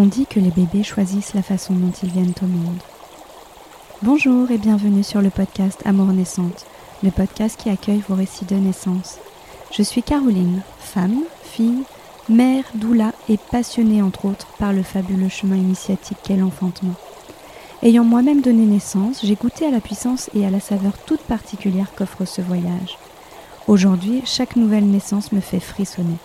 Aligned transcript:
On 0.00 0.06
dit 0.06 0.26
que 0.26 0.38
les 0.38 0.52
bébés 0.52 0.84
choisissent 0.84 1.34
la 1.34 1.42
façon 1.42 1.74
dont 1.74 1.90
ils 2.04 2.12
viennent 2.12 2.32
au 2.40 2.46
monde. 2.46 2.78
Bonjour 4.04 4.48
et 4.52 4.56
bienvenue 4.56 5.02
sur 5.02 5.20
le 5.20 5.28
podcast 5.28 5.82
Amour 5.84 6.12
naissante, 6.12 6.66
le 7.02 7.10
podcast 7.10 7.58
qui 7.60 7.68
accueille 7.68 8.04
vos 8.08 8.14
récits 8.14 8.44
de 8.44 8.54
naissance. 8.54 9.18
Je 9.76 9.82
suis 9.82 10.04
Caroline, 10.04 10.62
femme, 10.78 11.24
fille, 11.42 11.82
mère, 12.28 12.62
doula 12.76 13.10
et 13.28 13.38
passionnée 13.50 14.00
entre 14.00 14.26
autres 14.26 14.46
par 14.60 14.72
le 14.72 14.84
fabuleux 14.84 15.28
chemin 15.28 15.56
initiatique 15.56 16.18
qu'est 16.22 16.36
l'enfantement. 16.36 16.94
Ayant 17.82 18.04
moi-même 18.04 18.40
donné 18.40 18.66
naissance, 18.66 19.22
j'ai 19.24 19.34
goûté 19.34 19.66
à 19.66 19.72
la 19.72 19.80
puissance 19.80 20.30
et 20.32 20.46
à 20.46 20.50
la 20.50 20.60
saveur 20.60 20.96
toute 21.06 21.22
particulière 21.22 21.90
qu'offre 21.96 22.24
ce 22.24 22.40
voyage. 22.40 22.98
Aujourd'hui, 23.66 24.22
chaque 24.24 24.54
nouvelle 24.54 24.88
naissance 24.88 25.32
me 25.32 25.40
fait 25.40 25.58
frissonner 25.58 26.18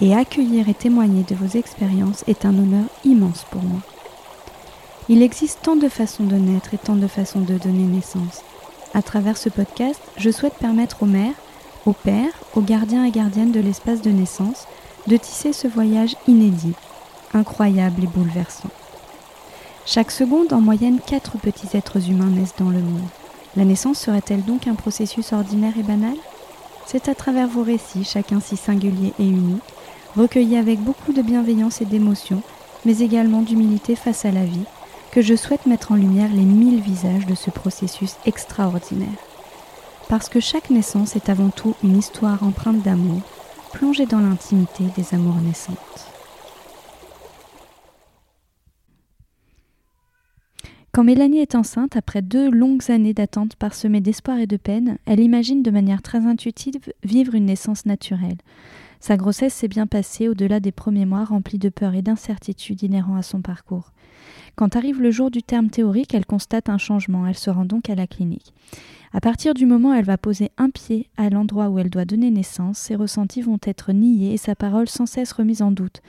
et 0.00 0.14
accueillir 0.14 0.68
et 0.68 0.74
témoigner 0.74 1.22
de 1.22 1.34
vos 1.34 1.58
expériences 1.58 2.24
est 2.26 2.44
un 2.44 2.56
honneur 2.58 2.84
immense 3.04 3.44
pour 3.50 3.62
moi. 3.62 3.80
Il 5.08 5.22
existe 5.22 5.60
tant 5.62 5.76
de 5.76 5.88
façons 5.88 6.24
de 6.24 6.36
naître 6.36 6.74
et 6.74 6.78
tant 6.78 6.96
de 6.96 7.06
façons 7.06 7.40
de 7.40 7.56
donner 7.58 7.84
naissance. 7.84 8.42
À 8.94 9.02
travers 9.02 9.36
ce 9.36 9.48
podcast, 9.48 10.00
je 10.16 10.30
souhaite 10.30 10.54
permettre 10.54 11.02
aux 11.02 11.06
mères, 11.06 11.34
aux 11.86 11.92
pères, 11.92 12.32
aux 12.54 12.60
gardiens 12.60 13.04
et 13.04 13.10
gardiennes 13.10 13.52
de 13.52 13.60
l'espace 13.60 14.02
de 14.02 14.10
naissance 14.10 14.66
de 15.06 15.16
tisser 15.16 15.52
ce 15.52 15.68
voyage 15.68 16.16
inédit, 16.26 16.74
incroyable 17.32 18.04
et 18.04 18.08
bouleversant. 18.08 18.70
Chaque 19.84 20.10
seconde, 20.10 20.52
en 20.52 20.60
moyenne, 20.60 20.98
quatre 20.98 21.38
petits 21.38 21.76
êtres 21.76 22.10
humains 22.10 22.30
naissent 22.30 22.56
dans 22.58 22.70
le 22.70 22.80
monde. 22.80 23.06
La 23.54 23.64
naissance 23.64 24.00
serait-elle 24.00 24.44
donc 24.44 24.66
un 24.66 24.74
processus 24.74 25.32
ordinaire 25.32 25.78
et 25.78 25.84
banal? 25.84 26.16
C'est 26.86 27.08
à 27.08 27.14
travers 27.14 27.48
vos 27.48 27.62
récits, 27.62 28.04
chacun 28.04 28.40
si 28.40 28.56
singulier 28.56 29.12
et 29.18 29.24
unique, 29.24 29.62
recueilli 30.16 30.56
avec 30.56 30.80
beaucoup 30.80 31.12
de 31.12 31.22
bienveillance 31.22 31.82
et 31.82 31.84
d'émotion, 31.84 32.42
mais 32.84 32.98
également 32.98 33.42
d'humilité 33.42 33.94
face 33.94 34.24
à 34.24 34.32
la 34.32 34.44
vie, 34.44 34.64
que 35.12 35.20
je 35.22 35.34
souhaite 35.34 35.66
mettre 35.66 35.92
en 35.92 35.96
lumière 35.96 36.32
les 36.32 36.42
mille 36.42 36.80
visages 36.80 37.26
de 37.26 37.34
ce 37.34 37.50
processus 37.50 38.16
extraordinaire. 38.24 39.08
Parce 40.08 40.28
que 40.28 40.40
chaque 40.40 40.70
naissance 40.70 41.16
est 41.16 41.28
avant 41.28 41.50
tout 41.50 41.74
une 41.82 41.98
histoire 41.98 42.42
empreinte 42.42 42.82
d'amour, 42.82 43.20
plongée 43.72 44.06
dans 44.06 44.20
l'intimité 44.20 44.84
des 44.96 45.14
amours 45.14 45.40
naissantes. 45.40 45.76
Quand 50.92 51.04
Mélanie 51.04 51.40
est 51.40 51.54
enceinte, 51.54 51.94
après 51.94 52.22
deux 52.22 52.48
longues 52.50 52.90
années 52.90 53.12
d'attente 53.12 53.54
parsemées 53.56 54.00
d'espoir 54.00 54.38
et 54.38 54.46
de 54.46 54.56
peine, 54.56 54.96
elle 55.04 55.20
imagine 55.20 55.62
de 55.62 55.70
manière 55.70 56.00
très 56.00 56.24
intuitive 56.24 56.90
vivre 57.04 57.34
une 57.34 57.44
naissance 57.44 57.84
naturelle. 57.84 58.38
Sa 59.00 59.16
grossesse 59.16 59.54
s'est 59.54 59.68
bien 59.68 59.86
passée 59.86 60.28
au-delà 60.28 60.60
des 60.60 60.72
premiers 60.72 61.06
mois 61.06 61.24
remplis 61.24 61.58
de 61.58 61.68
peur 61.68 61.94
et 61.94 62.02
d'incertitude 62.02 62.82
inhérents 62.82 63.16
à 63.16 63.22
son 63.22 63.40
parcours. 63.40 63.92
Quand 64.56 64.74
arrive 64.74 65.02
le 65.02 65.10
jour 65.10 65.30
du 65.30 65.42
terme 65.42 65.68
théorique, 65.68 66.14
elle 66.14 66.26
constate 66.26 66.68
un 66.68 66.78
changement, 66.78 67.26
elle 67.26 67.36
se 67.36 67.50
rend 67.50 67.66
donc 67.66 67.90
à 67.90 67.94
la 67.94 68.06
clinique. 68.06 68.54
À 69.12 69.20
partir 69.20 69.54
du 69.54 69.66
moment 69.66 69.90
où 69.90 69.94
elle 69.94 70.04
va 70.04 70.18
poser 70.18 70.50
un 70.58 70.70
pied 70.70 71.08
à 71.16 71.30
l'endroit 71.30 71.68
où 71.68 71.78
elle 71.78 71.90
doit 71.90 72.04
donner 72.04 72.30
naissance, 72.30 72.78
ses 72.78 72.96
ressentis 72.96 73.42
vont 73.42 73.58
être 73.62 73.92
niés 73.92 74.34
et 74.34 74.36
sa 74.36 74.54
parole 74.54 74.88
sans 74.88 75.06
cesse 75.06 75.32
remise 75.32 75.62
en 75.62 75.70
doute. 75.70 76.02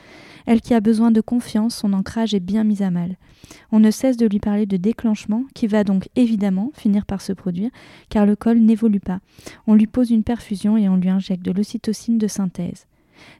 Elle 0.45 0.61
qui 0.61 0.73
a 0.73 0.79
besoin 0.79 1.11
de 1.11 1.21
confiance, 1.21 1.75
son 1.75 1.93
ancrage 1.93 2.33
est 2.33 2.39
bien 2.39 2.63
mis 2.63 2.83
à 2.83 2.91
mal. 2.91 3.17
On 3.71 3.79
ne 3.79 3.91
cesse 3.91 4.17
de 4.17 4.27
lui 4.27 4.39
parler 4.39 4.65
de 4.65 4.77
déclenchement, 4.77 5.43
qui 5.53 5.67
va 5.67 5.83
donc 5.83 6.09
évidemment 6.15 6.71
finir 6.73 7.05
par 7.05 7.21
se 7.21 7.33
produire, 7.33 7.69
car 8.09 8.25
le 8.25 8.35
col 8.35 8.59
n'évolue 8.59 8.99
pas. 8.99 9.19
On 9.67 9.75
lui 9.75 9.87
pose 9.87 10.11
une 10.11 10.23
perfusion 10.23 10.77
et 10.77 10.89
on 10.89 10.97
lui 10.97 11.09
injecte 11.09 11.43
de 11.43 11.51
l'ocytocine 11.51 12.17
de 12.17 12.27
synthèse. 12.27 12.87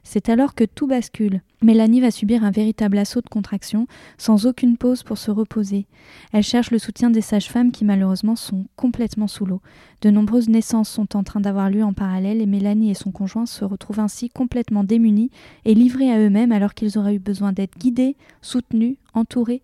C'est 0.02 0.28
alors 0.28 0.54
que 0.54 0.64
tout 0.64 0.86
bascule. 0.86 1.42
Mélanie 1.62 2.00
va 2.00 2.10
subir 2.10 2.44
un 2.44 2.50
véritable 2.50 2.98
assaut 2.98 3.20
de 3.20 3.28
contraction, 3.28 3.86
sans 4.16 4.46
aucune 4.46 4.76
pause 4.76 5.02
pour 5.02 5.18
se 5.18 5.30
reposer. 5.30 5.86
Elle 6.32 6.44
cherche 6.44 6.70
le 6.70 6.78
soutien 6.78 7.10
des 7.10 7.20
sages-femmes 7.20 7.72
qui 7.72 7.84
malheureusement 7.84 8.36
sont 8.36 8.66
complètement 8.76 9.26
sous 9.26 9.44
l'eau. 9.44 9.60
De 10.02 10.10
nombreuses 10.10 10.48
naissances 10.48 10.88
sont 10.88 11.16
en 11.16 11.24
train 11.24 11.40
d'avoir 11.40 11.70
lieu 11.70 11.82
en 11.82 11.92
parallèle 11.92 12.40
et 12.40 12.46
Mélanie 12.46 12.90
et 12.90 12.94
son 12.94 13.10
conjoint 13.10 13.46
se 13.46 13.64
retrouvent 13.64 14.00
ainsi 14.00 14.28
complètement 14.28 14.84
démunis 14.84 15.30
et 15.64 15.74
livrés 15.74 16.12
à 16.12 16.20
eux-mêmes 16.20 16.52
alors 16.52 16.74
qu'ils 16.74 16.98
auraient 16.98 17.16
eu 17.16 17.20
besoin 17.20 17.52
d'être 17.52 17.76
guidés, 17.76 18.16
soutenus, 18.40 18.96
entourés. 19.14 19.62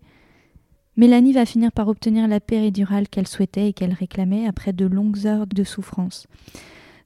Mélanie 0.97 1.33
va 1.33 1.45
finir 1.45 1.73
par 1.73 1.89
obtenir 1.89 2.27
la 2.27 2.39
péridurale 2.39 3.09
qu'elle 3.09 3.27
souhaitait 3.27 3.69
et 3.69 3.73
qu'elle 3.73 3.93
réclamait 3.93 4.47
après 4.47 4.71
de 4.71 4.85
longues 4.85 5.25
heures 5.25 5.47
de 5.47 5.63
souffrance. 5.65 6.27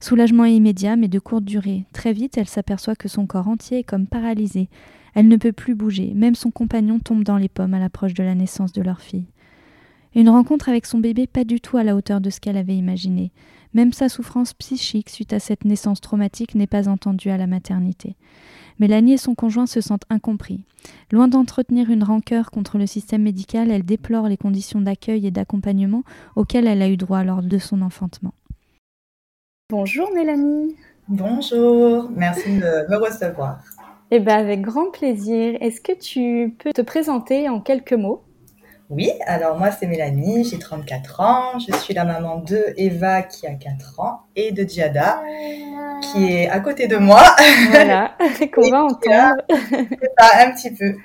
Soulagement 0.02 0.46
immédiat, 0.46 0.96
mais 0.96 1.08
de 1.08 1.18
courte 1.18 1.44
durée. 1.44 1.84
Très 1.92 2.14
vite, 2.14 2.38
elle 2.38 2.48
s'aperçoit 2.48 2.96
que 2.96 3.08
son 3.08 3.26
corps 3.26 3.48
entier 3.48 3.80
est 3.80 3.84
comme 3.84 4.06
paralysé. 4.06 4.70
Elle 5.14 5.28
ne 5.28 5.36
peut 5.36 5.52
plus 5.52 5.74
bouger. 5.74 6.12
Même 6.14 6.34
son 6.34 6.50
compagnon 6.50 6.98
tombe 6.98 7.22
dans 7.22 7.36
les 7.36 7.50
pommes 7.50 7.74
à 7.74 7.78
l'approche 7.78 8.14
de 8.14 8.22
la 8.22 8.34
naissance 8.34 8.72
de 8.72 8.80
leur 8.80 9.02
fille. 9.02 9.26
Une 10.14 10.30
rencontre 10.30 10.70
avec 10.70 10.86
son 10.86 10.98
bébé 10.98 11.26
pas 11.26 11.44
du 11.44 11.60
tout 11.60 11.76
à 11.76 11.84
la 11.84 11.94
hauteur 11.94 12.22
de 12.22 12.30
ce 12.30 12.40
qu'elle 12.40 12.56
avait 12.56 12.76
imaginé. 12.76 13.30
Même 13.74 13.92
sa 13.92 14.08
souffrance 14.08 14.54
psychique 14.54 15.10
suite 15.10 15.34
à 15.34 15.38
cette 15.38 15.64
naissance 15.64 16.00
traumatique 16.00 16.54
n'est 16.54 16.66
pas 16.66 16.88
entendue 16.88 17.30
à 17.30 17.36
la 17.36 17.46
maternité. 17.46 18.16
Mélanie 18.80 19.12
et 19.12 19.18
son 19.18 19.34
conjoint 19.34 19.66
se 19.66 19.82
sentent 19.82 20.06
incompris. 20.08 20.64
Loin 21.12 21.28
d'entretenir 21.28 21.90
une 21.90 22.02
rancœur 22.02 22.50
contre 22.50 22.78
le 22.78 22.86
système 22.86 23.22
médical, 23.22 23.70
elle 23.70 23.84
déplore 23.84 24.28
les 24.28 24.38
conditions 24.38 24.80
d'accueil 24.80 25.26
et 25.26 25.30
d'accompagnement 25.30 26.02
auxquelles 26.34 26.66
elle 26.66 26.82
a 26.82 26.88
eu 26.88 26.96
droit 26.96 27.22
lors 27.22 27.42
de 27.42 27.58
son 27.58 27.82
enfantement. 27.82 28.32
Bonjour 29.70 30.12
Mélanie. 30.12 30.74
Bonjour, 31.06 32.10
merci 32.16 32.56
de 32.56 32.90
me 32.90 32.96
recevoir. 32.96 33.60
Eh 34.10 34.18
bien, 34.18 34.38
avec 34.38 34.62
grand 34.62 34.90
plaisir. 34.90 35.56
Est-ce 35.60 35.80
que 35.80 35.92
tu 35.92 36.56
peux 36.58 36.72
te 36.72 36.82
présenter 36.82 37.48
en 37.48 37.60
quelques 37.60 37.92
mots? 37.92 38.24
Oui, 38.88 39.12
alors 39.26 39.56
moi 39.56 39.70
c'est 39.70 39.86
Mélanie, 39.86 40.42
j'ai 40.42 40.58
34 40.58 41.20
ans, 41.20 41.58
je 41.60 41.72
suis 41.76 41.94
la 41.94 42.04
maman 42.04 42.38
de 42.38 42.74
Eva 42.78 43.22
qui 43.22 43.46
a 43.46 43.54
4 43.54 44.00
ans 44.00 44.22
et 44.34 44.50
de 44.50 44.64
Diada 44.64 45.22
qui 46.02 46.32
est 46.32 46.48
à 46.48 46.58
côté 46.58 46.88
de 46.88 46.96
moi. 46.96 47.22
Voilà, 47.70 48.16
qu'on 48.52 48.68
va 48.68 48.82
entendre. 48.82 49.36
un 50.18 50.50
petit 50.50 50.74
peu. 50.74 50.96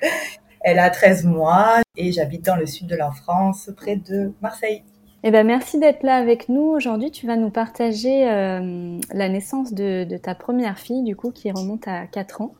Elle 0.62 0.80
a 0.80 0.90
13 0.90 1.24
mois 1.24 1.82
et 1.96 2.10
j'habite 2.10 2.44
dans 2.44 2.56
le 2.56 2.66
sud 2.66 2.88
de 2.88 2.96
la 2.96 3.12
France, 3.12 3.70
près 3.76 3.94
de 3.94 4.32
Marseille. 4.42 4.82
Eh 5.22 5.30
ben, 5.30 5.46
merci 5.46 5.78
d'être 5.78 6.02
là 6.02 6.16
avec 6.16 6.48
nous. 6.48 6.62
Aujourd'hui, 6.62 7.10
tu 7.10 7.26
vas 7.26 7.36
nous 7.36 7.50
partager 7.50 8.28
euh, 8.28 8.98
la 9.12 9.28
naissance 9.28 9.72
de, 9.72 10.16
ta 10.18 10.34
première 10.34 10.78
fille, 10.78 11.02
du 11.02 11.16
coup, 11.16 11.30
qui 11.30 11.50
remonte 11.50 11.88
à 11.88 12.06
4 12.06 12.42
ans. 12.42 12.54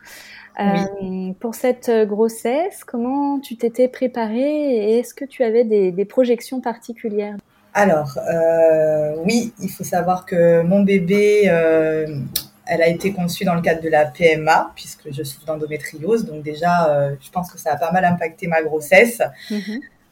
Euh, 0.59 1.33
pour 1.39 1.55
cette 1.55 1.91
grossesse, 2.09 2.83
comment 2.85 3.39
tu 3.41 3.57
t'étais 3.57 3.89
préparée 3.89 4.75
et 4.75 4.99
est-ce 4.99 5.13
que 5.13 5.27
tu 5.27 5.45
avais 5.45 5.65
des, 5.65 6.05
projections 6.07 6.61
particulières? 6.61 7.37
Alors, 7.75 8.19
euh, 8.19 9.17
oui, 9.27 9.53
il 9.61 9.69
faut 9.69 9.85
savoir 9.85 10.25
que 10.25 10.63
mon 10.63 10.83
bébé, 10.83 11.43
elle 11.45 12.83
a 12.83 12.89
été 12.89 13.13
conçue 13.13 13.45
dans 13.45 13.55
le 13.55 13.61
cadre 13.61 13.83
de 13.83 13.91
la 13.91 14.07
PMA, 14.07 14.73
puisque 14.75 15.13
je 15.13 15.23
souffre 15.23 15.45
d'endométriose. 15.45 16.25
Donc 16.25 16.43
déjà, 16.43 17.15
je 17.21 17.31
pense 17.31 17.53
que 17.53 17.59
ça 17.59 17.75
a 17.75 17.77
pas 17.77 17.93
mal 17.93 18.07
impacté 18.07 18.47
ma 18.47 18.63
grossesse. 18.63 19.21
Euh, 19.53 19.57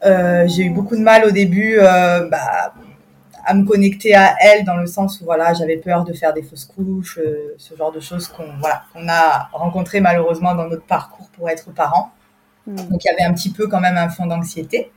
j'ai 0.05 0.65
eu 0.65 0.71
beaucoup 0.71 0.97
de 0.97 1.03
mal 1.03 1.25
au 1.25 1.31
début 1.31 1.79
euh, 1.79 2.29
bah, 2.29 2.75
à 3.45 3.55
me 3.55 3.65
connecter 3.65 4.15
à 4.15 4.35
elle 4.41 4.65
dans 4.65 4.77
le 4.77 4.87
sens 4.87 5.21
où 5.21 5.25
voilà 5.25 5.53
j'avais 5.55 5.77
peur 5.77 6.05
de 6.05 6.13
faire 6.13 6.33
des 6.33 6.43
fausses 6.43 6.65
couches, 6.65 7.19
euh, 7.19 7.55
ce 7.59 7.75
genre 7.77 7.93
de 7.93 8.01
choses 8.01 8.29
qu'on 8.29 8.47
voilà 8.59 8.83
qu'on 8.93 9.09
a 9.09 9.49
rencontré 9.53 10.01
malheureusement 10.01 10.55
dans 10.55 10.69
notre 10.69 10.85
parcours 10.85 11.29
pour 11.31 11.49
être 11.49 11.73
parents. 11.73 12.11
Hmm. 12.67 12.77
Donc 12.77 13.05
il 13.05 13.07
y 13.07 13.11
avait 13.11 13.31
un 13.31 13.35
petit 13.35 13.51
peu 13.51 13.67
quand 13.67 13.81
même 13.81 13.97
un 13.97 14.09
fond 14.09 14.27
d'anxiété. 14.27 14.91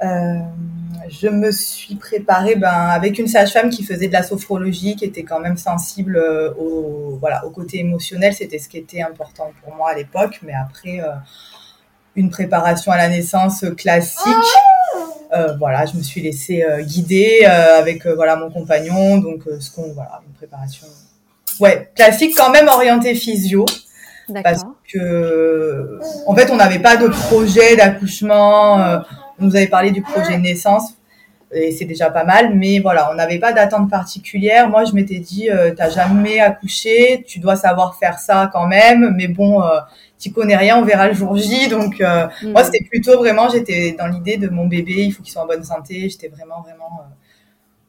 je 0.00 1.28
me 1.28 1.50
suis 1.50 1.94
préparée 1.96 2.56
ben, 2.56 2.68
avec 2.68 3.18
une 3.18 3.28
sage-femme 3.28 3.70
qui 3.70 3.84
faisait 3.84 4.08
de 4.08 4.12
la 4.12 4.22
sophrologie, 4.22 4.96
qui 4.96 5.04
était 5.04 5.22
quand 5.22 5.40
même 5.40 5.56
sensible 5.56 6.18
au, 6.58 7.16
voilà, 7.20 7.44
au 7.46 7.50
côté 7.50 7.78
émotionnel. 7.78 8.34
C'était 8.34 8.58
ce 8.58 8.68
qui 8.68 8.78
était 8.78 9.02
important 9.02 9.52
pour 9.62 9.74
moi 9.74 9.90
à 9.90 9.94
l'époque. 9.94 10.40
Mais 10.42 10.52
après, 10.52 11.00
une 12.16 12.30
préparation 12.30 12.92
à 12.92 12.96
la 12.96 13.08
naissance 13.08 13.64
classique. 13.76 14.32
Euh, 15.32 15.56
voilà, 15.58 15.84
je 15.86 15.96
me 15.96 16.02
suis 16.02 16.20
laissée 16.20 16.62
euh, 16.62 16.82
guider 16.82 17.40
euh, 17.42 17.78
avec 17.78 18.06
voilà 18.06 18.36
mon 18.36 18.50
compagnon, 18.50 19.18
donc 19.18 19.42
ce 19.58 19.70
qu'on 19.70 19.92
voilà 19.92 20.20
une 20.26 20.34
préparation, 20.34 20.86
ouais 21.58 21.90
classique 21.96 22.34
quand 22.36 22.50
même 22.50 22.68
orientée 22.68 23.14
physio, 23.16 23.64
parce 24.44 24.62
que 24.92 25.98
en 26.26 26.36
fait 26.36 26.50
on 26.50 26.56
n'avait 26.56 26.78
pas 26.78 26.96
de 26.96 27.08
projet 27.08 27.74
d'accouchement, 27.74 28.76
on 29.40 29.44
nous 29.46 29.56
avait 29.56 29.66
parlé 29.66 29.90
du 29.90 30.02
projet 30.02 30.36
de 30.36 30.42
naissance 30.42 30.94
et 31.52 31.72
c'est 31.72 31.84
déjà 31.84 32.10
pas 32.10 32.24
mal, 32.24 32.54
mais 32.54 32.78
voilà 32.78 33.10
on 33.10 33.14
n'avait 33.14 33.40
pas 33.40 33.52
d'attente 33.52 33.90
particulière. 33.90 34.68
Moi 34.68 34.84
je 34.84 34.92
m'étais 34.92 35.18
dit 35.18 35.48
t'as 35.76 35.90
jamais 35.90 36.38
accouché, 36.38 37.24
tu 37.26 37.40
dois 37.40 37.56
savoir 37.56 37.96
faire 37.96 38.20
ça 38.20 38.48
quand 38.52 38.68
même, 38.68 39.14
mais 39.16 39.26
bon 39.26 39.64
tu 40.24 40.32
connais 40.32 40.56
rien, 40.56 40.78
on 40.78 40.84
verra 40.84 41.08
le 41.08 41.12
jour 41.12 41.36
J. 41.36 41.68
Donc, 41.68 42.00
euh, 42.00 42.26
mm. 42.42 42.52
moi, 42.52 42.64
c'était 42.64 42.84
plutôt 42.84 43.18
vraiment, 43.18 43.50
j'étais 43.50 43.94
dans 43.98 44.06
l'idée 44.06 44.38
de 44.38 44.48
mon 44.48 44.66
bébé, 44.66 45.04
il 45.04 45.12
faut 45.12 45.22
qu'il 45.22 45.32
soit 45.32 45.42
en 45.42 45.46
bonne 45.46 45.64
santé. 45.64 46.08
J'étais 46.08 46.28
vraiment, 46.28 46.62
vraiment. 46.62 47.00
Euh, 47.00 47.14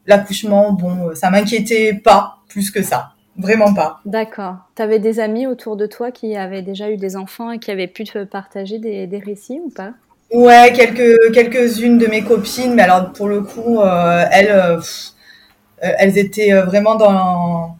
l'accouchement, 0.06 0.72
bon, 0.72 1.08
euh, 1.08 1.14
ça 1.14 1.30
m'inquiétait 1.30 1.94
pas 1.94 2.36
plus 2.48 2.70
que 2.70 2.82
ça. 2.82 3.12
vraiment 3.38 3.72
pas. 3.72 4.00
D'accord. 4.04 4.56
Tu 4.76 4.82
avais 4.82 4.98
des 4.98 5.18
amis 5.18 5.46
autour 5.46 5.76
de 5.76 5.86
toi 5.86 6.10
qui 6.10 6.36
avaient 6.36 6.60
déjà 6.60 6.90
eu 6.90 6.98
des 6.98 7.16
enfants 7.16 7.50
et 7.50 7.58
qui 7.58 7.70
avaient 7.70 7.86
pu 7.86 8.04
te 8.04 8.24
partager 8.24 8.78
des, 8.78 9.06
des 9.06 9.18
récits 9.18 9.60
ou 9.64 9.70
pas? 9.70 9.92
Ouais, 10.30 10.72
quelques 10.74 11.32
quelques-unes 11.32 11.98
de 11.98 12.06
mes 12.06 12.22
copines, 12.22 12.74
mais 12.74 12.82
alors 12.82 13.12
pour 13.12 13.28
le 13.28 13.42
coup, 13.42 13.80
euh, 13.80 14.24
elles, 14.30 14.80
elles 15.80 16.18
étaient 16.18 16.52
vraiment 16.62 16.96
dans. 16.96 17.75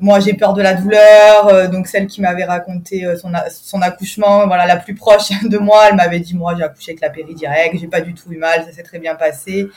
Moi, 0.00 0.20
j'ai 0.20 0.34
peur 0.34 0.54
de 0.54 0.62
la 0.62 0.74
douleur, 0.74 1.70
donc 1.70 1.86
celle 1.86 2.06
qui 2.06 2.20
m'avait 2.20 2.44
raconté 2.44 3.06
son, 3.16 3.32
son 3.50 3.82
accouchement, 3.82 4.46
voilà, 4.46 4.66
la 4.66 4.76
plus 4.76 4.94
proche 4.94 5.30
de 5.44 5.58
moi, 5.58 5.88
elle 5.88 5.96
m'avait 5.96 6.20
dit 6.20 6.34
moi 6.34 6.54
j'ai 6.56 6.64
accouché 6.64 6.92
avec 6.92 7.00
la 7.00 7.10
péri 7.10 7.34
direct, 7.34 7.76
j'ai 7.78 7.86
pas 7.86 8.00
du 8.00 8.14
tout 8.14 8.32
eu 8.32 8.38
mal, 8.38 8.64
ça 8.64 8.72
s'est 8.72 8.82
très 8.82 8.98
bien 8.98 9.14
passé. 9.14 9.68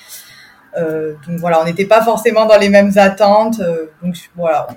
donc 0.75 1.39
voilà, 1.39 1.61
on 1.61 1.65
n'était 1.65 1.85
pas 1.85 2.01
forcément 2.01 2.45
dans 2.45 2.57
les 2.57 2.69
mêmes 2.69 2.91
attentes, 2.97 3.61
donc 4.01 4.15
voilà, 4.35 4.67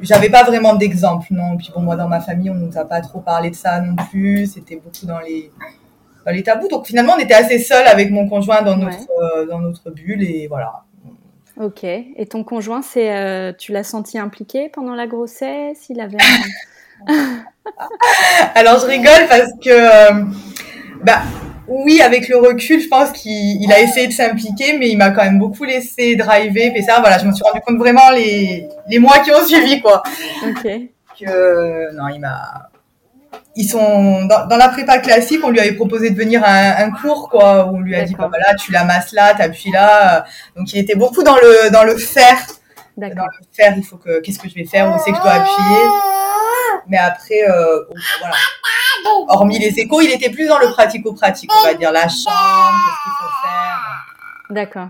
j'avais 0.00 0.30
pas 0.30 0.44
vraiment 0.44 0.74
d'exemple, 0.74 1.26
non. 1.30 1.56
Puis 1.56 1.70
bon, 1.74 1.82
moi, 1.82 1.96
dans 1.96 2.08
ma 2.08 2.20
famille, 2.20 2.50
on 2.50 2.54
nous 2.54 2.76
a 2.76 2.84
pas 2.84 3.00
trop 3.00 3.20
parlé 3.20 3.50
de 3.50 3.54
ça 3.56 3.80
non 3.80 3.96
plus. 4.10 4.46
C'était 4.46 4.76
beaucoup 4.76 5.06
dans 5.06 5.20
les, 5.20 5.50
dans 6.24 6.32
les 6.32 6.42
tabous. 6.42 6.68
Donc 6.68 6.86
finalement, 6.86 7.14
on 7.16 7.20
était 7.20 7.34
assez 7.34 7.58
seuls 7.58 7.86
avec 7.86 8.10
mon 8.10 8.28
conjoint 8.28 8.62
dans 8.62 8.76
notre, 8.76 9.10
euh, 9.22 9.46
dans 9.46 9.58
notre 9.60 9.90
bulle 9.90 10.22
et 10.22 10.46
voilà. 10.46 10.84
Ok. 11.60 11.82
Et 11.82 12.26
ton 12.30 12.44
conjoint, 12.44 12.82
c'est, 12.82 13.10
euh, 13.12 13.52
tu 13.56 13.72
l'as 13.72 13.84
senti 13.84 14.18
impliqué 14.18 14.68
pendant 14.68 14.94
la 14.94 15.06
grossesse? 15.06 15.86
Il 15.88 16.00
avait. 16.00 16.16
Alors 18.54 18.80
je 18.80 18.86
rigole 18.86 19.26
parce 19.28 19.50
que, 19.62 19.70
euh, 19.70 20.24
bah, 21.02 21.22
oui, 21.66 22.00
avec 22.00 22.28
le 22.28 22.36
recul, 22.36 22.80
je 22.80 22.88
pense 22.88 23.10
qu'il 23.12 23.72
a 23.72 23.80
essayé 23.80 24.06
de 24.06 24.12
s'impliquer, 24.12 24.78
mais 24.78 24.88
il 24.88 24.96
m'a 24.96 25.10
quand 25.10 25.24
même 25.24 25.38
beaucoup 25.38 25.64
laissé 25.64 26.16
driver. 26.16 26.72
Et 26.74 26.82
ça, 26.82 27.00
voilà, 27.00 27.18
je 27.18 27.26
me 27.26 27.32
suis 27.32 27.44
rendu 27.44 27.60
compte 27.60 27.78
vraiment 27.78 28.10
les, 28.10 28.68
les 28.88 28.98
mois 28.98 29.18
qui 29.18 29.32
ont 29.32 29.44
suivi, 29.44 29.80
quoi. 29.80 30.02
Ok. 30.48 30.66
Que, 31.20 31.92
non, 31.94 32.08
il 32.08 32.20
m'a. 32.20 32.70
Ils 33.60 33.68
sont 33.68 34.24
dans, 34.24 34.46
dans, 34.46 34.56
la 34.56 34.68
prépa 34.68 34.98
classique, 34.98 35.40
on 35.44 35.50
lui 35.50 35.60
avait 35.60 35.72
proposé 35.72 36.10
de 36.10 36.16
venir 36.16 36.42
à 36.44 36.80
un, 36.80 36.90
cours, 36.90 37.28
quoi, 37.28 37.66
où 37.66 37.76
on 37.76 37.80
lui 37.80 37.96
a 37.96 38.04
dit, 38.04 38.14
bah, 38.14 38.28
voilà, 38.28 38.54
tu 38.54 38.70
la 38.70 38.84
masses 38.84 39.12
là, 39.12 39.34
t'appuies 39.34 39.72
là. 39.72 40.24
Donc, 40.56 40.72
il 40.72 40.78
était 40.78 40.94
beaucoup 40.94 41.22
dans 41.24 41.36
le 41.36 41.70
dans 41.70 41.82
le 41.84 41.96
faire. 41.96 42.38
Dans 42.96 43.08
le 43.08 43.46
faire, 43.52 43.74
il 43.76 43.84
faut 43.84 43.96
que, 43.96 44.20
qu'est-ce 44.20 44.38
que 44.38 44.48
je 44.48 44.54
vais 44.54 44.64
faire, 44.64 44.88
où 44.88 44.98
c'est 45.04 45.10
que 45.10 45.16
je 45.16 45.22
dois 45.22 45.32
appuyer? 45.32 45.82
Mais 46.88 46.98
après, 46.98 47.42
euh, 47.48 47.80
voilà 48.20 48.34
hormis 49.28 49.58
les 49.58 49.78
échos, 49.78 50.00
il 50.00 50.10
était 50.10 50.30
plus 50.30 50.46
dans 50.46 50.58
le 50.58 50.68
pratico-pratique, 50.68 51.50
on 51.54 51.66
va 51.66 51.74
dire 51.74 51.92
la 51.92 52.08
chambre, 52.08 52.74
qu'est-ce 52.86 53.02
qu'il 53.02 53.12
faut 53.20 53.46
faire. 53.46 54.06
D'accord. 54.50 54.88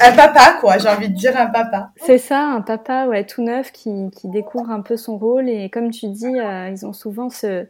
Un 0.00 0.12
papa, 0.12 0.56
quoi, 0.60 0.78
j'ai 0.78 0.88
envie 0.88 1.08
de 1.08 1.14
dire 1.14 1.36
un 1.36 1.46
papa. 1.46 1.90
C'est 1.96 2.18
ça, 2.18 2.42
un 2.42 2.60
papa 2.60 3.06
ouais, 3.06 3.24
tout 3.24 3.42
neuf 3.42 3.72
qui, 3.72 4.10
qui 4.16 4.28
découvre 4.28 4.70
un 4.70 4.80
peu 4.80 4.96
son 4.96 5.18
rôle. 5.18 5.48
Et 5.48 5.70
comme 5.70 5.90
tu 5.90 6.08
dis, 6.08 6.38
euh, 6.38 6.68
ils 6.68 6.84
ont 6.86 6.92
souvent 6.92 7.30
ce, 7.30 7.66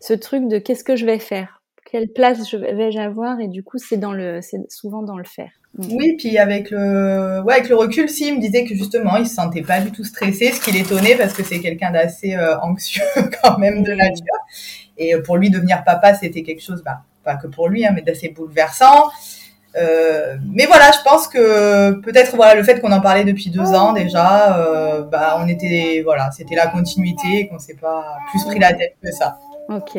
ce 0.00 0.14
truc 0.14 0.48
de 0.48 0.58
qu'est-ce 0.58 0.84
que 0.84 0.96
je 0.96 1.06
vais 1.06 1.18
faire? 1.18 1.62
Quelle 1.90 2.08
place 2.08 2.52
vais-je 2.52 2.98
avoir? 2.98 3.40
Et 3.40 3.48
du 3.48 3.62
coup, 3.62 3.78
c'est 3.78 3.96
dans 3.96 4.12
le, 4.12 4.40
c'est 4.42 4.70
souvent 4.70 5.02
dans 5.02 5.16
le 5.16 5.24
faire. 5.24 5.50
Oui, 5.76 6.16
puis 6.16 6.38
avec 6.38 6.70
le, 6.70 7.42
ouais, 7.42 7.54
avec 7.54 7.68
le 7.68 7.76
recul, 7.76 8.08
si, 8.08 8.28
il 8.28 8.36
me 8.36 8.40
disait 8.40 8.64
que 8.64 8.74
justement, 8.74 9.16
il 9.16 9.26
se 9.26 9.34
sentait 9.34 9.62
pas 9.62 9.80
du 9.80 9.90
tout 9.90 10.04
stressé, 10.04 10.52
ce 10.52 10.60
qui 10.60 10.72
l'étonnait 10.72 11.16
parce 11.16 11.32
que 11.32 11.42
c'est 11.42 11.60
quelqu'un 11.60 11.90
d'assez 11.90 12.34
euh, 12.34 12.58
anxieux 12.60 13.02
quand 13.42 13.58
même 13.58 13.82
de 13.82 13.92
nature. 13.92 14.38
Et 14.98 15.16
pour 15.18 15.36
lui, 15.36 15.50
devenir 15.50 15.82
papa, 15.84 16.14
c'était 16.14 16.42
quelque 16.42 16.62
chose, 16.62 16.82
bah, 16.84 17.02
pas 17.24 17.36
que 17.36 17.48
pour 17.48 17.68
lui, 17.68 17.84
hein, 17.84 17.92
mais 17.94 18.02
d'assez 18.02 18.28
bouleversant. 18.28 19.10
Euh, 19.76 20.36
mais 20.52 20.66
voilà, 20.66 20.90
je 20.92 21.02
pense 21.02 21.26
que 21.26 21.92
peut-être 22.00 22.36
voilà 22.36 22.54
le 22.54 22.62
fait 22.62 22.80
qu'on 22.80 22.92
en 22.92 23.00
parlait 23.00 23.24
depuis 23.24 23.50
deux 23.50 23.74
ans 23.74 23.92
déjà, 23.92 24.56
euh, 24.58 25.02
bah 25.02 25.36
on 25.40 25.48
était 25.48 26.00
voilà, 26.04 26.30
c'était 26.30 26.54
la 26.54 26.68
continuité, 26.68 27.48
qu'on 27.48 27.58
s'est 27.58 27.74
pas 27.74 28.18
plus 28.30 28.44
pris 28.44 28.60
la 28.60 28.72
tête 28.72 28.96
que 29.02 29.10
ça. 29.10 29.38
Ok. 29.68 29.98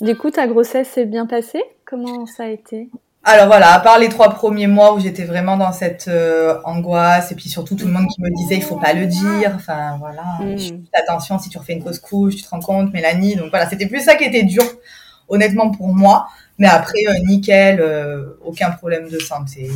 Du 0.00 0.16
coup, 0.16 0.30
ta 0.30 0.46
grossesse 0.46 0.88
s'est 0.90 1.06
bien 1.06 1.26
passée? 1.26 1.62
Comment 1.84 2.24
ça 2.26 2.44
a 2.44 2.48
été? 2.48 2.88
Alors 3.24 3.46
voilà, 3.48 3.74
à 3.74 3.80
part 3.80 3.98
les 3.98 4.08
trois 4.08 4.30
premiers 4.30 4.68
mois 4.68 4.94
où 4.94 5.00
j'étais 5.00 5.24
vraiment 5.24 5.56
dans 5.56 5.72
cette 5.72 6.06
euh, 6.06 6.60
angoisse, 6.64 7.32
et 7.32 7.34
puis 7.34 7.48
surtout 7.48 7.74
tout 7.74 7.86
le 7.86 7.92
monde 7.92 8.06
qui 8.06 8.22
me 8.22 8.30
disait 8.30 8.54
il 8.54 8.62
faut 8.62 8.76
pas 8.76 8.92
le 8.92 9.06
dire, 9.06 9.52
enfin 9.56 9.96
voilà, 9.98 10.22
mm. 10.40 10.84
attention 10.94 11.38
si 11.38 11.50
tu 11.50 11.58
refais 11.58 11.72
une 11.72 11.82
fausse 11.82 11.98
couche, 11.98 12.36
tu 12.36 12.42
te 12.42 12.48
rends 12.48 12.60
compte, 12.60 12.92
Mélanie. 12.92 13.34
Donc 13.34 13.50
voilà, 13.50 13.68
c'était 13.68 13.86
plus 13.86 14.00
ça 14.00 14.14
qui 14.14 14.24
était 14.24 14.44
dur, 14.44 14.62
honnêtement 15.28 15.70
pour 15.70 15.88
moi. 15.88 16.28
Mais 16.58 16.66
après, 16.66 16.98
euh, 17.08 17.12
nickel, 17.24 17.80
euh, 17.80 18.36
aucun 18.44 18.70
problème 18.70 19.08
de 19.08 19.18
santé. 19.20 19.70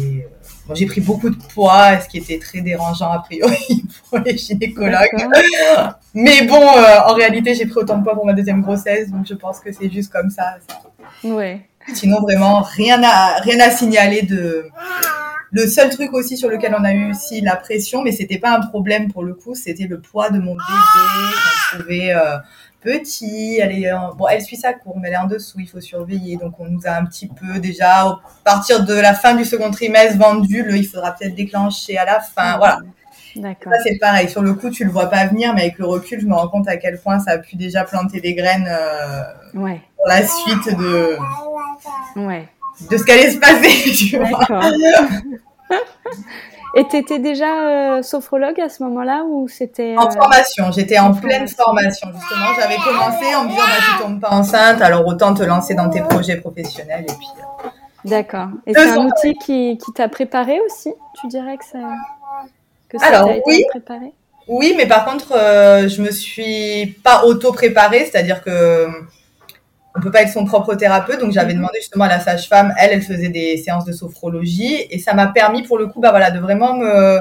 Bon, 0.66 0.74
j'ai 0.74 0.86
pris 0.86 1.00
beaucoup 1.00 1.30
de 1.30 1.36
poids, 1.54 2.00
ce 2.00 2.08
qui 2.08 2.18
était 2.18 2.38
très 2.38 2.60
dérangeant 2.60 3.12
a 3.12 3.20
priori 3.20 3.84
pour 4.08 4.18
les 4.18 4.36
gynécologues. 4.36 5.28
Mais 6.14 6.42
bon, 6.42 6.60
en 6.60 7.14
réalité, 7.14 7.54
j'ai 7.54 7.66
pris 7.66 7.78
autant 7.78 7.98
de 7.98 8.02
poids 8.02 8.14
pour 8.14 8.26
ma 8.26 8.32
deuxième 8.32 8.62
grossesse, 8.62 9.10
donc 9.10 9.26
je 9.28 9.34
pense 9.34 9.60
que 9.60 9.70
c'est 9.70 9.90
juste 9.90 10.12
comme 10.12 10.30
ça. 10.30 10.56
Ouais. 11.22 11.60
Sinon, 11.94 12.20
vraiment, 12.20 12.62
rien 12.62 13.00
à, 13.04 13.40
rien 13.40 13.60
à 13.60 13.70
signaler 13.70 14.22
de. 14.22 14.66
Le 15.54 15.68
seul 15.68 15.90
truc 15.90 16.14
aussi 16.14 16.38
sur 16.38 16.48
lequel 16.48 16.74
on 16.78 16.82
a 16.82 16.94
eu 16.94 17.10
aussi 17.10 17.42
la 17.42 17.56
pression, 17.56 18.02
mais 18.02 18.10
c'était 18.12 18.38
pas 18.38 18.56
un 18.56 18.60
problème 18.60 19.12
pour 19.12 19.22
le 19.22 19.34
coup, 19.34 19.54
c'était 19.54 19.86
le 19.86 20.00
poids 20.00 20.30
de 20.30 20.38
mon 20.38 20.52
bébé 20.52 20.62
qu'on 20.62 21.78
trouvait 21.78 22.14
euh, 22.14 22.38
petit. 22.82 23.58
Elle 23.60 23.72
est 23.72 23.90
bon, 24.16 24.26
elle 24.28 24.42
suit 24.42 24.56
sa 24.56 24.72
courbe, 24.72 24.98
mais 25.00 25.08
elle 25.08 25.14
est 25.14 25.18
en 25.18 25.26
dessous, 25.26 25.60
il 25.60 25.68
faut 25.68 25.80
surveiller. 25.80 26.36
Donc 26.36 26.54
on 26.58 26.66
nous 26.66 26.80
a 26.84 26.92
un 26.92 27.04
petit 27.04 27.28
peu 27.28 27.58
déjà, 27.58 28.00
à 28.00 28.20
partir 28.44 28.84
de 28.84 28.94
la 28.94 29.14
fin 29.14 29.34
du 29.34 29.44
second 29.44 29.70
trimestre, 29.70 30.18
vendu 30.18 30.62
le, 30.62 30.76
il 30.76 30.86
faudra 30.86 31.12
peut-être 31.12 31.34
déclencher 31.34 31.96
à 31.98 32.04
la 32.04 32.20
fin. 32.20 32.58
Voilà. 32.58 32.78
D'accord. 33.36 33.72
Ça, 33.72 33.78
c'est 33.84 33.98
pareil. 33.98 34.28
Sur 34.28 34.42
le 34.42 34.54
coup, 34.54 34.70
tu 34.70 34.84
le 34.84 34.90
vois 34.90 35.06
pas 35.06 35.26
venir, 35.26 35.54
mais 35.54 35.62
avec 35.62 35.78
le 35.78 35.86
recul, 35.86 36.20
je 36.20 36.26
me 36.26 36.34
rends 36.34 36.48
compte 36.48 36.68
à 36.68 36.76
quel 36.76 37.00
point 37.00 37.18
ça 37.18 37.32
a 37.32 37.38
pu 37.38 37.56
déjà 37.56 37.84
planter 37.84 38.20
des 38.20 38.34
graines 38.34 38.68
euh, 38.68 39.22
ouais. 39.54 39.80
pour 39.96 40.06
la 40.06 40.26
suite 40.26 40.76
de, 40.76 41.16
ouais. 42.16 42.48
de 42.90 42.96
ce 42.96 43.04
qu'allait 43.04 43.30
se 43.30 43.38
passer. 43.38 43.92
Tu 43.96 44.18
vois. 44.18 44.46
Et 46.74 46.88
tu 46.88 46.96
étais 46.96 47.18
déjà 47.18 47.98
euh, 47.98 48.02
sophrologue 48.02 48.60
à 48.60 48.68
ce 48.68 48.82
moment-là 48.84 49.24
ou 49.28 49.46
c'était 49.48 49.94
En 49.96 50.06
euh, 50.06 50.10
formation, 50.10 50.72
j'étais 50.72 50.98
en, 50.98 51.12
pleine 51.12 51.46
formation? 51.46 52.08
justement. 52.14 52.46
J'avais 52.58 52.76
commencé 52.76 53.34
en 53.34 53.44
me 53.44 53.48
disant 53.50 53.62
bah, 53.62 53.96
tu 53.96 54.02
tombes 54.02 54.20
pas 54.20 54.30
enceinte, 54.30 54.80
alors 54.80 55.06
autant 55.06 55.34
te 55.34 55.42
lancer 55.42 55.74
dans 55.74 55.90
tes 55.90 56.00
projets 56.00 56.36
professionnels 56.36 57.04
et 57.04 57.12
puis. 57.12 57.28
Euh, 57.38 57.68
D'accord. 58.04 58.48
Et 58.66 58.74
c'est 58.74 58.90
un 58.90 59.06
outil 59.06 59.34
qui, 59.34 59.78
qui 59.78 59.92
t'a 59.92 60.08
préparé 60.08 60.58
aussi? 60.66 60.92
Tu 61.20 61.28
dirais 61.28 61.56
que 61.56 61.64
ça 61.64 61.78
alors, 63.00 63.30
oui. 63.46 63.64
Oui, 64.48 64.74
mais 64.76 64.86
par 64.86 65.04
contre, 65.04 65.32
euh, 65.32 65.88
je 65.88 66.02
me 66.02 66.10
suis 66.10 66.98
pas 67.04 67.24
auto-préparée, 67.24 68.08
c'est-à-dire 68.10 68.42
que 68.42 68.86
on 69.94 70.00
peut 70.00 70.10
pas 70.10 70.22
être 70.22 70.32
son 70.32 70.44
propre 70.44 70.74
thérapeute, 70.74 71.20
donc 71.20 71.32
j'avais 71.32 71.52
mhm. 71.52 71.58
demandé 71.58 71.78
justement 71.80 72.04
à 72.04 72.08
la 72.08 72.20
sage-femme, 72.20 72.74
elle, 72.78 72.90
elle 72.92 73.02
faisait 73.02 73.28
des 73.28 73.56
séances 73.58 73.84
de 73.84 73.92
sophrologie, 73.92 74.86
et 74.90 74.98
ça 74.98 75.14
m'a 75.14 75.28
permis 75.28 75.62
pour 75.62 75.78
le 75.78 75.86
coup, 75.86 76.00
bah 76.00 76.10
voilà, 76.10 76.30
de 76.30 76.38
vraiment 76.40 76.74
me 76.74 77.20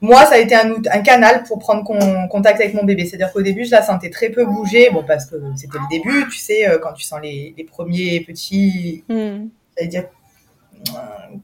moi, 0.00 0.26
ça 0.26 0.34
a 0.34 0.38
été 0.38 0.54
un, 0.54 0.74
un 0.74 1.00
canal 1.00 1.42
pour 1.44 1.58
prendre 1.58 1.82
contact 2.28 2.60
avec 2.60 2.74
mon 2.74 2.84
bébé. 2.84 3.06
C'est-à-dire 3.06 3.32
qu'au 3.32 3.42
début, 3.42 3.64
je 3.64 3.70
la 3.70 3.82
sentais 3.82 4.10
très 4.10 4.28
peu 4.28 4.44
bouger. 4.44 4.90
Bon, 4.90 5.02
parce 5.02 5.24
que 5.26 5.36
c'était 5.56 5.78
le 5.78 5.88
début, 5.90 6.28
tu 6.30 6.38
sais, 6.38 6.68
euh, 6.68 6.78
quand 6.78 6.92
tu 6.92 7.02
sens 7.02 7.20
les, 7.22 7.54
premiers 7.70 8.20
petits, 8.20 9.04
mm. 9.08 9.46
dire 9.88 10.04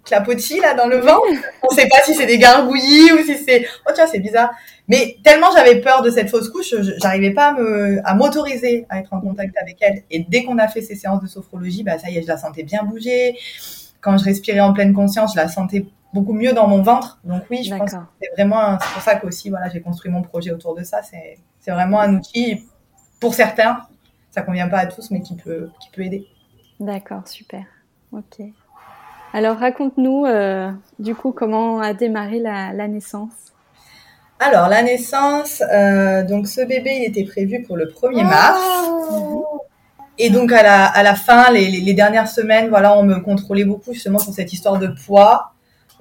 clapotis 0.04 0.60
là 0.60 0.74
dans 0.74 0.86
le 0.86 0.98
vent. 0.98 1.20
On 1.62 1.68
sait 1.74 1.88
pas 1.88 2.02
si 2.04 2.14
c'est 2.14 2.26
des 2.26 2.38
gargouillis 2.38 3.12
ou 3.12 3.24
si 3.24 3.38
c'est 3.38 3.66
oh 3.86 3.92
tiens 3.94 4.06
c'est 4.06 4.20
bizarre. 4.20 4.50
Mais 4.88 5.16
tellement 5.22 5.48
j'avais 5.54 5.80
peur 5.80 6.02
de 6.02 6.10
cette 6.10 6.30
fausse 6.30 6.48
couche, 6.48 6.74
j'arrivais 7.00 7.32
pas 7.32 7.48
à 7.48 7.52
me 7.52 8.00
à 8.04 8.14
m'autoriser 8.14 8.86
à 8.88 8.98
être 8.98 9.12
en 9.12 9.20
contact 9.20 9.56
avec 9.58 9.76
elle. 9.80 10.02
Et 10.10 10.20
dès 10.28 10.44
qu'on 10.44 10.58
a 10.58 10.68
fait 10.68 10.82
ces 10.82 10.96
séances 10.96 11.22
de 11.22 11.26
sophrologie, 11.26 11.82
bah 11.82 11.98
ça 11.98 12.10
y 12.10 12.18
est, 12.18 12.22
je 12.22 12.28
la 12.28 12.38
sentais 12.38 12.62
bien 12.62 12.82
bouger. 12.82 13.36
Quand 14.00 14.18
je 14.18 14.24
respirais 14.24 14.60
en 14.60 14.72
pleine 14.72 14.92
conscience, 14.92 15.32
je 15.34 15.40
la 15.40 15.48
sentais 15.48 15.86
beaucoup 16.12 16.32
mieux 16.32 16.52
dans 16.52 16.66
mon 16.66 16.82
ventre. 16.82 17.20
Donc 17.24 17.42
oui, 17.50 17.62
je 17.64 17.74
pense 17.74 17.92
que 17.92 17.96
c'est 18.20 18.30
vraiment 18.36 18.78
c'est 18.80 18.92
pour 18.92 19.02
ça 19.02 19.14
qu'aussi 19.16 19.50
voilà 19.50 19.68
j'ai 19.68 19.80
construit 19.80 20.10
mon 20.10 20.22
projet 20.22 20.50
autour 20.50 20.74
de 20.74 20.82
ça. 20.82 21.02
C'est 21.02 21.38
c'est 21.60 21.70
vraiment 21.70 22.00
un 22.00 22.14
outil 22.16 22.66
pour 23.20 23.34
certains. 23.34 23.80
Ça 24.30 24.42
convient 24.42 24.68
pas 24.68 24.78
à 24.78 24.86
tous, 24.86 25.10
mais 25.10 25.20
qui 25.20 25.36
peut 25.36 25.70
qui 25.80 25.90
peut 25.90 26.02
aider. 26.02 26.26
D'accord, 26.80 27.28
super. 27.28 27.64
Ok. 28.12 28.40
Alors 29.34 29.56
raconte-nous 29.58 30.26
euh, 30.26 30.70
du 30.98 31.14
coup 31.14 31.32
comment 31.32 31.80
a 31.80 31.94
démarré 31.94 32.38
la, 32.38 32.72
naissance. 32.86 33.32
Alors 34.38 34.68
la 34.68 34.82
naissance, 34.82 35.62
euh, 35.72 36.22
donc 36.22 36.46
ce 36.46 36.60
bébé 36.60 36.98
il 37.00 37.04
était 37.04 37.24
prévu 37.24 37.62
pour 37.62 37.78
le 37.78 37.86
1er 37.86 38.24
mars. 38.24 38.60
Et 40.18 40.28
donc 40.28 40.52
à 40.52 40.62
la, 40.62 40.84
à 40.84 41.02
la 41.02 41.14
fin, 41.14 41.50
les, 41.50 41.94
dernières 41.94 42.28
semaines, 42.28 42.68
voilà, 42.68 42.96
on 42.98 43.04
me 43.04 43.20
contrôlait 43.20 43.64
beaucoup 43.64 43.94
justement 43.94 44.18
sur 44.18 44.34
cette 44.34 44.52
histoire 44.52 44.78
de 44.78 44.88
poids. 44.88 45.52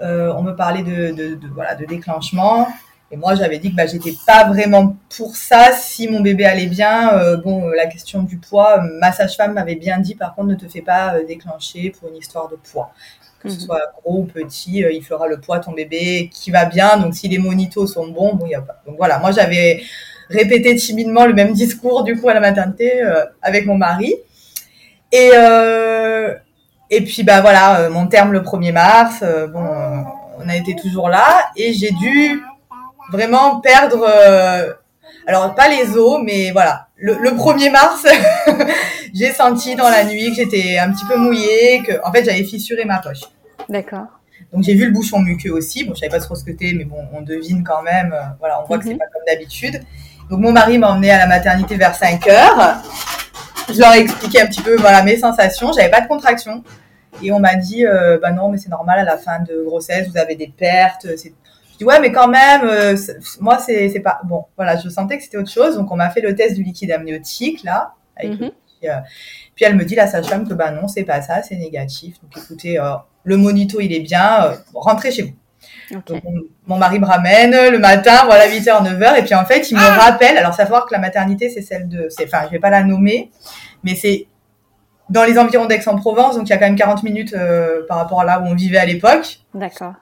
Euh, 0.01 0.33
on 0.35 0.41
me 0.41 0.51
parlait 0.51 0.83
de, 0.83 1.11
de, 1.15 1.47
voilà, 1.53 1.75
de 1.75 1.85
déclenchement. 1.85 2.67
Et 3.11 3.17
moi, 3.17 3.35
j'avais 3.35 3.59
dit 3.59 3.71
que 3.71 3.75
bah, 3.75 3.85
j'étais 3.85 4.13
pas 4.25 4.45
vraiment 4.45 4.95
pour 5.15 5.35
ça. 5.35 5.71
Si 5.73 6.07
mon 6.07 6.21
bébé 6.21 6.45
allait 6.45 6.67
bien, 6.67 7.37
bon, 7.43 7.67
la 7.69 7.87
question 7.87 8.23
du 8.23 8.37
poids, 8.37 8.81
ma 8.99 9.11
sage-femme 9.11 9.53
m'avait 9.53 9.75
bien 9.75 9.99
dit, 9.99 10.15
par 10.15 10.33
contre, 10.33 10.47
ne 10.47 10.55
te 10.55 10.67
fais 10.67 10.81
pas 10.81 11.15
déclencher 11.27 11.93
pour 11.97 12.09
une 12.09 12.15
histoire 12.15 12.47
de 12.49 12.55
poids. 12.55 12.91
Que 13.41 13.49
ce 13.49 13.55
mhm. 13.55 13.61
soit 13.61 13.81
gros 14.01 14.19
ou 14.19 14.25
petit, 14.25 14.83
il 14.91 15.03
fera 15.03 15.27
le 15.27 15.39
poids 15.39 15.59
ton 15.59 15.71
bébé 15.71 16.29
qui 16.33 16.51
va 16.51 16.65
bien. 16.65 16.97
Donc 16.97 17.15
si 17.15 17.27
les 17.27 17.37
monitos 17.37 17.87
sont 17.87 18.07
bons, 18.07 18.35
bon, 18.35 18.45
il 18.45 18.51
y 18.51 18.55
a 18.55 18.61
pas. 18.61 18.81
Donc 18.85 18.97
voilà, 18.97 19.19
moi 19.19 19.31
j'avais 19.31 19.81
répété 20.29 20.75
timidement 20.75 21.25
le 21.25 21.33
même 21.33 21.53
discours 21.63 22.03
du 22.03 22.19
coup 22.19 22.29
à 22.29 22.33
la 22.33 22.39
maternité 22.39 23.01
avec 23.41 23.65
mon 23.65 23.75
mari. 23.75 24.15
Et 25.11 25.31
et 26.93 27.01
puis 27.01 27.23
bah 27.23 27.41
voilà, 27.41 27.89
mon 27.89 28.07
terme 28.07 28.33
le 28.33 28.41
1er 28.41 28.73
mars, 28.73 29.23
bon, 29.53 30.05
on 30.39 30.49
a 30.49 30.55
été 30.55 30.75
toujours 30.75 31.09
là 31.09 31.49
et 31.55 31.73
j'ai 31.73 31.91
dû 31.91 32.41
vraiment 33.11 33.59
perdre 33.61 34.05
alors 35.27 35.53
pas 35.55 35.69
les 35.69 35.95
os, 35.97 36.21
mais 36.23 36.51
voilà. 36.51 36.87
Le, 36.97 37.15
1er 37.15 37.71
mars, 37.71 38.05
j'ai 39.13 39.31
senti 39.31 39.75
dans 39.75 39.89
la 39.89 40.03
nuit 40.03 40.29
que 40.29 40.35
j'étais 40.35 40.77
un 40.77 40.91
petit 40.91 41.05
peu 41.05 41.17
mouillée, 41.17 41.81
que 41.83 41.93
en 42.03 42.11
fait 42.11 42.23
j'avais 42.23 42.43
fissuré 42.43 42.85
ma 42.85 42.99
poche. 42.99 43.21
D'accord. 43.69 44.05
Donc 44.53 44.63
j'ai 44.63 44.75
vu 44.75 44.85
le 44.85 44.91
bouchon 44.91 45.19
muqueux 45.19 45.51
aussi. 45.51 45.83
Bon, 45.83 45.93
je 45.95 45.99
savais 45.99 46.11
pas 46.11 46.19
trop 46.19 46.35
ce 46.35 46.43
que 46.43 46.51
c'était, 46.51 46.73
mais 46.73 46.83
bon, 46.83 46.97
on 47.13 47.21
devine 47.21 47.63
quand 47.63 47.81
même. 47.81 48.13
Euh, 48.13 48.21
voilà, 48.39 48.61
on 48.61 48.67
voit 48.67 48.77
que 48.77 48.83
c'est 48.83 48.91
mhm. 48.91 48.99
pas 48.99 49.05
comme 49.13 49.23
d'habitude. 49.25 49.81
Donc 50.29 50.39
mon 50.39 50.51
mari 50.51 50.77
m'a 50.77 50.91
emmené 50.91 51.11
à 51.11 51.17
la 51.17 51.27
maternité 51.27 51.75
vers 51.75 51.95
5 51.95 52.27
heures. 52.27 52.77
Je 53.73 53.79
leur 53.79 53.93
ai 53.93 53.99
expliqué 53.99 54.41
un 54.41 54.47
petit 54.47 54.61
peu 54.61 54.75
voilà 54.75 55.03
mes 55.03 55.17
sensations. 55.17 55.71
J'avais 55.71 55.89
pas 55.89 56.01
de 56.01 56.07
contraction. 56.07 56.63
Et 57.23 57.31
on 57.31 57.39
m'a 57.39 57.55
dit, 57.55 57.85
euh, 57.85 58.17
bah 58.19 58.31
non, 58.31 58.49
mais 58.49 58.57
c'est 58.57 58.69
normal, 58.69 58.99
à 58.99 59.03
la 59.03 59.17
fin 59.17 59.39
de 59.39 59.63
grossesse, 59.65 60.07
vous 60.09 60.17
avez 60.17 60.35
des 60.35 60.47
pertes, 60.47 61.07
c'est 61.17 61.33
ouais, 61.83 61.99
mais 61.99 62.11
quand 62.11 62.27
même, 62.27 62.61
euh, 62.63 62.95
moi, 63.39 63.57
c'est, 63.59 63.89
c'est 63.89 63.99
pas 63.99 64.19
bon. 64.23 64.45
Voilà, 64.55 64.77
je 64.77 64.89
sentais 64.89 65.17
que 65.17 65.23
c'était 65.23 65.37
autre 65.37 65.51
chose. 65.51 65.75
Donc, 65.75 65.91
on 65.91 65.95
m'a 65.95 66.09
fait 66.09 66.21
le 66.21 66.35
test 66.35 66.55
du 66.55 66.63
liquide 66.63 66.91
amniotique 66.91 67.63
là. 67.63 67.93
Mhm. 68.23 68.51
Euh, 68.83 68.89
puis 69.55 69.65
elle 69.65 69.75
me 69.75 69.85
dit 69.85 69.93
la 69.93 70.07
sage-femme 70.07 70.47
que 70.47 70.55
bah 70.55 70.71
non, 70.71 70.87
c'est 70.87 71.03
pas 71.03 71.21
ça, 71.21 71.43
c'est 71.43 71.55
négatif. 71.55 72.15
Donc, 72.21 72.43
écoutez, 72.43 72.79
euh, 72.79 72.93
le 73.23 73.37
monito 73.37 73.79
il 73.79 73.93
est 73.93 73.99
bien. 73.99 74.53
rentrez 74.73 75.11
chez 75.11 75.23
vous. 75.23 75.33
Donc, 76.07 76.23
mon, 76.65 76.77
mari 76.77 76.99
me 76.99 77.05
ramène 77.05 77.51
le 77.51 77.77
matin, 77.77 78.23
voilà 78.25 78.47
8h, 78.47 78.83
9h, 78.83 79.19
et 79.19 79.23
puis 79.23 79.35
en 79.35 79.45
fait, 79.45 79.69
il 79.69 79.77
me 79.77 79.81
ah 79.83 80.09
rappelle, 80.09 80.37
alors 80.37 80.53
savoir 80.53 80.87
que 80.87 80.93
la 80.93 80.99
maternité, 80.99 81.49
c'est 81.49 81.61
celle 81.61 81.87
de, 81.87 82.07
c'est, 82.09 82.25
enfin, 82.25 82.45
je 82.45 82.51
vais 82.51 82.59
pas 82.59 82.71
la 82.71 82.83
nommer, 82.83 83.29
mais 83.83 83.93
c'est 83.93 84.27
dans 85.09 85.23
les 85.23 85.37
environs 85.37 85.65
d'Aix-en-Provence, 85.65 86.37
donc 86.37 86.47
il 86.47 86.51
y 86.51 86.53
a 86.53 86.57
quand 86.57 86.65
même 86.65 86.75
40 86.75 87.03
minutes 87.03 87.35
par 87.87 87.97
rapport 87.97 88.21
à 88.21 88.25
là 88.25 88.39
où 88.39 88.45
on 88.45 88.55
vivait 88.55 88.79
à 88.79 88.85
l'époque. 88.85 89.41
D'accord. 89.53 89.93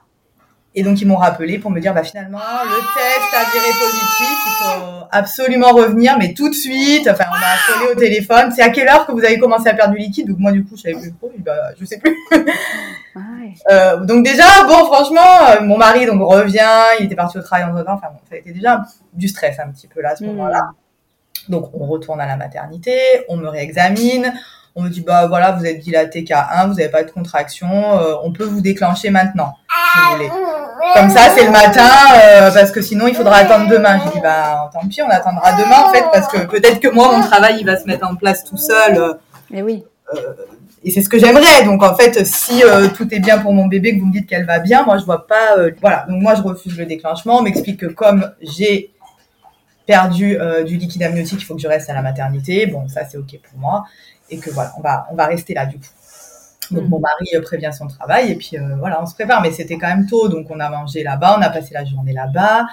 Et 0.74 0.84
donc 0.84 1.00
ils 1.00 1.06
m'ont 1.06 1.16
rappelé 1.16 1.58
pour 1.58 1.72
me 1.72 1.80
dire 1.80 1.92
bah 1.92 2.04
finalement 2.04 2.38
le 2.38 2.76
test 2.76 3.34
a 3.34 3.50
viré 3.50 3.72
positif, 3.72 4.38
il 4.46 4.64
faut 4.64 5.06
absolument 5.10 5.70
revenir 5.72 6.16
mais 6.16 6.32
tout 6.32 6.48
de 6.48 6.54
suite. 6.54 7.08
Enfin 7.10 7.24
on 7.28 7.34
a 7.34 7.78
collé 7.78 7.92
au 7.92 7.98
téléphone. 7.98 8.52
C'est 8.54 8.62
à 8.62 8.70
quelle 8.70 8.88
heure 8.88 9.04
que 9.04 9.10
vous 9.10 9.24
avez 9.24 9.38
commencé 9.38 9.68
à 9.68 9.74
perdre 9.74 9.94
du 9.94 9.98
liquide? 9.98 10.28
Donc 10.28 10.38
moi 10.38 10.52
du 10.52 10.64
coup 10.64 10.76
je 10.76 10.82
savais 10.82 11.00
plus 11.00 11.12
trop. 11.12 11.32
Bah, 11.38 11.70
je 11.78 11.84
sais 11.84 11.98
plus. 11.98 12.16
Euh, 13.68 14.04
donc 14.04 14.24
déjà 14.24 14.44
bon 14.68 14.84
franchement 14.86 15.48
euh, 15.48 15.62
mon 15.62 15.76
mari 15.76 16.06
donc 16.06 16.22
revient, 16.22 16.84
il 17.00 17.06
était 17.06 17.16
parti 17.16 17.36
au 17.36 17.42
travail 17.42 17.64
entre 17.64 17.84
temps. 17.84 17.94
Enfin 17.94 18.06
bon 18.12 18.20
ça 18.28 18.36
a 18.36 18.38
été 18.38 18.52
déjà 18.52 18.84
du 19.12 19.26
stress 19.26 19.58
un 19.58 19.68
petit 19.72 19.88
peu 19.88 20.00
là 20.00 20.10
à 20.10 20.16
ce 20.16 20.22
hmm. 20.22 20.28
moment-là. 20.28 20.70
Donc 21.48 21.70
on 21.74 21.86
retourne 21.86 22.20
à 22.20 22.26
la 22.26 22.36
maternité, 22.36 22.96
on 23.28 23.36
me 23.36 23.48
réexamine. 23.48 24.32
On 24.76 24.82
me 24.82 24.88
dit 24.88 25.00
bah 25.00 25.26
voilà 25.26 25.52
vous 25.52 25.66
êtes 25.66 25.80
dilaté 25.80 26.22
K1, 26.22 26.68
vous 26.68 26.74
n'avez 26.74 26.88
pas 26.88 27.02
de 27.02 27.10
contraction, 27.10 27.98
euh, 27.98 28.14
on 28.22 28.32
peut 28.32 28.44
vous 28.44 28.60
déclencher 28.60 29.10
maintenant 29.10 29.54
si 29.92 29.98
vous 29.98 30.16
voulez. 30.16 30.30
Comme 30.94 31.10
ça, 31.10 31.30
c'est 31.36 31.44
le 31.44 31.50
matin, 31.50 31.88
euh, 32.14 32.50
parce 32.52 32.70
que 32.70 32.80
sinon, 32.80 33.06
il 33.06 33.14
faudra 33.14 33.36
attendre 33.36 33.68
demain. 33.68 34.00
J'ai 34.04 34.12
dit, 34.12 34.20
bah, 34.20 34.70
tant 34.72 34.86
pis, 34.88 35.02
on 35.02 35.08
attendra 35.10 35.52
demain, 35.52 35.84
en 35.86 35.92
fait, 35.92 36.04
parce 36.12 36.26
que 36.28 36.46
peut-être 36.46 36.80
que 36.80 36.88
moi, 36.88 37.16
mon 37.16 37.22
travail, 37.22 37.58
il 37.60 37.66
va 37.66 37.76
se 37.76 37.86
mettre 37.86 38.08
en 38.08 38.16
place 38.16 38.44
tout 38.44 38.56
seul. 38.56 38.96
Euh, 38.96 39.12
et 39.52 39.62
oui. 39.62 39.84
Euh, 40.14 40.32
et 40.82 40.90
c'est 40.90 41.02
ce 41.02 41.08
que 41.08 41.18
j'aimerais. 41.18 41.64
Donc, 41.64 41.82
en 41.82 41.94
fait, 41.94 42.24
si 42.24 42.62
tout 42.96 43.14
est 43.14 43.20
bien 43.20 43.38
pour 43.38 43.52
mon 43.52 43.66
bébé, 43.66 43.94
que 43.94 44.00
vous 44.00 44.06
me 44.06 44.12
dites 44.12 44.26
qu'elle 44.26 44.46
va 44.46 44.58
bien, 44.58 44.84
moi, 44.84 44.96
je 44.96 45.04
vois 45.04 45.26
pas. 45.26 45.56
voilà. 45.80 46.06
Donc, 46.08 46.22
moi, 46.22 46.34
je 46.34 46.42
refuse 46.42 46.78
le 46.78 46.86
déclenchement. 46.86 47.38
On 47.38 47.42
m'explique 47.42 47.80
que 47.80 47.86
comme 47.86 48.30
j'ai 48.40 48.90
perdu 49.86 50.38
du 50.64 50.76
liquide 50.78 51.02
amniotique, 51.02 51.42
il 51.42 51.44
faut 51.44 51.54
que 51.54 51.60
je 51.60 51.68
reste 51.68 51.90
à 51.90 51.94
la 51.94 52.00
maternité. 52.00 52.64
Bon, 52.66 52.88
ça, 52.88 53.02
c'est 53.06 53.18
OK 53.18 53.38
pour 53.50 53.58
moi. 53.58 53.84
Et 54.30 54.38
que 54.38 54.50
voilà, 54.50 54.72
on 54.78 54.80
va, 54.80 55.06
on 55.10 55.14
va 55.14 55.26
rester 55.26 55.54
là, 55.54 55.66
du 55.66 55.78
coup. 55.78 55.86
Donc 56.70 56.88
mon 56.88 57.00
mari 57.00 57.28
euh, 57.34 57.42
prévient 57.42 57.70
son 57.76 57.86
travail 57.88 58.30
et 58.30 58.36
puis 58.36 58.56
euh, 58.56 58.76
voilà, 58.78 59.02
on 59.02 59.06
se 59.06 59.14
prépare. 59.14 59.42
Mais 59.42 59.50
c'était 59.50 59.78
quand 59.78 59.88
même 59.88 60.06
tôt, 60.06 60.28
donc 60.28 60.46
on 60.50 60.60
a 60.60 60.70
mangé 60.70 61.02
là-bas, 61.02 61.36
on 61.38 61.42
a 61.42 61.50
passé 61.50 61.74
la 61.74 61.84
journée 61.84 62.12
là-bas. 62.12 62.66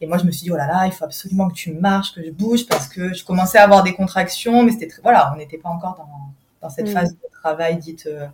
Et 0.00 0.06
moi, 0.06 0.18
je 0.18 0.24
me 0.24 0.30
suis 0.30 0.44
dit, 0.44 0.50
oh 0.52 0.56
là 0.56 0.66
là, 0.66 0.86
il 0.86 0.92
faut 0.92 1.04
absolument 1.04 1.48
que 1.48 1.54
tu 1.54 1.72
marches, 1.72 2.14
que 2.14 2.22
je 2.24 2.30
bouge, 2.30 2.66
parce 2.68 2.86
que 2.86 3.12
je 3.12 3.24
commençais 3.24 3.58
à 3.58 3.64
avoir 3.64 3.82
des 3.82 3.94
contractions, 3.94 4.62
mais 4.62 4.70
c'était 4.70 4.86
très, 4.86 5.02
voilà, 5.02 5.32
on 5.34 5.38
n'était 5.38 5.58
pas 5.58 5.70
encore 5.70 5.96
dans, 5.96 6.68
dans 6.68 6.72
cette 6.72 6.88
mm. 6.88 6.92
phase 6.92 7.10
de 7.14 7.40
travail 7.42 7.78
dite 7.78 8.06
euh, 8.06 8.26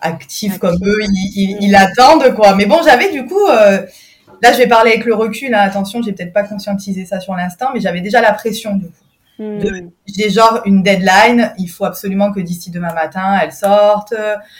active 0.00 0.58
comme 0.58 0.74
eux, 0.82 0.98
ils, 1.02 1.58
ils, 1.60 1.76
attendent, 1.76 2.34
quoi. 2.34 2.56
Mais 2.56 2.66
bon, 2.66 2.80
j'avais 2.84 3.12
du 3.12 3.24
coup, 3.24 3.46
là, 3.46 4.52
je 4.52 4.58
vais 4.58 4.66
parler 4.66 4.90
avec 4.92 5.04
le 5.04 5.14
recul, 5.14 5.54
hein, 5.54 5.60
attention, 5.60 6.02
j'ai 6.02 6.12
peut-être 6.12 6.32
pas 6.32 6.42
conscientisé 6.42 7.04
ça 7.04 7.20
sur 7.20 7.36
l'instant, 7.36 7.68
mais 7.72 7.80
j'avais 7.80 8.00
déjà 8.00 8.20
la 8.20 8.32
pression, 8.32 8.74
du 8.74 8.86
coup. 8.86 9.05
Hmm. 9.38 9.58
J'ai 10.06 10.30
genre 10.30 10.62
une 10.64 10.82
deadline, 10.82 11.52
il 11.58 11.68
faut 11.68 11.84
absolument 11.84 12.32
que 12.32 12.40
d'ici 12.40 12.70
demain 12.70 12.94
matin, 12.94 13.38
elle 13.42 13.52
sorte. 13.52 14.14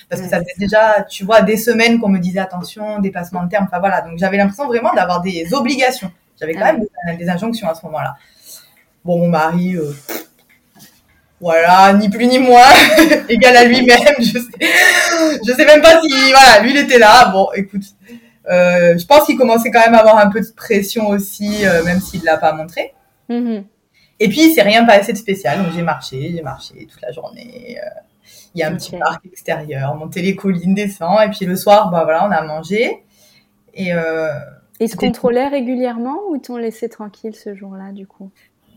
Parce 0.08 0.20
que 0.20 0.28
ça 0.28 0.38
faisait 0.38 0.54
déjà, 0.58 1.02
tu 1.08 1.24
vois, 1.24 1.40
des 1.42 1.56
semaines 1.56 1.98
qu'on 1.98 2.08
me 2.08 2.18
disait 2.18 2.40
attention, 2.40 2.98
dépassement 2.98 3.44
de 3.44 3.48
terme. 3.48 3.66
Enfin 3.66 3.80
voilà, 3.80 4.02
donc 4.02 4.18
j'avais 4.18 4.36
l'impression 4.36 4.66
vraiment 4.66 4.92
d'avoir 4.92 5.22
des 5.22 5.54
obligations. 5.54 6.10
J'avais 6.38 6.54
quand 6.54 6.64
même 6.64 6.84
des, 7.18 7.28
injonctions 7.28 7.68
à 7.68 7.74
ce 7.74 7.84
moment-là. 7.86 8.16
Bon, 9.04 9.18
mon 9.18 9.28
mari, 9.28 9.76
euh, 9.76 9.94
voilà, 11.40 11.92
ni 11.94 12.08
plus 12.08 12.26
ni 12.26 12.38
moins, 12.38 12.64
égal 13.28 13.56
à 13.56 13.64
lui-même. 13.64 14.16
Je 14.18 14.38
sais, 14.38 15.38
je 15.46 15.52
sais 15.52 15.64
même 15.64 15.80
pas 15.80 16.00
si, 16.02 16.08
voilà, 16.30 16.60
lui 16.62 16.70
il 16.70 16.76
était 16.76 16.98
là. 16.98 17.30
Bon, 17.30 17.48
écoute, 17.54 17.84
euh, 18.50 18.98
je 18.98 19.06
pense 19.06 19.24
qu'il 19.24 19.36
commençait 19.36 19.70
quand 19.70 19.80
même 19.80 19.94
à 19.94 19.98
avoir 19.98 20.18
un 20.18 20.28
peu 20.28 20.40
de 20.40 20.46
pression 20.54 21.08
aussi, 21.08 21.66
euh, 21.66 21.84
même 21.84 22.00
s'il 22.00 22.22
l'a 22.24 22.36
pas 22.36 22.52
montré. 22.52 22.94
Et 24.18 24.28
puis, 24.28 24.48
il 24.48 24.54
s'est 24.54 24.62
rien 24.62 24.84
passé 24.84 25.12
de 25.12 25.18
spécial. 25.18 25.62
Donc, 25.62 25.72
j'ai 25.74 25.82
marché, 25.82 26.32
j'ai 26.34 26.42
marché 26.42 26.86
toute 26.90 27.00
la 27.02 27.12
journée. 27.12 27.78
Euh, 27.78 28.00
il 28.54 28.60
y 28.60 28.62
a 28.62 28.68
un 28.68 28.74
petit 28.74 28.96
parc 28.96 29.24
extérieur, 29.26 29.94
monter 29.94 30.22
les 30.22 30.34
collines, 30.34 30.74
descend. 30.74 31.18
Et 31.24 31.28
puis, 31.28 31.44
le 31.44 31.56
soir, 31.56 31.90
bah 31.90 32.04
voilà, 32.04 32.26
on 32.26 32.30
a 32.30 32.42
mangé. 32.42 33.04
Et, 33.74 33.92
euh, 33.92 34.28
ils 34.80 34.88
se 34.88 34.96
contrôlaient 34.96 35.48
régulièrement 35.48 36.16
ou 36.30 36.38
t'ont 36.38 36.56
laissé 36.56 36.88
tranquille 36.88 37.34
ce 37.34 37.54
jour-là, 37.54 37.92
du 37.92 38.06
coup? 38.06 38.30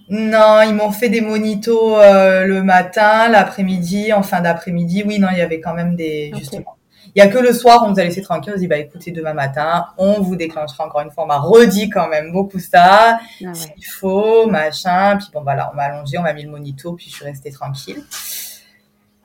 Non, 0.10 0.62
ils 0.68 0.74
m'ont 0.74 0.92
fait 0.92 1.10
des 1.10 1.22
monitos 1.22 1.98
euh, 1.98 2.46
le 2.46 2.64
matin, 2.64 3.30
l'après-midi, 3.30 4.12
en 4.12 4.24
fin 4.24 4.42
d'après-midi. 4.42 5.04
Oui, 5.06 5.20
non, 5.20 5.28
il 5.32 5.38
y 5.38 5.42
avait 5.42 5.60
quand 5.60 5.74
même 5.74 5.96
des, 5.96 6.32
justement, 6.36 6.78
il 7.16 7.20
y 7.20 7.22
a 7.22 7.28
que 7.28 7.38
le 7.38 7.54
soir, 7.54 7.84
on 7.86 7.92
nous 7.92 8.00
a 8.00 8.04
laissé 8.04 8.22
tranquille. 8.22 8.54
On 8.54 8.58
se 8.58 8.62
dit, 8.62 8.68
bah 8.68 8.78
écoutez, 8.78 9.12
demain 9.12 9.34
matin, 9.34 9.88
on 9.98 10.22
vous 10.22 10.36
déclenchera 10.36 10.86
encore 10.86 11.02
une 11.02 11.12
fois. 11.12 11.24
On 11.24 11.28
m'a 11.28 11.40
redit 11.40 11.90
quand 11.90 12.08
même 12.08 12.32
beaucoup 12.32 12.60
ça. 12.60 13.20
Ah 13.46 13.54
S'il 13.54 13.86
faut, 13.86 14.48
machin. 14.48 15.18
Puis 15.18 15.28
bon, 15.34 15.42
voilà, 15.42 15.70
on 15.72 15.76
m'a 15.76 15.84
allongé, 15.84 16.18
on 16.18 16.22
m'a 16.22 16.34
mis 16.34 16.44
le 16.44 16.52
monito, 16.52 16.94
puis 16.94 17.08
je 17.10 17.16
suis 17.16 17.26
restée 17.26 17.52
tranquille. 17.52 18.04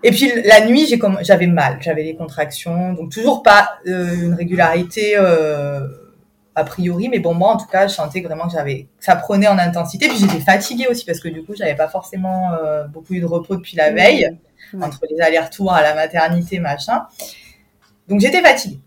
Et 0.04 0.10
puis 0.10 0.30
la 0.44 0.66
nuit, 0.66 0.86
j'ai 0.86 1.00
j'avais 1.22 1.46
mal, 1.46 1.78
j'avais 1.80 2.04
des 2.04 2.14
contractions, 2.14 2.92
donc 2.92 3.10
toujours 3.10 3.42
pas 3.42 3.78
euh, 3.86 4.14
une 4.14 4.34
régularité 4.34 5.14
euh, 5.16 5.80
a 6.54 6.62
priori, 6.62 7.08
mais 7.08 7.20
bon 7.20 7.32
moi 7.32 7.52
en 7.52 7.56
tout 7.56 7.66
cas, 7.66 7.86
je 7.86 7.94
sentais 7.94 8.20
vraiment 8.20 8.44
que 8.46 8.52
j'avais, 8.52 8.86
ça 9.00 9.16
prenait 9.16 9.48
en 9.48 9.58
intensité. 9.58 10.08
Puis 10.08 10.18
j'étais 10.18 10.40
fatiguée 10.40 10.88
aussi 10.90 11.06
parce 11.06 11.20
que 11.20 11.28
du 11.28 11.42
coup, 11.42 11.54
j'avais 11.56 11.74
pas 11.74 11.88
forcément 11.88 12.52
euh, 12.52 12.84
beaucoup 12.84 13.14
eu 13.14 13.20
de 13.20 13.24
repos 13.24 13.56
depuis 13.56 13.78
la 13.78 13.92
veille 13.92 14.28
entre 14.78 15.00
les 15.10 15.22
allers-retours 15.22 15.72
à 15.72 15.82
la 15.82 15.94
maternité, 15.94 16.58
machin. 16.58 17.06
Donc 18.08 18.20
j'étais 18.20 18.42
fatiguée. 18.42 18.80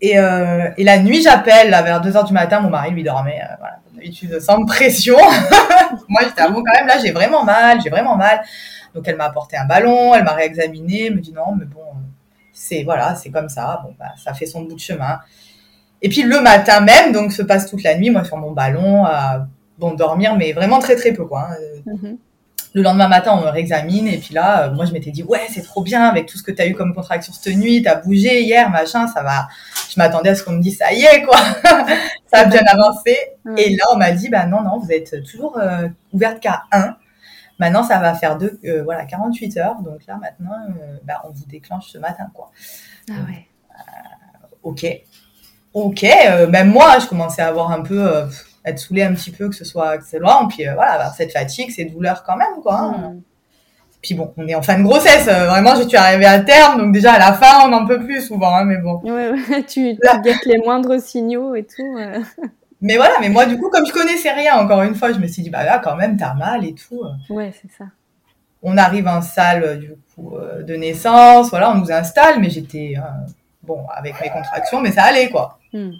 Et, 0.00 0.18
euh, 0.18 0.68
et 0.76 0.84
la 0.84 0.98
nuit, 0.98 1.22
j'appelle 1.22 1.70
vers 1.70 2.00
2 2.00 2.16
heures 2.16 2.24
du 2.24 2.32
matin, 2.32 2.60
mon 2.60 2.70
mari 2.70 2.90
lui 2.90 3.04
dormait, 3.04 3.40
euh, 3.40 3.54
voilà, 3.60 3.78
d'habitude, 3.94 4.40
sans 4.40 4.64
pression. 4.64 5.16
Moi, 6.08 6.22
j'étais 6.24 6.40
à 6.40 6.48
bon 6.48 6.62
quand 6.64 6.72
même, 6.76 6.88
là, 6.88 6.98
j'ai 6.98 7.12
vraiment 7.12 7.44
mal, 7.44 7.80
j'ai 7.80 7.90
vraiment 7.90 8.16
mal. 8.16 8.42
Donc 8.94 9.06
elle 9.06 9.16
m'a 9.16 9.26
apporté 9.26 9.56
un 9.56 9.64
ballon, 9.64 10.14
elle 10.14 10.24
m'a 10.24 10.32
réexaminé, 10.32 11.10
me 11.10 11.20
dit 11.20 11.32
non, 11.32 11.54
mais 11.56 11.64
bon, 11.64 11.80
c'est 12.52 12.82
voilà, 12.82 13.14
c'est 13.14 13.30
comme 13.30 13.48
ça, 13.48 13.80
bon, 13.84 13.94
bah, 13.98 14.12
ça 14.22 14.34
fait 14.34 14.46
son 14.46 14.62
bout 14.62 14.74
de 14.74 14.80
chemin. 14.80 15.20
Et 16.02 16.08
puis 16.08 16.22
le 16.22 16.40
matin 16.40 16.80
même, 16.80 17.12
donc 17.12 17.32
se 17.32 17.42
passe 17.42 17.70
toute 17.70 17.82
la 17.84 17.96
nuit, 17.96 18.10
moi 18.10 18.24
sur 18.24 18.36
mon 18.36 18.50
ballon, 18.50 19.04
à 19.04 19.46
bon 19.78 19.94
dormir, 19.94 20.36
mais 20.36 20.52
vraiment 20.52 20.78
très 20.78 20.96
très 20.96 21.12
peu 21.12 21.24
quoi. 21.24 21.48
Hein. 21.50 21.56
Mm-hmm. 21.86 22.16
Le 22.74 22.82
lendemain 22.82 23.08
matin, 23.08 23.32
on 23.34 23.42
me 23.42 23.50
réexamine 23.50 24.08
et 24.08 24.16
puis 24.16 24.32
là, 24.32 24.64
euh, 24.64 24.70
moi, 24.72 24.86
je 24.86 24.92
m'étais 24.92 25.10
dit 25.10 25.22
ouais, 25.22 25.46
c'est 25.50 25.62
trop 25.62 25.82
bien 25.82 26.04
avec 26.04 26.26
tout 26.26 26.38
ce 26.38 26.42
que 26.42 26.50
tu 26.50 26.62
as 26.62 26.66
eu 26.66 26.74
comme 26.74 26.94
contraction 26.94 27.32
cette 27.32 27.54
nuit, 27.56 27.82
tu 27.82 27.88
as 27.88 27.96
bougé 27.96 28.42
hier, 28.42 28.70
machin, 28.70 29.06
ça 29.08 29.22
va. 29.22 29.48
Je 29.90 29.94
m'attendais 29.98 30.30
à 30.30 30.34
ce 30.34 30.42
qu'on 30.42 30.52
me 30.52 30.62
dise 30.62 30.78
ça 30.78 30.92
y 30.92 31.02
est 31.02 31.22
quoi, 31.22 31.36
ça 32.32 32.40
a 32.40 32.44
bien 32.46 32.62
avancé. 32.66 33.16
Et 33.58 33.76
là, 33.76 33.84
on 33.92 33.96
m'a 33.96 34.12
dit 34.12 34.30
bah 34.30 34.46
non 34.46 34.62
non, 34.62 34.78
vous 34.78 34.90
êtes 34.90 35.22
toujours 35.22 35.58
euh, 35.58 35.88
ouverte 36.12 36.40
qu'à 36.40 36.62
1. 36.72 36.96
Maintenant, 37.58 37.82
ça 37.82 37.98
va 37.98 38.14
faire 38.14 38.38
deux, 38.38 38.58
euh, 38.64 38.82
voilà, 38.82 39.04
48 39.04 39.56
heures. 39.58 39.82
Donc 39.82 40.06
là, 40.06 40.16
maintenant, 40.16 40.56
bah, 41.04 41.22
on 41.24 41.30
vous 41.30 41.44
déclenche 41.46 41.90
ce 41.90 41.98
matin 41.98 42.28
quoi. 42.32 42.50
Ah 43.10 43.14
ouais. 43.28 43.46
ok, 44.62 44.86
ok. 45.74 46.06
même 46.48 46.70
moi, 46.70 46.98
je 47.00 47.06
commençais 47.06 47.42
à 47.42 47.48
avoir 47.48 47.70
un 47.70 47.82
peu 47.82 48.24
être 48.64 48.78
saoulé 48.78 49.02
un 49.02 49.14
petit 49.14 49.30
peu, 49.30 49.48
que 49.48 49.54
ce 49.54 49.64
soit 49.64 49.98
que 49.98 50.04
c'est 50.04 50.18
loin, 50.18 50.46
puis 50.48 50.66
euh, 50.68 50.74
voilà, 50.74 50.92
avoir 50.92 51.14
cette 51.14 51.32
fatigue, 51.32 51.70
ces 51.70 51.84
douleurs 51.84 52.22
quand 52.24 52.36
même, 52.36 52.60
quoi. 52.62 52.78
Hein. 52.80 53.16
Puis 54.02 54.14
bon, 54.14 54.32
on 54.36 54.48
est 54.48 54.54
en 54.54 54.62
fin 54.62 54.78
de 54.78 54.82
grossesse. 54.82 55.28
euh, 55.28 55.46
vraiment, 55.48 55.76
je 55.76 55.86
suis 55.86 55.96
arrivée 55.96 56.26
à 56.26 56.40
terme, 56.40 56.78
donc 56.80 56.92
déjà 56.92 57.12
à 57.12 57.18
la 57.18 57.32
fin, 57.32 57.64
on 57.64 57.68
n'en 57.68 57.86
peut 57.86 58.00
plus 58.00 58.20
souvent. 58.20 58.54
hein, 58.56 58.64
mais 58.64 58.78
bon. 58.78 59.00
Ouais, 59.04 59.30
ouais, 59.30 59.62
tu, 59.68 59.96
tu 59.96 60.20
guettes 60.22 60.44
les 60.46 60.58
moindres 60.58 61.00
signaux 61.00 61.54
et 61.54 61.64
tout. 61.64 61.96
euh. 61.98 62.20
Mais 62.84 62.96
voilà, 62.96 63.14
mais 63.20 63.28
moi, 63.28 63.46
du 63.46 63.56
coup, 63.58 63.70
comme 63.70 63.86
je 63.86 63.92
connaissais 63.92 64.32
rien, 64.32 64.56
encore 64.56 64.82
une 64.82 64.96
fois, 64.96 65.12
je 65.12 65.20
me 65.20 65.28
suis 65.28 65.40
dit, 65.44 65.50
bah 65.50 65.64
là, 65.64 65.78
quand 65.78 65.94
même, 65.94 66.16
t'as 66.16 66.34
mal 66.34 66.64
et 66.64 66.74
tout. 66.74 67.00
Ouais, 67.30 67.52
c'est 67.62 67.70
ça. 67.78 67.84
On 68.60 68.76
arrive 68.76 69.06
en 69.06 69.22
salle, 69.22 69.78
du 69.78 69.92
coup, 70.16 70.34
de 70.66 70.74
naissance. 70.74 71.50
Voilà, 71.50 71.70
on 71.70 71.76
nous 71.76 71.92
installe, 71.92 72.40
mais 72.40 72.50
j'étais, 72.50 72.94
bon, 73.62 73.86
avec 73.94 74.20
mes 74.20 74.30
contractions, 74.30 74.80
mais 74.80 74.90
ça 74.90 75.04
allait, 75.04 75.30
quoi. 75.30 75.60
Hmm. 75.72 75.92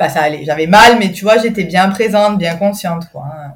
Enfin, 0.00 0.08
ça 0.08 0.22
allait. 0.22 0.44
J'avais 0.44 0.66
mal, 0.66 0.98
mais 0.98 1.12
tu 1.12 1.24
vois, 1.24 1.36
j'étais 1.36 1.64
bien 1.64 1.88
présente, 1.90 2.38
bien 2.38 2.56
consciente, 2.56 3.04
quoi. 3.12 3.24
hein. 3.26 3.52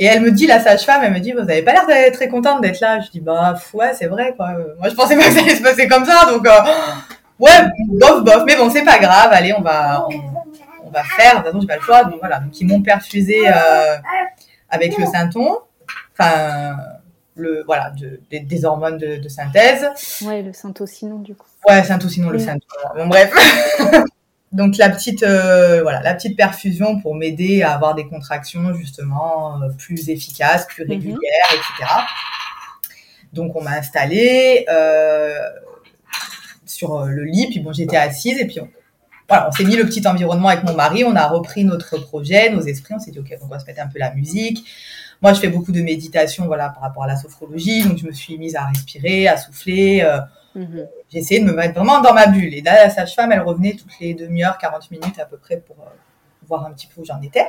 Et 0.00 0.04
elle 0.04 0.20
me 0.20 0.30
dit, 0.30 0.46
la 0.46 0.60
sage-femme, 0.60 1.00
elle 1.02 1.12
me 1.12 1.18
dit, 1.18 1.32
vous 1.32 1.40
avez 1.40 1.62
pas 1.62 1.72
l'air 1.72 1.86
d'être 1.86 2.14
très 2.14 2.28
contente 2.28 2.60
d'être 2.60 2.78
là. 2.80 3.00
Je 3.00 3.10
dis, 3.10 3.20
bah, 3.20 3.54
ouais, 3.72 3.92
c'est 3.94 4.06
vrai, 4.06 4.32
quoi. 4.36 4.50
Moi, 4.78 4.88
je 4.90 4.94
pensais 4.94 5.16
pas 5.16 5.24
que 5.24 5.32
ça 5.32 5.40
allait 5.40 5.56
se 5.56 5.62
passer 5.62 5.88
comme 5.88 6.04
ça, 6.04 6.24
donc, 6.30 6.46
euh, 6.46 6.50
ouais, 7.40 7.50
bof, 7.88 8.22
bof. 8.22 8.44
Mais 8.46 8.54
bon, 8.56 8.70
c'est 8.70 8.84
pas 8.84 8.98
grave. 9.00 9.30
Allez, 9.32 9.52
on 9.54 9.60
va, 9.60 10.06
on, 10.08 10.86
on 10.86 10.90
va 10.90 11.02
faire. 11.02 11.32
De 11.32 11.36
toute 11.38 11.46
façon, 11.46 11.60
j'ai 11.62 11.66
pas 11.66 11.76
le 11.76 11.82
choix. 11.82 12.04
Donc, 12.04 12.20
voilà. 12.20 12.38
Donc, 12.38 12.60
ils 12.60 12.66
m'ont 12.66 12.80
perfusé, 12.82 13.48
euh, 13.48 13.96
avec 14.70 14.96
le 14.96 15.06
synthon. 15.06 15.58
Enfin, 16.16 16.76
le, 17.34 17.64
voilà, 17.66 17.90
de- 17.90 18.20
des, 18.30 18.40
des 18.40 18.64
hormones 18.64 18.98
de, 18.98 19.16
de 19.16 19.28
synthèse. 19.28 19.88
Ouais, 20.22 20.42
le 20.42 20.52
syntocinon, 20.52 21.18
du 21.18 21.34
coup. 21.34 21.46
Ouais, 21.68 21.82
synthon, 21.82 22.08
sinon 22.08 22.30
le 22.30 22.38
Oui. 22.38 22.44
synthon. 22.44 22.66
Bon, 22.96 23.06
bref. 23.08 23.32
Donc 24.52 24.76
la 24.78 24.88
petite, 24.88 25.22
euh, 25.22 25.82
voilà, 25.82 26.00
la 26.02 26.14
petite 26.14 26.36
perfusion 26.36 26.98
pour 27.00 27.14
m'aider 27.14 27.62
à 27.62 27.72
avoir 27.74 27.94
des 27.94 28.06
contractions 28.06 28.72
justement 28.74 29.60
euh, 29.62 29.68
plus 29.76 30.08
efficaces, 30.08 30.66
plus 30.66 30.84
Mhm. 30.84 30.90
régulières, 30.90 31.48
etc. 31.52 31.90
Donc 33.32 33.54
on 33.56 33.62
m'a 33.62 33.72
installée 33.72 34.64
euh, 34.70 35.38
sur 36.64 37.04
le 37.04 37.24
lit, 37.24 37.48
puis 37.50 37.60
bon 37.60 37.72
j'étais 37.72 37.96
assise 37.98 38.38
et 38.40 38.46
puis 38.46 38.60
on, 38.60 38.68
voilà, 39.28 39.48
on 39.48 39.52
s'est 39.52 39.64
mis 39.64 39.76
le 39.76 39.84
petit 39.84 40.06
environnement 40.08 40.48
avec 40.48 40.64
mon 40.64 40.74
mari, 40.74 41.04
on 41.04 41.14
a 41.14 41.26
repris 41.26 41.64
notre 41.64 41.98
projet, 41.98 42.48
nos 42.50 42.62
esprits, 42.62 42.94
on 42.94 42.98
s'est 42.98 43.10
dit 43.10 43.18
ok, 43.18 43.34
on 43.42 43.46
va 43.46 43.58
se 43.58 43.66
mettre 43.66 43.82
un 43.82 43.86
peu 43.88 43.98
la 43.98 44.14
musique. 44.14 44.64
Moi 45.20 45.34
je 45.34 45.40
fais 45.40 45.48
beaucoup 45.48 45.72
de 45.72 45.82
méditation, 45.82 46.46
voilà, 46.46 46.70
par 46.70 46.82
rapport 46.82 47.02
à 47.04 47.06
la 47.06 47.16
sophrologie, 47.16 47.82
donc 47.82 47.98
je 47.98 48.06
me 48.06 48.12
suis 48.12 48.38
mise 48.38 48.56
à 48.56 48.64
respirer, 48.64 49.28
à 49.28 49.36
souffler. 49.36 50.00
euh, 50.02 50.20
Mhm. 50.54 50.86
J'ai 51.10 51.18
essayé 51.18 51.40
de 51.40 51.46
me 51.46 51.52
mettre 51.52 51.74
vraiment 51.74 52.00
dans 52.00 52.12
ma 52.12 52.26
bulle. 52.26 52.54
Et 52.54 52.60
là, 52.60 52.84
la 52.84 52.90
sage-femme, 52.90 53.32
elle 53.32 53.40
revenait 53.40 53.74
toutes 53.74 53.98
les 54.00 54.14
demi-heures, 54.14 54.58
40 54.58 54.90
minutes 54.90 55.18
à 55.18 55.24
peu 55.24 55.36
près 55.36 55.56
pour 55.58 55.76
euh, 55.80 55.90
voir 56.46 56.66
un 56.66 56.72
petit 56.72 56.86
peu 56.86 57.00
où 57.00 57.04
j'en 57.04 57.20
étais. 57.22 57.46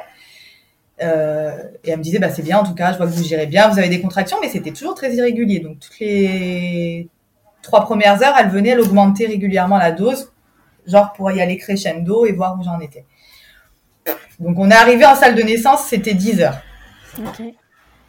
Euh, 1.01 1.63
et 1.84 1.92
elle 1.92 1.98
me 1.98 2.04
disait, 2.04 2.20
bah, 2.20 2.30
c'est 2.30 2.42
bien, 2.42 2.60
en 2.60 2.63
tout 2.63 2.75
cas, 2.75 2.92
je 2.92 2.98
vois 2.98 3.08
que 3.08 3.12
vous 3.12 3.24
gérez 3.24 3.48
bien, 3.48 3.70
vous 3.70 3.80
avez 3.80 3.89
des 3.89 4.01
contractions, 4.01 4.38
mais 4.42 4.50
c'était 4.50 4.72
toujours 4.72 4.96
très 4.96 5.13
irrégulier. 5.13 5.60
Donc, 5.60 5.80
toutes 5.80 6.00
les 6.00 7.08
trois 7.62 7.82
premières 7.82 8.22
heures, 8.22 8.36
elle 8.38 8.50
venait, 8.50 8.70
elle 8.70 8.82
augmentait 8.82 9.28
régulièrement 9.28 9.78
la 9.78 9.92
dose, 9.92 10.32
genre 10.88 11.13
pour 11.13 11.32
y 11.32 11.42
aller 11.42 11.58
crescendo 11.58 12.25
et 12.25 12.32
voir 12.32 12.58
où 12.60 12.63
j'en 12.63 12.80
étais. 12.80 13.06
Donc, 14.39 14.58
on 14.58 14.70
est 14.70 14.75
arrivé 14.75 15.06
en 15.06 15.16
salle 15.16 15.36
de 15.36 15.42
naissance, 15.42 15.86
c'était 15.88 16.13
10 16.13 16.42
heures. 16.42 16.62
Ok. 17.20 17.44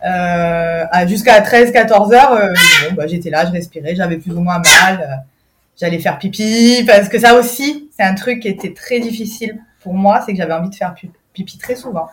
Euh, 0.03 1.07
jusqu'à 1.07 1.41
13-14 1.41 2.15
heures, 2.15 2.33
euh, 2.33 2.49
bon, 2.89 2.95
bah, 2.95 3.07
j'étais 3.07 3.31
là, 3.31 3.45
je 3.45 3.51
respirais, 3.51 3.95
j'avais 3.95 4.17
plus 4.17 4.33
ou 4.33 4.41
moins 4.41 4.59
mal. 4.59 5.25
J'allais 5.81 5.99
faire 5.99 6.19
pipi, 6.19 6.85
parce 6.87 7.09
que 7.09 7.19
ça 7.19 7.35
aussi, 7.35 7.89
c'est 7.97 8.03
un 8.05 8.15
truc 8.15 8.41
qui 8.41 8.49
était 8.49 8.75
très 8.75 9.01
difficile 9.01 9.59
pour 9.83 9.95
moi, 9.95 10.21
c'est 10.25 10.33
que 10.33 10.39
j'avais 10.39 10.53
envie 10.53 10.69
de 10.69 10.75
faire 10.75 10.93
pi- 10.95 11.11
pipi 11.33 11.57
très 11.57 11.75
souvent. 11.75 12.07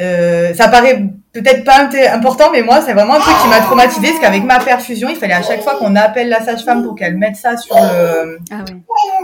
Euh, 0.00 0.52
ça 0.54 0.66
paraît 0.68 1.04
peut-être 1.32 1.62
pas 1.64 1.88
important, 2.12 2.50
mais 2.50 2.62
moi, 2.62 2.80
c'est 2.82 2.92
vraiment 2.94 3.14
un 3.14 3.20
truc 3.20 3.34
qui 3.42 3.48
m'a 3.48 3.60
traumatisée, 3.60 4.08
parce 4.08 4.20
qu'avec 4.20 4.42
ma 4.42 4.58
perfusion, 4.58 5.08
il 5.08 5.14
fallait 5.16 5.34
à 5.34 5.42
chaque 5.42 5.62
fois 5.62 5.76
qu'on 5.78 5.94
appelle 5.94 6.28
la 6.28 6.40
sage-femme 6.42 6.82
pour 6.82 6.96
qu'elle 6.96 7.16
mette 7.16 7.36
ça 7.36 7.56
sur 7.56 7.76
le, 7.76 8.38
Ah 8.50 8.64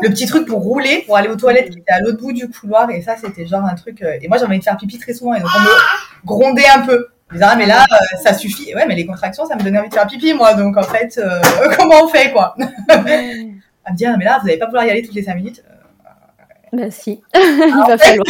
le 0.02 0.08
petit 0.10 0.26
truc 0.26 0.46
pour 0.46 0.60
rouler, 0.60 1.02
pour 1.06 1.16
aller 1.16 1.28
aux 1.28 1.34
toilettes 1.36 1.70
qui 1.70 1.78
était 1.78 1.92
à 1.92 2.00
l'autre 2.00 2.18
bout 2.20 2.32
du 2.32 2.48
couloir. 2.48 2.88
Et 2.90 3.02
ça, 3.02 3.16
c'était 3.20 3.46
genre 3.46 3.64
un 3.64 3.74
truc. 3.74 4.00
euh, 4.02 4.18
Et 4.22 4.28
moi, 4.28 4.36
j'avais 4.38 4.48
envie 4.50 4.58
de 4.60 4.64
faire 4.64 4.76
pipi 4.76 4.98
très 4.98 5.12
souvent. 5.12 5.34
Et 5.34 5.40
donc, 5.40 5.48
on 5.56 5.60
me 5.60 5.68
grondait 6.24 6.68
un 6.72 6.80
peu. 6.82 7.08
Je 7.30 7.34
disais, 7.34 7.46
ah, 7.48 7.56
mais 7.56 7.66
là, 7.66 7.84
euh, 7.92 8.16
ça 8.22 8.34
suffit. 8.34 8.74
Ouais, 8.74 8.86
mais 8.86 8.94
les 8.96 9.06
contractions, 9.06 9.46
ça 9.46 9.54
me 9.56 9.62
donnait 9.62 9.78
envie 9.78 9.88
de 9.88 9.94
faire 9.94 10.06
pipi, 10.06 10.34
moi. 10.34 10.54
Donc, 10.54 10.76
en 10.76 10.82
fait, 10.82 11.16
euh, 11.18 11.40
comment 11.78 12.04
on 12.04 12.08
fait, 12.08 12.32
quoi? 12.32 12.54
Ouais. 12.58 13.46
À 13.84 13.92
me 13.92 13.96
dire, 13.96 14.10
ah, 14.12 14.16
mais 14.18 14.24
là, 14.26 14.38
vous 14.40 14.46
n'allez 14.46 14.58
pas 14.58 14.66
pouvoir 14.66 14.84
y 14.84 14.90
aller 14.90 15.02
toutes 15.02 15.14
les 15.14 15.22
cinq 15.22 15.36
minutes. 15.36 15.64
Euh, 15.66 16.76
Bah 16.76 16.90
si, 16.90 17.22
il 17.34 17.84
va 17.88 17.96
falloir. 17.96 18.26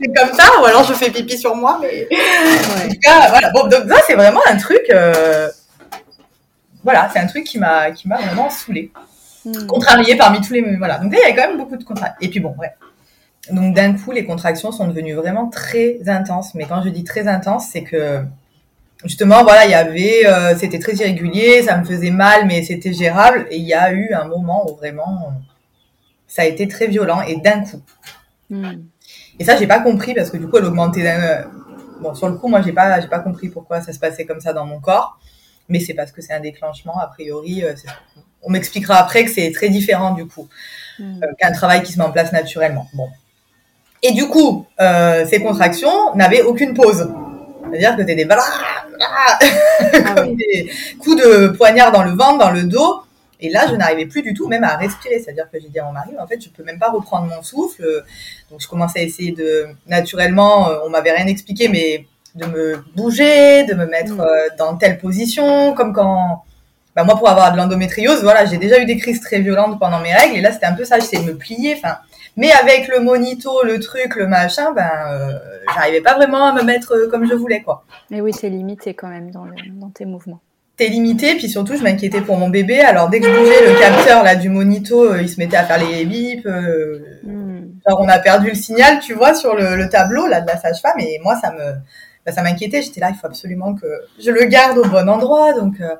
C'est 0.00 0.12
comme 0.16 0.32
ça, 0.32 0.44
ou 0.60 0.64
alors 0.64 0.82
je 0.84 0.94
fais 0.94 1.10
pipi 1.10 1.36
sur 1.36 1.54
moi. 1.54 1.78
Mais 1.82 2.08
en 2.10 2.80
Ouais. 2.80 2.88
tout 2.88 2.98
cas, 3.02 3.28
voilà. 3.28 3.50
Bon, 3.50 3.64
donc, 3.68 3.86
ça, 3.88 3.96
c'est 4.06 4.14
vraiment 4.14 4.40
un 4.48 4.56
truc. 4.56 4.90
Voilà, 6.82 7.10
c'est 7.12 7.18
un 7.18 7.26
truc 7.26 7.44
qui 7.44 7.58
m'a 7.58 7.90
qui 7.90 8.08
m'a 8.08 8.16
vraiment 8.16 8.48
saoulée. 8.48 8.90
Hmm. 9.44 9.66
contrarié 9.68 10.16
parmi 10.16 10.40
tous 10.40 10.52
les 10.54 10.76
voilà 10.76 10.98
donc 10.98 11.12
là, 11.12 11.18
il 11.18 11.22
y 11.22 11.24
avait 11.30 11.40
quand 11.40 11.46
même 11.48 11.56
beaucoup 11.56 11.76
de 11.76 11.84
contractions 11.84 12.16
et 12.20 12.28
puis 12.28 12.40
bon 12.40 12.52
bref 12.56 12.72
donc 13.50 13.74
d'un 13.74 13.92
coup 13.94 14.12
les 14.12 14.24
contractions 14.24 14.72
sont 14.72 14.88
devenues 14.88 15.14
vraiment 15.14 15.48
très 15.48 15.98
intenses 16.08 16.54
mais 16.54 16.64
quand 16.66 16.82
je 16.82 16.88
dis 16.88 17.04
très 17.04 17.28
intenses 17.28 17.66
c'est 17.72 17.82
que 17.82 18.22
justement 19.04 19.42
voilà 19.44 19.64
il 19.66 19.70
y 19.70 19.74
avait 19.74 20.26
euh, 20.26 20.56
c'était 20.56 20.78
très 20.78 20.94
irrégulier 20.94 21.62
ça 21.62 21.76
me 21.78 21.84
faisait 21.84 22.10
mal 22.10 22.46
mais 22.46 22.62
c'était 22.62 22.92
gérable 22.92 23.46
et 23.50 23.56
il 23.56 23.64
y 23.64 23.74
a 23.74 23.92
eu 23.92 24.12
un 24.14 24.24
moment 24.26 24.68
où 24.70 24.76
vraiment 24.76 25.32
ça 26.26 26.42
a 26.42 26.44
été 26.46 26.66
très 26.68 26.86
violent 26.88 27.20
et 27.22 27.36
d'un 27.36 27.60
coup 27.64 27.80
Hmm. 28.48 28.82
et 29.40 29.44
ça 29.44 29.56
j'ai 29.56 29.66
pas 29.66 29.80
compris 29.80 30.14
parce 30.14 30.30
que 30.30 30.36
du 30.36 30.46
coup 30.48 30.56
elle 30.58 30.66
augmentait 30.66 31.02
d'un 31.02 31.20
euh, 31.20 31.42
bon 32.00 32.14
sur 32.14 32.28
le 32.28 32.36
coup 32.36 32.46
moi 32.46 32.62
j'ai 32.62 32.72
pas 32.72 33.00
j'ai 33.00 33.08
pas 33.08 33.18
compris 33.18 33.48
pourquoi 33.48 33.80
ça 33.80 33.92
se 33.92 33.98
passait 33.98 34.24
comme 34.24 34.40
ça 34.40 34.52
dans 34.52 34.64
mon 34.64 34.78
corps 34.78 35.18
mais 35.68 35.80
c'est 35.80 35.94
parce 35.94 36.12
que 36.12 36.22
c'est 36.22 36.32
un 36.32 36.38
déclenchement 36.38 36.96
a 37.00 37.08
priori 37.08 37.64
euh, 37.64 37.74
c'est- 37.74 37.88
on 38.42 38.50
m'expliquera 38.50 38.98
après 38.98 39.24
que 39.24 39.32
c'est 39.32 39.50
très 39.50 39.68
différent 39.68 40.14
du 40.14 40.26
coup 40.26 40.48
Hmm. 41.00 41.22
euh, 41.24 41.26
qu'un 41.38 41.50
travail 41.52 41.82
qui 41.82 41.92
se 41.92 41.98
met 41.98 42.04
en 42.04 42.10
place 42.12 42.32
naturellement. 42.32 42.86
Bon. 42.94 43.08
Et 44.02 44.12
du 44.12 44.26
coup, 44.28 44.66
euh, 44.80 45.24
ces 45.26 45.40
contractions 45.42 46.14
n'avaient 46.14 46.42
aucune 46.42 46.74
pause. 46.74 47.08
C'est-à-dire 47.70 47.96
que 47.96 48.02
t'es 48.02 48.14
des 48.14 48.28
Ah 48.30 49.38
des 50.24 50.70
coups 50.98 51.16
de 51.16 51.48
poignard 51.48 51.92
dans 51.92 52.02
le 52.02 52.12
ventre, 52.12 52.38
dans 52.38 52.50
le 52.50 52.64
dos. 52.64 53.02
Et 53.40 53.50
là, 53.50 53.66
je 53.68 53.74
n'arrivais 53.74 54.06
plus 54.06 54.22
du 54.22 54.32
tout 54.32 54.48
même 54.48 54.64
à 54.64 54.76
respirer. 54.76 55.18
C'est-à-dire 55.18 55.50
que 55.52 55.60
j'ai 55.60 55.68
dit 55.68 55.78
à 55.78 55.84
mon 55.84 55.92
mari, 55.92 56.10
en 56.18 56.26
fait, 56.26 56.42
je 56.42 56.48
peux 56.48 56.62
même 56.62 56.78
pas 56.78 56.90
reprendre 56.90 57.26
mon 57.26 57.42
souffle. 57.42 58.04
Donc, 58.50 58.60
je 58.60 58.68
commençais 58.68 59.00
à 59.00 59.02
essayer 59.02 59.32
de, 59.32 59.66
naturellement, 59.86 60.70
euh, 60.70 60.76
on 60.86 60.90
m'avait 60.90 61.12
rien 61.12 61.26
expliqué, 61.26 61.68
mais 61.68 62.06
de 62.34 62.46
me 62.46 62.84
bouger, 62.94 63.64
de 63.64 63.74
me 63.74 63.86
mettre 63.86 64.14
Mm. 64.14 64.20
euh, 64.20 64.48
dans 64.58 64.76
telle 64.76 64.98
position, 64.98 65.74
comme 65.74 65.92
quand, 65.92 66.44
bah, 66.94 67.04
moi, 67.04 67.16
pour 67.16 67.28
avoir 67.28 67.52
de 67.52 67.56
l'endométriose, 67.56 68.22
voilà, 68.22 68.44
j'ai 68.44 68.58
déjà 68.58 68.78
eu 68.78 68.84
des 68.86 68.96
crises 68.96 69.20
très 69.20 69.40
violentes 69.40 69.78
pendant 69.78 70.00
mes 70.00 70.14
règles, 70.14 70.36
et 70.36 70.40
là, 70.40 70.52
c'était 70.52 70.66
un 70.66 70.74
peu 70.74 70.84
ça, 70.84 70.98
j'essayais 70.98 71.22
de 71.22 71.32
me 71.32 71.36
plier, 71.36 71.74
enfin, 71.76 71.96
mais 72.36 72.50
avec 72.52 72.88
le 72.88 73.00
monito, 73.00 73.62
le 73.64 73.78
truc, 73.80 74.16
le 74.16 74.26
machin, 74.26 74.72
ben, 74.72 74.88
euh, 75.10 75.38
j'arrivais 75.74 76.00
pas 76.00 76.14
vraiment 76.14 76.46
à 76.46 76.52
me 76.52 76.62
mettre 76.62 76.94
euh, 76.94 77.08
comme 77.08 77.26
je 77.28 77.34
voulais, 77.34 77.62
quoi. 77.62 77.84
Mais 78.10 78.20
oui, 78.20 78.32
t'es 78.32 78.48
limité 78.48 78.94
quand 78.94 79.08
même 79.08 79.30
dans, 79.30 79.44
le- 79.44 79.50
dans 79.80 79.90
tes 79.90 80.04
mouvements. 80.04 80.40
T'es 80.76 80.88
limité, 80.88 81.34
puis 81.36 81.48
surtout, 81.48 81.74
je 81.76 81.82
m'inquiétais 81.82 82.20
pour 82.20 82.36
mon 82.36 82.50
bébé, 82.50 82.80
alors 82.80 83.08
dès 83.08 83.20
que 83.20 83.26
je 83.26 83.32
bougeais, 83.38 83.72
le 83.72 83.78
capteur, 83.80 84.22
là, 84.22 84.36
du 84.36 84.50
monito, 84.50 85.10
euh, 85.12 85.22
il 85.22 85.28
se 85.30 85.38
mettait 85.40 85.56
à 85.56 85.64
faire 85.64 85.78
les 85.78 86.04
bips, 86.04 86.44
euh, 86.46 86.98
Hmm. 87.24 87.62
genre, 87.88 88.00
on 88.00 88.08
a 88.08 88.18
perdu 88.18 88.48
le 88.50 88.54
signal, 88.54 89.00
tu 89.00 89.14
vois, 89.14 89.34
sur 89.34 89.54
le, 89.56 89.74
le 89.76 89.88
tableau, 89.88 90.26
là, 90.26 90.42
de 90.42 90.46
la 90.46 90.58
sage-femme, 90.58 91.00
et 91.00 91.18
moi, 91.24 91.34
ça 91.36 91.50
me, 91.52 91.72
bah, 92.26 92.32
ça 92.32 92.42
m'inquiétait, 92.42 92.82
j'étais 92.82 93.00
là, 93.00 93.08
il 93.10 93.16
faut 93.16 93.26
absolument 93.26 93.74
que 93.74 93.86
je 94.20 94.30
le 94.30 94.44
garde 94.44 94.76
au 94.78 94.84
bon 94.84 95.08
endroit, 95.08 95.52
donc, 95.54 95.80
euh, 95.80 95.94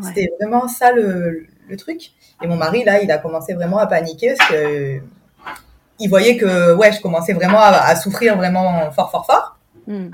Ouais. 0.00 0.04
C'était 0.14 0.30
vraiment 0.38 0.68
ça 0.68 0.92
le, 0.92 1.46
le 1.68 1.76
truc. 1.76 2.12
Et 2.40 2.46
mon 2.46 2.54
mari, 2.54 2.84
là, 2.84 3.02
il 3.02 3.10
a 3.10 3.18
commencé 3.18 3.54
vraiment 3.54 3.78
à 3.78 3.86
paniquer 3.88 4.36
parce 4.38 4.48
que 4.50 5.00
il 5.98 6.08
voyait 6.08 6.36
que 6.36 6.74
ouais, 6.74 6.92
je 6.92 7.00
commençais 7.00 7.32
vraiment 7.32 7.60
à, 7.60 7.70
à 7.70 7.96
souffrir 7.96 8.36
vraiment 8.36 8.90
fort, 8.92 9.10
fort, 9.10 9.26
fort. 9.26 9.58
Hmm. 9.86 10.10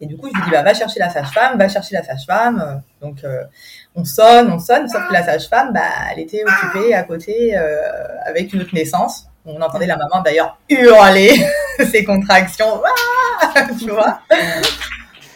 Et 0.00 0.06
du 0.06 0.16
coup, 0.16 0.28
je 0.32 0.38
lui 0.38 0.44
dis, 0.44 0.50
bah, 0.50 0.62
va 0.62 0.74
chercher 0.74 1.00
la 1.00 1.10
sage-femme, 1.10 1.58
va 1.58 1.68
chercher 1.68 1.94
la 1.94 2.02
sage-femme. 2.02 2.82
Donc, 3.00 3.24
euh, 3.24 3.44
on 3.94 4.04
sonne, 4.04 4.50
on 4.50 4.58
sonne, 4.58 4.88
sauf 4.88 5.06
que 5.08 5.12
la 5.12 5.24
sage-femme, 5.24 5.72
bah, 5.72 5.80
elle 6.10 6.20
était 6.20 6.42
occupée 6.44 6.94
à 6.94 7.02
côté 7.02 7.56
euh, 7.56 7.78
avec 8.24 8.52
une 8.52 8.62
autre 8.62 8.74
naissance. 8.74 9.26
On 9.44 9.60
entendait 9.60 9.86
la 9.86 9.96
maman 9.96 10.22
d'ailleurs 10.22 10.58
hurler 10.68 11.34
ses 11.90 12.04
contractions, 12.04 12.82
Ah 13.54 13.66
tu 13.78 13.90
vois. 13.90 14.20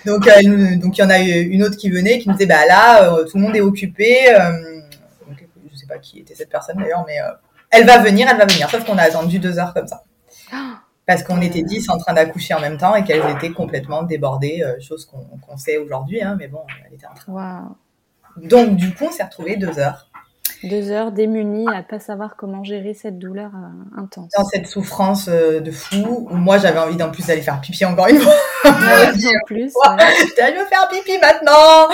Donc, 0.04 0.26
euh, 0.26 0.76
donc 0.76 0.96
il 0.98 1.00
y 1.00 1.04
en 1.04 1.10
a 1.10 1.20
eu 1.20 1.48
une 1.48 1.62
autre 1.62 1.76
qui 1.76 1.90
venait, 1.90 2.18
qui 2.18 2.28
nous 2.28 2.34
disait, 2.34 2.46
bah 2.46 2.66
là, 2.66 3.12
euh, 3.12 3.24
tout 3.24 3.36
le 3.36 3.42
monde 3.42 3.56
est 3.56 3.60
occupé. 3.60 4.26
donc, 5.28 5.44
je 5.72 5.76
sais 5.76 5.86
pas 5.86 5.98
qui 5.98 6.20
était 6.20 6.34
cette 6.34 6.50
personne 6.50 6.78
d'ailleurs, 6.78 7.04
mais 7.06 7.20
euh, 7.20 7.30
elle 7.70 7.87
va 7.87 7.98
venir, 7.98 8.28
elle 8.30 8.37
va 8.38 8.46
venir. 8.46 8.68
Sauf 8.68 8.85
qu'on 8.85 8.98
a 8.98 9.02
attendu 9.02 9.38
deux 9.38 9.59
heures 9.59 9.74
comme 9.74 9.87
ça. 9.87 10.02
Parce 11.06 11.24
qu'on 11.24 11.40
était 11.40 11.62
dix 11.62 11.88
en 11.88 11.98
train 11.98 12.12
d'accoucher 12.12 12.54
en 12.54 12.61
même 12.61 12.76
temps 12.76 12.94
et 12.94 13.02
qu'elles 13.02 13.28
étaient 13.30 13.50
complètement 13.50 14.02
débordées, 14.02 14.62
euh, 14.62 14.80
chose 14.80 15.06
qu'on 15.06 15.56
sait 15.56 15.76
aujourd'hui, 15.78 16.22
hein, 16.22 16.37
mais 16.38 16.46
bon, 16.46 16.61
elle 16.87 16.94
était 16.94 17.06
en 17.06 17.14
train. 17.14 17.76
Donc, 18.37 18.76
du 18.76 18.94
coup, 18.94 19.06
on 19.09 19.11
s'est 19.11 19.24
retrouvés 19.24 19.56
deux 19.56 19.78
heures 19.78 20.09
Deux 20.64 20.90
heures 20.90 21.12
démunies 21.12 21.66
à 21.74 21.82
pas 21.82 21.98
savoir 21.98 22.36
comment 22.36 22.62
gérer 22.64 22.94
cette 22.94 23.18
douleur 23.18 23.50
euh, 23.54 24.00
intense. 24.00 24.30
Dans 24.36 24.44
cette 24.44 24.66
souffrance 24.66 25.28
euh, 25.28 25.60
de 25.60 25.70
fou, 25.70 26.28
où 26.30 26.34
moi 26.34 26.58
j'avais 26.58 26.78
envie 26.78 26.96
d'en 26.96 27.10
plus 27.10 27.26
d'aller 27.26 27.42
faire 27.42 27.60
pipi 27.60 27.84
encore 27.84 28.08
une 28.08 28.18
fois. 28.18 28.34
en 28.64 28.72
plus. 29.46 29.72
J'étais 30.20 30.52
je 30.54 30.58
veux 30.58 30.66
faire 30.66 30.88
pipi 30.88 31.18
maintenant. 31.20 31.88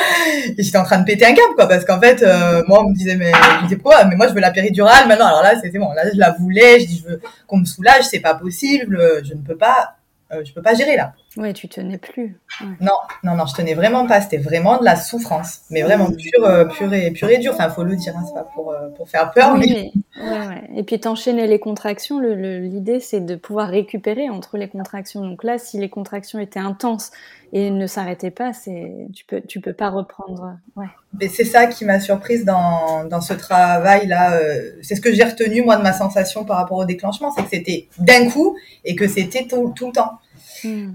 Et 0.59 0.62
j'étais 0.62 0.79
en 0.79 0.85
train 0.85 0.99
de 0.99 1.05
péter 1.05 1.27
un 1.27 1.35
câble, 1.35 1.55
quoi, 1.55 1.66
parce 1.69 1.85
qu'en 1.85 2.01
fait, 2.01 2.23
euh, 2.23 2.62
moi 2.66 2.83
on 2.85 2.90
me 2.90 2.95
disait, 2.95 3.16
mais 3.16 3.33
je 3.33 3.64
disais 3.64 3.77
pourquoi? 3.77 4.05
Mais 4.05 4.16
moi 4.16 4.29
je 4.29 4.35
veux 4.35 4.40
la 4.40 4.51
péridurale 4.51 5.07
maintenant. 5.09 5.27
Alors 5.27 5.42
là, 5.42 5.55
c'était 5.62 5.79
bon. 5.79 5.92
Là, 5.92 6.03
je 6.12 6.19
la 6.19 6.33
voulais. 6.33 6.81
Je 6.81 6.87
dis, 6.87 7.03
je 7.05 7.11
veux 7.11 7.21
qu'on 7.47 7.59
me 7.59 7.64
soulage. 7.64 8.05
C'est 8.05 8.21
pas 8.21 8.35
possible. 8.35 9.01
Je 9.25 9.35
ne 9.35 9.40
peux 9.40 9.57
pas. 9.57 9.97
je 10.31 10.53
peux 10.53 10.62
pas 10.62 10.75
gérer 10.75 10.97
là. 10.97 11.12
Ouais, 11.37 11.53
tu 11.53 11.68
tenais 11.68 11.99
plus. 11.99 12.40
Non, 12.81 12.92
non, 13.22 13.35
non, 13.35 13.44
je 13.44 13.55
tenais 13.55 13.75
vraiment 13.75 14.07
pas. 14.07 14.22
C'était 14.22 14.38
vraiment 14.38 14.79
de 14.79 14.85
la 14.85 14.96
souffrance, 14.96 15.61
mais 15.70 15.83
vraiment 15.83 16.07
pure, 16.11 16.44
euh, 16.44 16.64
pure 16.64 16.92
et 16.94 17.11
pure 17.11 17.29
et 17.29 17.38
dure. 17.38 17.53
Enfin, 17.53 17.68
faut 17.68 17.85
le 17.85 17.94
dire, 17.94 18.14
hein, 18.16 18.25
c'est 18.27 18.35
pas 18.35 18.49
pour, 18.55 18.72
euh, 18.72 18.88
pour 18.96 19.09
faire 19.09 19.31
peur. 19.33 19.55
Oui, 19.55 19.92
mais... 20.16 20.22
ouais, 20.22 20.46
ouais. 20.49 20.70
Et 20.75 20.83
puis 20.83 20.99
t'enchaînais 20.99 21.46
les 21.46 21.59
contractions. 21.59 22.20
L'idée, 22.20 22.94
le, 22.94 23.01
c'est 23.01 23.20
de 23.20 23.35
pouvoir 23.37 23.68
récupérer 23.68 24.31
entre 24.31 24.57
les 24.57 24.68
contractions. 24.68 25.22
Donc 25.22 25.44
là, 25.44 25.59
si 25.59 25.79
les 25.79 25.90
contractions 25.90 26.38
étaient 26.38 26.59
intenses 26.59 27.11
et 27.53 27.70
ne 27.70 27.87
s'arrêtaient 27.87 28.31
pas, 28.31 28.53
c'est 28.53 28.92
tu 29.14 29.25
peux 29.25 29.40
tu 29.42 29.61
peux 29.61 29.72
pas 29.72 29.90
reprendre. 29.90 30.57
Ouais. 30.75 30.87
Mais 31.20 31.29
c'est 31.29 31.44
ça 31.44 31.66
qui 31.66 31.85
m'a 31.85 32.01
surprise 32.01 32.44
dans, 32.44 33.05
dans 33.05 33.20
ce 33.20 33.35
travail 33.35 34.07
là. 34.07 34.35
Euh, 34.35 34.72
c'est 34.83 34.96
ce 34.96 35.01
que 35.01 35.12
j'ai 35.12 35.25
retenu 35.25 35.62
moi 35.62 35.77
de 35.77 35.83
ma 35.83 35.92
sensation 35.92 36.44
par 36.44 36.57
rapport 36.57 36.79
au 36.79 36.85
déclenchement, 36.85 37.31
c'est 37.31 37.42
que 37.42 37.51
c'était 37.51 37.88
d'un 37.99 38.29
coup 38.31 38.57
et 38.85 38.96
que 38.96 39.07
c'était 39.07 39.46
tout, 39.46 39.72
tout, 39.77 39.87
le 39.87 39.92
temps. 39.92 40.18
Hmm. 40.64 40.94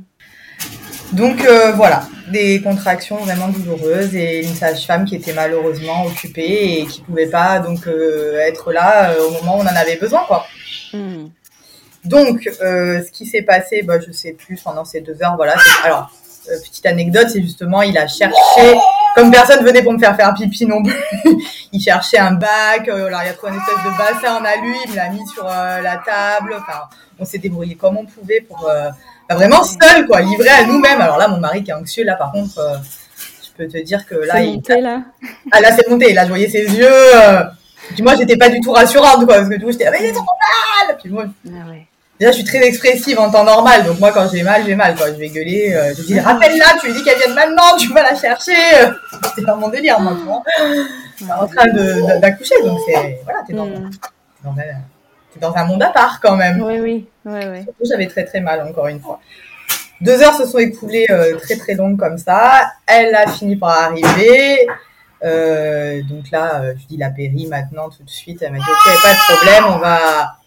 Donc 1.14 1.44
euh, 1.44 1.74
voilà, 1.74 2.04
des 2.30 2.62
contractions 2.62 3.18
vraiment 3.18 3.50
douloureuses 3.50 4.16
et 4.16 4.44
une 4.44 4.56
sage-femme 4.56 5.04
qui 5.04 5.16
était 5.16 5.34
malheureusement 5.34 6.06
occupée 6.06 6.80
et 6.80 6.86
qui 6.86 7.02
pouvait 7.02 7.30
pas 7.30 7.60
donc 7.60 7.86
euh, 7.88 8.40
être 8.40 8.72
là 8.72 9.12
euh, 9.12 9.28
au 9.28 9.32
moment 9.32 9.58
où 9.58 9.60
on 9.60 9.64
en 9.64 9.76
avait 9.76 9.98
besoin 9.98 10.24
quoi. 10.26 10.46
Hmm. 10.94 11.28
Donc 12.06 12.50
ce 12.60 13.12
qui 13.12 13.26
s'est 13.26 13.44
passé, 13.44 13.84
bah, 13.84 14.00
je 14.00 14.12
sais 14.12 14.32
plus 14.32 14.60
pendant 14.62 14.86
ces 14.86 15.02
deux 15.02 15.22
heures, 15.22 15.36
voilà. 15.36 15.56
Alors 15.84 16.10
petite 16.46 16.86
anecdote, 16.88 17.28
c'est 17.30 17.42
justement 17.42 17.84
il 17.84 17.96
a 17.98 18.08
cherché, 18.08 18.76
comme 19.14 19.30
personne 19.30 19.64
venait 19.64 19.84
pour 19.84 19.94
me 19.94 20.00
faire 20.00 20.16
faire 20.16 20.34
pipi 20.34 20.66
non 20.66 20.82
plus, 20.82 20.96
il 21.72 21.80
cherchait 21.80 22.18
un 22.18 22.32
bac, 22.32 22.88
alors 22.88 23.22
il 23.24 23.30
a 23.30 23.34
trouvé 23.34 23.52
une 23.52 23.60
espèce 23.60 23.84
de 23.84 23.98
bassin 23.98 24.38
en 24.38 24.46
alu, 24.46 24.76
il 24.86 24.92
me 24.92 24.96
l'a 24.96 25.10
mis 25.10 25.28
sur 25.28 25.44
la 25.44 26.02
table, 26.04 26.56
enfin 26.60 26.86
on 27.20 27.26
s'est 27.26 27.38
débrouillé 27.38 27.76
comme 27.76 27.98
on 27.98 28.06
pouvait 28.06 28.42
pour 28.42 28.68
vraiment 29.36 29.64
seul, 29.64 30.06
quoi, 30.08 30.22
livré 30.22 30.50
à 30.50 30.66
nous-mêmes. 30.66 31.02
Alors 31.02 31.18
là, 31.18 31.28
mon 31.28 31.38
mari 31.38 31.64
qui 31.64 31.72
est 31.72 31.74
anxieux, 31.74 32.04
là, 32.04 32.16
par 32.16 32.32
contre, 32.32 32.58
euh, 32.60 32.78
je 33.44 33.50
peux 33.58 33.70
te 33.70 33.78
dire 33.84 34.06
que 34.06 34.16
là, 34.16 34.42
il. 34.42 34.56
Monté, 34.56 34.82
là. 34.82 35.02
Ah, 35.52 35.62
là, 35.62 35.70
c'est 35.76 35.88
monté. 35.90 36.14
Là, 36.14 36.24
je 36.24 36.30
voyais 36.30 36.50
ses 36.50 36.66
yeux. 36.66 36.88
Euh... 37.16 37.44
Puis 37.94 38.04
moi, 38.04 38.16
j'étais 38.16 38.38
pas 38.38 38.50
du 38.50 38.60
tout 38.62 38.72
rassurante, 38.72 39.26
quoi, 39.26 39.36
parce 39.36 39.50
que 39.50 39.56
du 39.56 39.66
coup, 39.66 39.72
j'étais, 39.72 39.88
ah, 39.88 39.92
mais 39.92 40.08
est 40.08 40.14
trop 40.14 40.24
mal! 40.24 40.98
Puis 40.98 41.10
moi, 41.10 41.26
ah, 41.48 41.70
ouais. 41.70 41.88
déjà, 42.20 42.32
je 42.32 42.38
suis 42.38 42.46
très 42.46 42.64
expressive 42.64 43.20
en 43.20 43.30
temps 43.30 43.44
normal. 43.44 43.84
Donc, 43.84 44.00
moi, 44.00 44.12
quand 44.12 44.28
j'ai 44.32 44.44
mal, 44.44 44.64
j'ai 44.66 44.76
mal, 44.76 44.96
quoi. 44.96 45.08
Je 45.08 45.18
vais 45.18 45.30
gueuler. 45.30 45.74
Euh, 45.74 45.94
je 45.98 46.04
dis, 46.04 46.20
rappelle-la, 46.20 46.78
tu 46.80 46.88
lui 46.88 46.94
dis 46.94 47.04
qu'elle 47.04 47.18
vient 47.18 47.30
de 47.30 47.34
maintenant, 47.34 47.76
tu 47.78 47.92
vas 47.94 48.04
la 48.04 48.16
chercher. 48.16 48.56
C'était 49.24 49.46
pas 49.46 49.56
mon 49.56 49.70
délire, 49.70 50.00
moi, 50.00 50.14
tu 50.18 50.26
vois. 50.26 50.44
En 51.36 51.48
train 51.48 51.68
d'accoucher. 52.20 52.56
Donc, 52.64 52.80
c'est, 52.88 53.20
voilà, 53.24 53.40
t'es 53.46 53.54
dans, 53.54 53.66
mm. 53.66 53.92
dans, 54.44 54.56
dans 55.40 55.56
un 55.56 55.66
monde 55.66 55.84
à 55.84 55.90
part 55.90 56.20
quand 56.22 56.36
même. 56.36 56.62
Oui, 56.62 56.80
oui. 56.80 57.08
Ouais, 57.26 57.48
ouais. 57.48 57.66
J'avais 57.84 58.08
très 58.08 58.26
très 58.26 58.42
mal 58.42 58.62
encore 58.68 58.88
une 58.88 59.00
fois. 59.00 59.20
Deux 60.02 60.22
heures 60.22 60.36
se 60.36 60.46
sont 60.46 60.58
écoulées 60.58 61.06
euh, 61.12 61.38
très 61.38 61.56
très 61.56 61.76
longues 61.76 61.98
comme 61.98 62.18
ça. 62.18 62.72
Elle 62.88 63.14
a 63.14 63.28
fini 63.28 63.56
par 63.56 63.70
arriver. 63.70 64.68
Euh, 65.24 66.02
donc 66.10 66.32
là, 66.32 66.62
euh, 66.62 66.74
je 66.82 66.88
dis 66.88 66.98
la 66.98 67.12
péri 67.12 67.46
maintenant 67.48 67.90
tout 67.90 68.04
de 68.04 68.10
suite. 68.10 68.42
Elle 68.42 68.52
m'a 68.52 68.58
dit 68.58 68.64
ok, 68.64 69.02
pas 69.04 69.14
de 69.14 69.36
problème, 69.36 69.64
on 69.68 69.78
va 69.78 70.38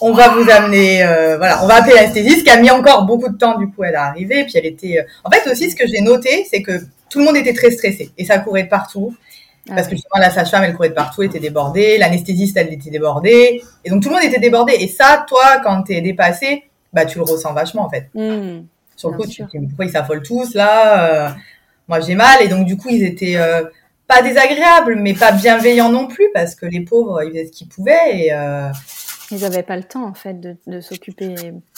on 0.00 0.12
va 0.12 0.28
vous 0.28 0.48
amener, 0.50 1.02
euh, 1.04 1.36
voilà, 1.38 1.62
on 1.64 1.66
va 1.66 1.76
appeler 1.76 1.94
l'anesthésiste 1.94 2.44
qui 2.44 2.50
a 2.50 2.60
mis 2.60 2.70
encore 2.70 3.04
beaucoup 3.04 3.28
de 3.28 3.36
temps. 3.36 3.56
Du 3.58 3.68
coup, 3.70 3.84
elle 3.84 3.94
est 3.94 3.96
arrivée. 3.96 4.44
Puis 4.44 4.54
elle 4.56 4.66
était. 4.66 5.04
En 5.24 5.30
fait 5.30 5.48
aussi, 5.50 5.70
ce 5.70 5.76
que 5.76 5.86
j'ai 5.86 6.00
noté, 6.00 6.46
c'est 6.50 6.62
que 6.62 6.80
tout 7.08 7.20
le 7.20 7.24
monde 7.24 7.36
était 7.36 7.54
très 7.54 7.70
stressé 7.70 8.12
et 8.18 8.24
ça 8.24 8.38
courait 8.38 8.64
de 8.64 8.68
partout. 8.68 9.14
Ah 9.70 9.74
Parce 9.74 9.88
que 9.88 9.96
justement, 9.96 10.20
la 10.20 10.30
sage-femme, 10.30 10.64
elle 10.64 10.74
courait 10.74 10.88
de 10.88 10.94
partout, 10.94 11.22
elle 11.22 11.28
était 11.28 11.40
débordée. 11.40 11.98
L'anesthésiste, 11.98 12.56
elle 12.56 12.72
était 12.72 12.90
débordée. 12.90 13.62
Et 13.84 13.90
donc, 13.90 14.02
tout 14.02 14.08
le 14.08 14.14
monde 14.14 14.24
était 14.24 14.40
débordé. 14.40 14.74
Et 14.78 14.88
ça, 14.88 15.24
toi, 15.28 15.60
quand 15.62 15.82
t'es 15.82 16.00
dépassé, 16.00 16.64
bah, 16.92 17.04
tu 17.04 17.18
le 17.18 17.24
ressens 17.24 17.52
vachement, 17.52 17.82
en 17.82 17.90
fait. 17.90 18.08
Mmh. 18.14 18.64
Sur 18.96 19.10
le 19.10 19.16
coup, 19.16 19.26
tu 19.26 19.44
te 19.44 19.58
dis, 19.58 19.66
pourquoi 19.66 19.84
ils 19.84 19.90
s'affolent 19.90 20.22
tous, 20.22 20.54
là? 20.54 21.28
Euh, 21.28 21.28
moi, 21.86 22.00
j'ai 22.00 22.14
mal. 22.14 22.42
Et 22.42 22.48
donc, 22.48 22.66
du 22.66 22.76
coup, 22.76 22.88
ils 22.90 23.04
étaient, 23.04 23.36
euh, 23.36 23.64
pas 24.06 24.22
désagréables, 24.22 24.96
mais 24.96 25.12
pas 25.12 25.32
bienveillants 25.32 25.90
non 25.90 26.06
plus, 26.06 26.28
parce 26.32 26.54
que 26.54 26.64
les 26.64 26.80
pauvres, 26.80 27.22
ils 27.22 27.30
faisaient 27.30 27.46
ce 27.46 27.52
qu'ils 27.52 27.68
pouvaient. 27.68 28.24
Et, 28.26 28.32
euh... 28.32 28.70
Ils 29.30 29.40
n'avaient 29.40 29.62
pas 29.62 29.76
le 29.76 29.82
temps, 29.82 30.06
en 30.06 30.14
fait, 30.14 30.40
de, 30.40 30.56
de 30.66 30.80
s'occuper 30.80 31.34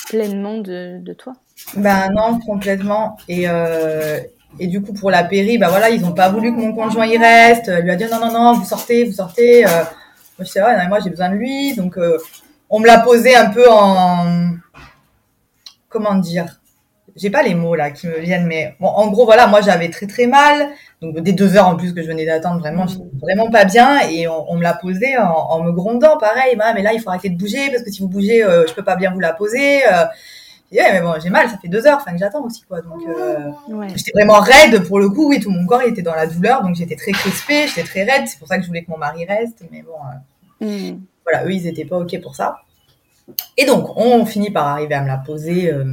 pleinement 0.09 0.59
de, 0.59 0.99
de 1.01 1.13
toi. 1.13 1.33
Ben 1.77 2.09
non, 2.15 2.39
complètement. 2.39 3.17
Et, 3.29 3.49
euh, 3.49 4.21
et 4.59 4.67
du 4.67 4.83
coup, 4.83 4.93
pour 4.93 5.11
la 5.11 5.25
péri, 5.25 5.59
bah 5.59 5.69
voilà, 5.69 5.91
ils 5.91 6.03
n'ont 6.03 6.13
pas 6.13 6.29
voulu 6.29 6.55
que 6.55 6.61
mon 6.61 6.75
conjoint 6.75 7.07
y 7.07 7.17
reste. 7.17 7.69
Elle 7.69 7.85
lui 7.85 7.91
a 7.91 7.97
dit 7.97 8.05
non, 8.11 8.19
non, 8.21 8.33
non, 8.33 8.53
vous 8.55 8.65
sortez, 8.65 9.05
vous 9.05 9.13
sortez. 9.13 9.65
Euh, 9.65 9.69
moi, 9.69 9.85
je 10.41 10.45
sais, 10.45 10.63
ouais, 10.63 10.89
moi, 10.89 10.99
j'ai 11.03 11.11
besoin 11.11 11.31
de 11.31 11.37
lui. 11.37 11.75
Donc, 11.75 11.97
euh, 11.97 12.19
on 12.69 12.81
me 12.81 12.87
l'a 12.87 12.99
posé 12.99 13.35
un 13.37 13.51
peu 13.51 13.71
en. 13.71 14.51
Comment 15.89 16.15
dire? 16.17 16.61
J'ai 17.17 17.31
pas 17.31 17.43
les 17.43 17.55
mots 17.55 17.75
là 17.75 17.91
qui 17.91 18.07
me 18.07 18.19
viennent, 18.21 18.47
mais 18.47 18.77
bon, 18.79 18.87
en 18.87 19.09
gros, 19.09 19.25
voilà, 19.25 19.47
moi, 19.47 19.61
j'avais 19.61 19.89
très 19.89 20.07
très 20.07 20.27
mal. 20.27 20.71
Donc, 21.01 21.19
des 21.21 21.33
deux 21.33 21.57
heures 21.57 21.67
en 21.67 21.77
plus 21.77 21.93
que 21.93 22.03
je 22.03 22.07
venais 22.07 22.27
d'attendre, 22.27 22.61
vraiment, 22.61 22.85
mmh. 22.85 23.19
vraiment 23.21 23.51
pas 23.51 23.65
bien. 23.65 24.01
Et 24.09 24.29
on, 24.29 24.57
me 24.57 24.63
l'a 24.63 24.75
posé 24.75 25.17
en, 25.19 25.63
me 25.63 25.73
grondant, 25.73 26.19
pareil. 26.19 26.59
mais 26.75 26.83
là, 26.83 26.93
il 26.93 27.01
faut 27.01 27.11
arrêter 27.11 27.31
de 27.31 27.39
bouger 27.39 27.71
parce 27.71 27.83
que 27.83 27.91
si 27.91 28.01
vous 28.01 28.09
bougez, 28.09 28.45
euh, 28.45 28.67
je 28.67 28.75
peux 28.75 28.85
pas 28.85 28.97
bien 28.97 29.13
vous 29.13 29.21
la 29.21 29.33
poser. 29.33 29.81
Mais 30.73 31.01
bon, 31.01 31.15
j'ai 31.21 31.31
mal, 31.31 31.49
ça 31.49 31.59
fait 31.59 31.69
deux 31.69 31.87
heures, 31.87 31.99
enfin 32.01 32.13
que 32.13 32.19
j'attends 32.19 32.45
aussi, 32.45 32.63
quoi. 32.63 32.81
Donc, 32.81 33.03
euh, 33.09 33.51
j'étais 33.95 34.13
vraiment 34.15 34.41
raide 34.41 34.87
pour 34.87 35.01
le 35.01 35.09
coup. 35.11 35.29
Oui, 35.29 35.41
tout 35.41 35.51
mon 35.51 35.67
corps 35.67 35.83
il 35.83 35.91
était 35.91 36.03
dans 36.03 36.15
la 36.15 36.27
douleur, 36.27 36.63
donc 36.63 36.77
j'étais 36.77 36.97
très 36.97 37.13
crispée, 37.13 37.67
j'étais 37.67 37.83
très 37.83 38.05
raide. 38.05 38.29
C'est 38.29 38.39
pour 38.39 38.47
ça 38.47 38.57
que 38.57 38.63
je 38.63 38.69
voulais 38.69 38.85
que 38.85 38.91
mon 38.91 38.99
mari 38.99 39.25
reste, 39.25 39.65
mais 39.71 39.83
bon, 39.83 40.67
euh, 40.67 40.93
mm. 40.93 41.01
voilà, 41.25 41.45
eux 41.45 41.53
ils 41.53 41.67
étaient 41.67 41.85
pas 41.85 41.99
ok 41.99 42.21
pour 42.21 42.37
ça. 42.37 42.59
Et 43.57 43.65
donc, 43.65 43.97
on 43.97 44.25
finit 44.27 44.51
par 44.51 44.67
arriver 44.67 44.95
à 44.95 45.03
me 45.03 45.09
la 45.09 45.19
poser, 45.19 45.73
euh, 45.73 45.85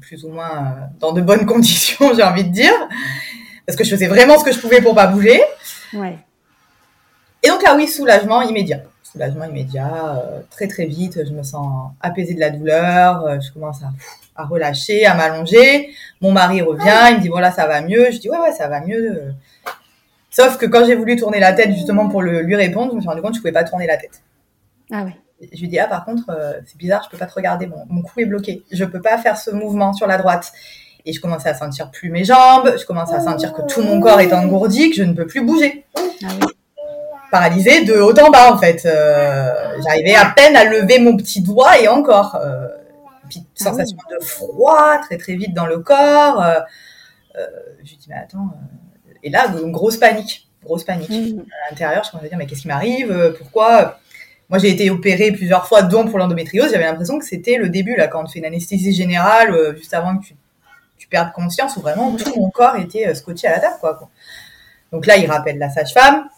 plus 0.00 0.24
ou 0.24 0.30
moins 0.30 0.76
dans 0.98 1.12
de 1.12 1.20
bonnes 1.20 1.46
conditions, 1.54 2.12
j'ai 2.14 2.22
envie 2.22 2.44
de 2.44 2.52
dire, 2.52 2.74
parce 3.64 3.76
que 3.76 3.84
je 3.84 3.90
faisais 3.90 4.08
vraiment 4.08 4.38
ce 4.38 4.44
que 4.44 4.52
je 4.52 4.58
pouvais 4.58 4.80
pour 4.80 4.94
pas 4.94 5.06
bouger. 5.06 5.40
Ouais. 5.92 6.18
Et 7.42 7.48
donc 7.48 7.62
là, 7.62 7.76
oui, 7.76 7.86
soulagement 7.86 8.42
immédiat 8.42 8.80
soulagement 9.16 9.44
immédiat, 9.46 10.18
euh, 10.18 10.40
très 10.50 10.68
très 10.68 10.84
vite, 10.84 11.24
je 11.26 11.32
me 11.32 11.42
sens 11.42 11.90
apaisée 12.00 12.34
de 12.34 12.40
la 12.40 12.50
douleur, 12.50 13.24
euh, 13.24 13.40
je 13.40 13.50
commence 13.50 13.82
à, 13.82 13.88
à 14.36 14.44
relâcher, 14.44 15.06
à 15.06 15.14
m'allonger. 15.14 15.88
Mon 16.20 16.32
mari 16.32 16.60
revient, 16.60 17.10
il 17.10 17.16
me 17.16 17.22
dit 17.22 17.28
voilà 17.28 17.50
ça 17.50 17.66
va 17.66 17.80
mieux. 17.80 18.10
Je 18.10 18.18
dis 18.18 18.28
ouais 18.28 18.38
ouais 18.38 18.52
ça 18.52 18.68
va 18.68 18.80
mieux. 18.80 19.34
Sauf 20.30 20.58
que 20.58 20.66
quand 20.66 20.84
j'ai 20.84 20.94
voulu 20.94 21.16
tourner 21.16 21.40
la 21.40 21.54
tête 21.54 21.72
justement 21.72 22.08
pour 22.08 22.22
le, 22.22 22.42
lui 22.42 22.56
répondre, 22.56 22.90
je 22.90 22.96
me 22.96 23.00
suis 23.00 23.08
rendu 23.08 23.22
compte 23.22 23.30
que 23.32 23.36
je 23.36 23.40
pouvais 23.40 23.52
pas 23.52 23.64
tourner 23.64 23.86
la 23.86 23.96
tête. 23.96 24.22
Ah 24.92 25.04
oui. 25.06 25.12
Je 25.52 25.60
lui 25.60 25.68
dis 25.68 25.78
ah 25.78 25.86
par 25.86 26.04
contre 26.04 26.24
euh, 26.28 26.60
c'est 26.66 26.76
bizarre, 26.76 27.02
je 27.04 27.10
peux 27.10 27.18
pas 27.18 27.26
te 27.26 27.34
regarder, 27.34 27.66
mon, 27.66 27.84
mon 27.88 28.02
cou 28.02 28.20
est 28.20 28.26
bloqué, 28.26 28.64
je 28.70 28.84
peux 28.84 29.00
pas 29.00 29.16
faire 29.18 29.38
ce 29.38 29.50
mouvement 29.50 29.92
sur 29.94 30.06
la 30.06 30.18
droite. 30.18 30.52
Et 31.08 31.12
je 31.12 31.20
commençais 31.20 31.48
à 31.48 31.54
sentir 31.54 31.92
plus 31.92 32.10
mes 32.10 32.24
jambes, 32.24 32.74
je 32.76 32.84
commençais 32.84 33.14
à 33.14 33.20
sentir 33.20 33.52
que 33.52 33.62
tout 33.62 33.80
mon 33.80 34.00
corps 34.00 34.20
est 34.20 34.32
engourdi, 34.32 34.90
que 34.90 34.96
je 34.96 35.04
ne 35.04 35.12
peux 35.12 35.26
plus 35.26 35.40
bouger. 35.44 35.84
Ah 35.96 36.28
oui 36.42 36.48
paralysée 37.30 37.84
de 37.84 37.94
haut 37.94 38.18
en 38.18 38.30
bas 38.30 38.52
en 38.52 38.58
fait. 38.58 38.84
Euh, 38.86 39.54
j'arrivais 39.84 40.14
à 40.14 40.26
peine 40.26 40.56
à 40.56 40.64
lever 40.64 40.98
mon 40.98 41.16
petit 41.16 41.40
doigt 41.40 41.78
et 41.78 41.88
encore. 41.88 42.36
Euh, 42.36 42.68
puis 43.28 43.44
ah 43.60 43.64
sensation 43.64 43.96
de 44.10 44.24
froid 44.24 44.98
très 45.02 45.16
très 45.16 45.34
vite 45.34 45.54
dans 45.54 45.66
le 45.66 45.78
corps. 45.80 46.42
Euh, 46.42 46.60
euh 47.38 47.46
je 47.84 47.94
dis 47.94 48.06
mais 48.08 48.16
attends. 48.16 48.50
Et 49.22 49.30
là 49.30 49.46
une 49.62 49.72
grosse 49.72 49.96
panique, 49.96 50.48
grosse 50.64 50.84
panique 50.84 51.10
mmh. 51.10 51.40
à 51.40 51.70
l'intérieur. 51.70 52.04
Je 52.04 52.10
commençais 52.10 52.26
à 52.26 52.30
dire 52.30 52.38
mais 52.38 52.46
qu'est-ce 52.46 52.62
qui 52.62 52.68
m'arrive 52.68 53.34
Pourquoi? 53.38 53.98
Moi, 54.48 54.60
j'ai 54.60 54.70
été 54.70 54.90
opérée 54.90 55.32
plusieurs 55.32 55.66
fois, 55.66 55.82
dont 55.82 56.06
pour 56.06 56.20
l'endométriose. 56.20 56.70
J'avais 56.70 56.84
l'impression 56.84 57.18
que 57.18 57.24
c'était 57.24 57.56
le 57.56 57.68
début, 57.68 57.96
là, 57.96 58.06
quand 58.06 58.22
on 58.22 58.28
fait 58.28 58.38
une 58.38 58.44
anesthésie 58.44 58.92
générale, 58.92 59.76
juste 59.76 59.92
avant 59.92 60.16
que 60.16 60.24
tu, 60.24 60.36
tu 60.98 61.08
perdes 61.08 61.32
conscience, 61.32 61.76
où 61.76 61.80
vraiment 61.80 62.14
tout 62.14 62.32
mon 62.38 62.48
corps 62.50 62.76
était 62.76 63.12
scotché 63.16 63.48
à 63.48 63.56
la 63.56 63.58
table, 63.58 63.74
quoi. 63.80 64.08
Donc 64.92 65.06
là, 65.06 65.16
il 65.16 65.28
rappelle 65.28 65.58
la 65.58 65.68
sage-femme. 65.68 66.28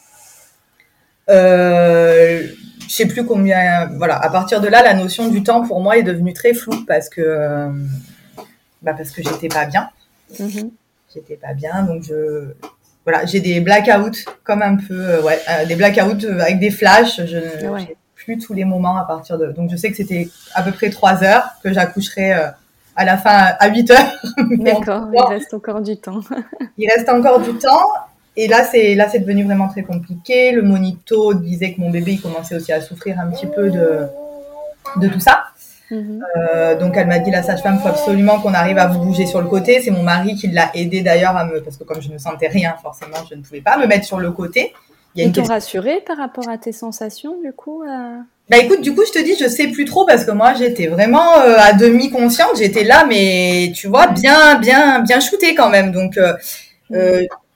Euh, 1.29 2.43
je 2.89 2.95
sais 2.95 3.07
plus 3.07 3.25
combien. 3.25 3.87
Voilà, 3.97 4.17
à 4.17 4.31
partir 4.31 4.61
de 4.61 4.69
là, 4.69 4.83
la 4.83 4.95
notion 4.95 5.29
du 5.29 5.43
temps 5.43 5.67
pour 5.67 5.81
moi 5.81 5.99
est 5.99 6.03
devenue 6.03 6.33
très 6.33 6.55
floue 6.55 6.85
parce 6.87 7.09
que 7.09 7.21
euh, 7.21 7.69
bah 8.83 8.95
parce 8.97 9.11
que 9.11 9.23
j'étais 9.23 9.49
pas 9.49 9.67
bien. 9.67 9.91
Mm-hmm. 10.35 10.71
J'étais 11.15 11.37
pas 11.37 11.53
bien, 11.53 11.83
donc 11.83 12.03
je 12.03 12.55
voilà, 13.05 13.25
j'ai 13.27 13.41
des 13.41 13.61
blackouts 13.61 14.25
comme 14.45 14.61
un 14.63 14.77
peu, 14.77 14.95
euh, 14.95 15.23
ouais, 15.23 15.41
euh, 15.49 15.65
des 15.65 15.77
blackouts 15.77 16.27
avec 16.41 16.59
des 16.59 16.71
flashs. 16.71 17.25
Je 17.25 17.39
n'ai 17.39 17.97
plus 18.15 18.39
tous 18.39 18.55
les 18.55 18.65
moments 18.65 18.97
à 18.97 19.05
partir 19.05 19.39
de. 19.39 19.53
Donc 19.53 19.71
je 19.71 19.77
sais 19.77 19.91
que 19.91 19.97
c'était 19.97 20.29
à 20.55 20.63
peu 20.63 20.73
près 20.73 20.91
trois 20.91 21.23
heures 21.23 21.49
que 21.63 21.73
j'accoucherai 21.73 22.33
à 22.97 23.05
la 23.05 23.17
fin 23.17 23.55
à 23.59 23.69
8 23.69 23.91
heures. 23.91 24.23
D'accord, 24.59 25.09
il 25.15 25.23
reste 25.29 25.55
encore 25.55 25.81
du 25.81 25.97
temps. 25.97 26.21
il 26.77 26.89
reste 26.91 27.09
encore 27.09 27.41
du 27.41 27.53
temps 27.55 27.87
et 28.41 28.47
là, 28.47 28.63
c'est 28.63 28.95
là, 28.95 29.09
c'est 29.11 29.19
devenu 29.19 29.43
vraiment 29.43 29.67
très 29.67 29.83
compliqué. 29.83 30.53
Le 30.53 30.63
monito 30.63 31.35
disait 31.35 31.73
que 31.73 31.81
mon 31.81 31.91
bébé 31.91 32.13
il 32.13 32.21
commençait 32.21 32.55
aussi 32.55 32.73
à 32.73 32.81
souffrir 32.81 33.19
un 33.19 33.29
petit 33.33 33.47
peu 33.47 33.69
de, 33.69 34.07
de 34.97 35.09
tout 35.09 35.19
ça. 35.19 35.47
Mhm. 35.91 36.25
Euh, 36.37 36.79
donc 36.79 36.97
elle 36.97 37.09
m'a 37.09 37.19
dit 37.19 37.33
la 37.33 37.43
sage-femme 37.43 37.81
faut 37.81 37.89
absolument 37.89 38.39
qu'on 38.39 38.55
arrive 38.55 38.79
à 38.79 38.87
vous 38.87 39.01
bouger 39.01 39.27
sur 39.27 39.41
le 39.41 39.49
côté. 39.49 39.81
C'est 39.83 39.91
mon 39.91 40.05
mari 40.05 40.37
qui 40.37 40.47
l'a 40.47 40.71
aidé 40.75 41.01
d'ailleurs 41.01 41.37
à 41.37 41.47
me 41.47 41.61
parce 41.61 41.79
que 41.79 41.83
comme 41.83 42.01
je 42.01 42.11
ne 42.11 42.19
sentais 42.19 42.47
rien 42.47 42.77
forcément 42.81 43.17
je 43.29 43.35
ne 43.35 43.43
pouvais 43.43 43.61
pas 43.61 43.77
me 43.77 43.87
mettre 43.87 44.07
sur 44.07 44.19
le 44.19 44.31
côté. 44.31 44.73
Il 45.17 45.23
y 45.23 45.25
a 45.25 45.27
Ils 45.27 45.33
t'ont 45.33 45.43
rassuré 45.43 46.01
par 46.07 46.19
rapport 46.19 46.49
à 46.49 46.59
tes 46.59 46.71
sensations 46.71 47.41
du 47.43 47.53
coup 47.53 47.83
euh? 47.83 48.19
Bah 48.51 48.59
écoute 48.59 48.83
du 48.83 48.95
coup 48.95 49.03
je 49.05 49.19
te 49.19 49.25
dis 49.25 49.35
je 49.35 49.49
sais 49.49 49.67
plus 49.67 49.85
trop 49.85 50.07
parce 50.07 50.25
que 50.25 50.31
moi 50.31 50.55
j'étais 50.55 50.87
vraiment 50.87 51.39
euh, 51.39 51.57
à 51.59 51.73
demi 51.73 52.11
consciente 52.11 52.57
j'étais 52.57 52.85
là 52.85 53.05
mais 53.09 53.73
tu 53.75 53.89
vois 53.89 54.07
bien 54.09 54.61
bien 54.61 55.01
bien 55.01 55.19
shootée 55.19 55.57
quand 55.57 55.71
même 55.71 55.91
donc. 55.91 56.17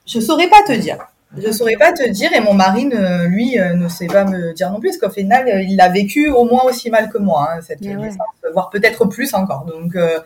Je 0.05 0.19
saurais 0.19 0.49
pas 0.49 0.61
te 0.65 0.73
dire. 0.73 0.97
Je 1.35 1.51
saurais 1.51 1.77
pas 1.77 1.91
te 1.91 2.07
dire 2.07 2.31
et 2.33 2.39
mon 2.39 2.53
mari, 2.53 2.85
ne, 2.85 3.25
lui, 3.25 3.59
euh, 3.59 3.73
ne 3.73 3.87
sait 3.87 4.05
pas 4.05 4.23
me 4.23 4.53
dire 4.53 4.69
non 4.69 4.79
plus, 4.79 4.89
parce 4.89 4.99
qu'au 4.99 5.09
final, 5.09 5.47
euh, 5.47 5.61
il 5.61 5.75
l'a 5.75 5.89
vécu 5.89 6.29
au 6.29 6.45
moins 6.45 6.63
aussi 6.65 6.91
mal 6.91 7.09
que 7.09 7.17
moi, 7.17 7.49
hein, 7.51 7.61
cette 7.61 7.81
naissance, 7.81 8.19
voire 8.53 8.69
peut-être 8.69 9.05
plus 9.05 9.33
encore. 9.33 9.65
Donc, 9.65 9.95
euh, 9.95 10.19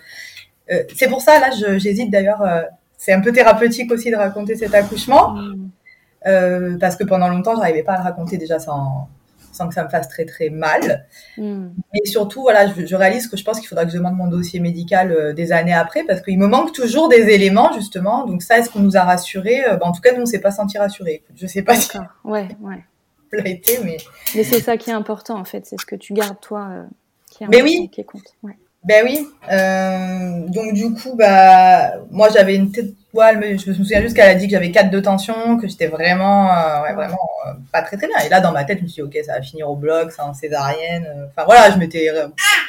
c'est 0.96 1.08
pour 1.08 1.22
ça, 1.22 1.40
là, 1.40 1.50
j'hésite 1.78 2.12
d'ailleurs, 2.12 2.44
c'est 2.98 3.14
un 3.14 3.22
peu 3.22 3.32
thérapeutique 3.32 3.90
aussi 3.92 4.12
de 4.12 4.18
raconter 4.18 4.58
cet 4.58 4.74
accouchement, 4.76 5.34
mm. 6.26 6.78
parce 6.78 6.98
que 6.98 7.06
pendant 7.06 7.30
longtemps, 7.30 7.56
j'arrivais 7.56 7.84
pas 7.84 7.94
à 7.94 7.98
le 8.00 8.04
raconter 8.04 8.38
déjà 8.38 8.60
sans, 8.60 9.08
sans 9.58 9.68
que 9.68 9.74
ça 9.74 9.84
me 9.84 9.90
fasse 9.90 10.08
très 10.08 10.26
très 10.26 10.50
mal. 10.50 11.06
Hmm. 11.38 11.70
Et 11.94 12.08
surtout, 12.08 12.42
voilà, 12.42 12.68
je, 12.68 12.96
réalise 12.96 13.28
que 13.28 13.36
je 13.36 13.44
pense 13.44 13.60
qu'il 13.60 13.68
faudra 13.68 13.86
que 13.86 13.92
je 13.92 13.98
demande 13.98 14.16
mon 14.16 14.28
dossier 14.28 14.60
médical 14.60 15.12
euh, 15.12 15.34
des 15.34 15.52
années 15.52 15.74
après 15.74 16.04
parce 16.06 16.22
qu'il 16.22 16.38
me 16.38 16.48
manque 16.48 16.72
toujours 16.72 17.10
des 17.10 17.30
éléments 17.30 17.74
justement. 17.74 18.26
Donc 18.26 18.44
ça, 18.44 18.60
est-ce 18.60 18.70
qu'on 18.70 18.80
nous 18.80 18.98
a 18.98 19.02
rassurés 19.02 19.66
euh, 19.66 19.76
bah, 19.78 19.88
En 19.88 19.92
tout 19.92 20.02
cas, 20.02 20.14
nous, 20.14 20.22
on 20.22 20.26
s'est 20.26 20.40
pas 20.40 20.52
senti 20.52 20.78
rassurés. 20.78 21.24
Je 21.36 21.48
sais 21.48 21.64
pas 21.64 21.76
si 21.76 21.98
ouais, 22.24 22.48
ouais. 22.62 22.84
l'a 23.34 23.48
été, 23.48 23.80
mais. 23.84 23.98
Mais 24.36 24.44
c'est 24.44 24.62
ça 24.62 24.78
qui 24.78 24.90
est 24.90 24.94
important 24.94 25.38
en 25.38 25.46
fait, 25.46 25.66
c'est 25.66 25.80
ce 25.80 25.86
que 25.86 25.96
tu 25.96 26.14
gardes 26.14 26.40
toi 26.40 26.70
euh, 26.72 26.84
qui 27.30 27.44
est, 27.44 27.48
mais 27.48 27.62
oui. 27.62 27.90
qui 27.92 28.06
compte. 28.06 28.36
Ouais. 28.44 28.58
Ben 28.84 29.04
oui. 29.04 29.28
donc 30.54 30.74
du 30.74 30.94
coup, 30.94 31.16
bah, 31.16 31.98
moi 32.10 32.30
j'avais 32.30 32.56
une 32.56 32.72
tête 32.72 32.94
je 33.20 33.70
me 33.70 33.74
souviens 33.74 34.02
juste 34.02 34.16
qu'elle 34.16 34.30
a 34.30 34.36
dit 34.36 34.48
que 34.48 34.52
j'avais 34.52 34.72
4 34.72 34.90
de 34.90 35.00
tension, 35.00 35.58
que 35.58 35.68
j'étais 35.68 35.88
vraiment, 35.88 36.52
euh, 36.52 36.94
vraiment 36.94 37.30
euh, 37.48 37.54
pas 37.72 37.82
très 37.82 37.98
très 37.98 38.08
bien. 38.08 38.18
Et 38.26 38.30
là, 38.30 38.40
dans 38.42 38.52
ma 38.52 38.64
tête, 38.64 38.80
je 38.80 38.84
me 38.84 38.88
suis 38.88 39.04
dit, 39.04 39.08
ok, 39.08 39.26
ça 39.26 39.34
va 39.34 39.42
finir 39.42 39.70
au 39.70 39.76
bloc, 39.76 40.12
c'est 40.12 40.22
en 40.22 40.34
césarienne. 40.34 41.06
Euh. 41.06 41.28
Enfin 41.28 41.46
voilà, 41.46 41.72
je 41.72 41.78
m'étais, 41.78 42.12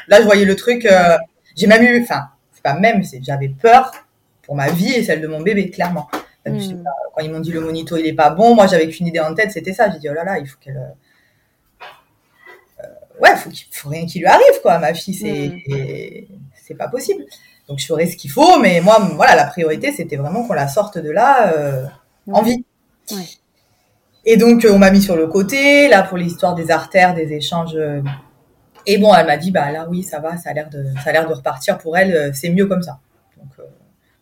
là, 0.09 0.21
je 0.21 0.25
voyais 0.25 0.45
le 0.45 0.57
truc. 0.57 0.89
j'ai 1.57 1.67
même 1.67 1.83
eu, 1.83 2.03
enfin, 2.03 2.29
c'est 2.53 2.63
pas 2.63 2.75
même, 2.75 3.03
c'est 3.03 3.21
j'avais 3.23 3.49
peur 3.49 3.93
pour 4.43 4.57
ma 4.57 4.71
vie 4.71 4.93
et 4.95 5.05
celle 5.05 5.21
de 5.21 5.29
mon 5.29 5.41
bébé, 5.41 5.71
clairement. 5.71 6.09
Hmm. 6.47 6.83
Quand 7.15 7.23
ils 7.23 7.31
m'ont 7.31 7.41
dit 7.41 7.53
le 7.53 7.61
monito 7.61 7.99
il 7.99 8.07
est 8.07 8.15
pas 8.15 8.31
bon, 8.31 8.55
moi 8.55 8.67
j'avais 8.67 8.89
qu'une 8.89 9.07
idée 9.07 9.21
en 9.21 9.35
tête, 9.35 9.53
c'était 9.53 9.75
ça. 9.75 9.91
J'ai 9.91 9.99
dit 9.99 10.09
oh 10.09 10.15
là 10.15 10.25
là, 10.25 10.39
il 10.39 10.47
faut 10.47 10.57
qu'elle, 10.59 10.81
ouais, 13.21 13.37
faut 13.37 13.51
qu'il 13.51 13.67
faut 13.71 13.91
rien 13.91 14.07
qui 14.07 14.21
lui 14.21 14.27
arrive 14.27 14.63
quoi. 14.63 14.79
Ma 14.79 14.95
fille, 14.95 15.15
c'est, 15.15 15.49
hmm. 15.49 16.39
c'est 16.55 16.75
pas 16.75 16.89
possible. 16.89 17.25
Donc 17.69 17.79
je 17.79 17.87
ferai 17.87 18.07
ce 18.07 18.17
qu'il 18.17 18.31
faut, 18.31 18.59
mais 18.59 18.81
moi, 18.81 18.99
voilà, 19.15 19.37
la 19.37 19.45
priorité, 19.45 19.93
c'était 19.93 20.17
vraiment 20.17 20.45
qu'on 20.45 20.55
la 20.55 20.69
sorte 20.69 20.99
de 20.99 21.11
là 21.11 21.53
euh, 21.53 21.85
en 22.33 22.43
vie. 22.43 22.65
Et 24.25 24.37
donc 24.37 24.65
euh, 24.65 24.73
on 24.73 24.79
m'a 24.79 24.91
mis 24.91 25.03
sur 25.03 25.17
le 25.17 25.27
côté, 25.27 25.89
là 25.89 26.03
pour 26.03 26.17
l'histoire 26.17 26.55
des 26.55 26.71
artères, 26.71 27.15
des 27.15 27.33
échanges. 27.33 27.77
Euh, 27.77 28.01
et 28.87 28.97
bon, 28.97 29.15
elle 29.15 29.27
m'a 29.27 29.37
dit, 29.37 29.51
bah 29.51 29.71
là 29.71 29.87
oui, 29.89 30.03
ça 30.03 30.19
va, 30.19 30.39
ça 30.39 30.51
a 30.51 30.53
l'air 30.55 30.71
de, 30.71 30.87
ça 31.05 31.11
a 31.11 31.13
l'air 31.13 31.29
de 31.29 31.35
repartir 31.35 31.77
pour 31.77 31.97
elle, 31.97 32.35
c'est 32.35 32.49
mieux 32.49 32.67
comme 32.67 32.83
ça. 32.83 33.01
Donc, 33.37 33.67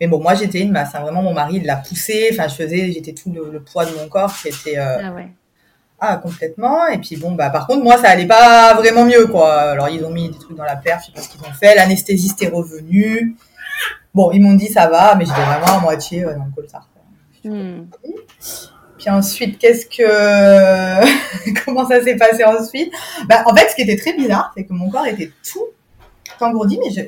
mais 0.00 0.08
bon, 0.08 0.20
moi 0.20 0.34
j'étais 0.34 0.60
une 0.60 0.72
masse, 0.72 0.94
hein, 0.94 1.00
vraiment 1.00 1.22
mon 1.22 1.32
mari 1.32 1.56
il 1.56 1.66
l'a 1.66 1.76
poussé, 1.76 2.28
enfin 2.32 2.48
je 2.48 2.54
faisais, 2.54 2.90
j'étais 2.92 3.12
tout 3.12 3.32
le, 3.32 3.60
poids 3.60 3.86
de 3.86 3.92
mon 3.92 4.08
corps 4.08 4.34
qui 4.36 4.48
était. 4.48 4.76
ah 4.76 5.12
ouais. 5.12 5.28
Ah, 5.98 6.16
complètement. 6.18 6.86
Et 6.88 6.98
puis 6.98 7.16
bon, 7.16 7.32
bah 7.32 7.50
par 7.50 7.66
contre, 7.66 7.82
moi, 7.82 7.96
ça 7.96 8.10
allait 8.10 8.26
pas 8.26 8.74
vraiment 8.74 9.04
mieux, 9.04 9.26
quoi. 9.26 9.52
Alors, 9.52 9.88
ils 9.88 10.04
ont 10.04 10.10
mis 10.10 10.28
des 10.28 10.38
trucs 10.38 10.56
dans 10.56 10.64
la 10.64 10.76
perf, 10.76 11.00
je 11.02 11.06
sais 11.06 11.12
pas 11.12 11.20
ce 11.22 11.28
qu'ils 11.28 11.40
ont 11.40 11.52
fait. 11.54 11.74
L'anesthésiste 11.74 12.42
est 12.42 12.48
revenu. 12.48 13.36
Bon, 14.14 14.30
ils 14.32 14.40
m'ont 14.40 14.54
dit 14.54 14.68
ça 14.68 14.88
va, 14.88 15.14
mais 15.14 15.24
j'étais 15.24 15.40
vraiment 15.40 15.78
à 15.78 15.80
moitié 15.80 16.22
dans 16.22 16.44
le 16.44 16.54
coltard. 16.54 16.88
Hmm. 17.44 17.84
Puis 18.98 19.10
ensuite, 19.10 19.58
qu'est-ce 19.58 19.86
que. 19.86 21.64
Comment 21.64 21.86
ça 21.86 22.02
s'est 22.02 22.16
passé 22.16 22.44
ensuite? 22.44 22.92
Bah, 23.28 23.42
En 23.46 23.54
fait, 23.54 23.70
ce 23.70 23.76
qui 23.76 23.82
était 23.82 23.96
très 23.96 24.14
bizarre, 24.14 24.52
c'est 24.56 24.64
que 24.64 24.72
mon 24.72 24.90
corps 24.90 25.06
était 25.06 25.30
tout 25.50 25.66
engourdi, 26.40 26.78
mais 26.78 26.90
je, 26.90 27.00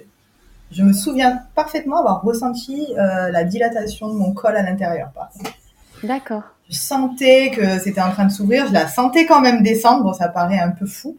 je 0.71 0.83
me 0.83 0.93
souviens 0.93 1.41
parfaitement 1.55 1.99
avoir 1.99 2.23
ressenti 2.23 2.95
euh, 2.99 3.31
la 3.31 3.45
dilatation 3.45 4.09
de 4.09 4.15
mon 4.15 4.33
col 4.33 4.57
à 4.57 4.63
l'intérieur. 4.63 5.11
D'accord 6.03 6.43
je 6.69 6.79
sentais 6.79 7.51
que 7.55 7.79
c'était 7.79 8.01
en 8.01 8.11
train 8.11 8.27
de 8.27 8.33
s'ouvrir, 8.33 8.67
je 8.67 8.73
la 8.73 8.89
sentais 8.89 9.27
quand 9.27 9.41
même 9.41 9.63
descendre, 9.63 10.05
bon 10.05 10.13
ça 10.13 10.29
paraît 10.29 10.59
un 10.59 10.71
peu 10.71 10.87
fou. 10.87 11.17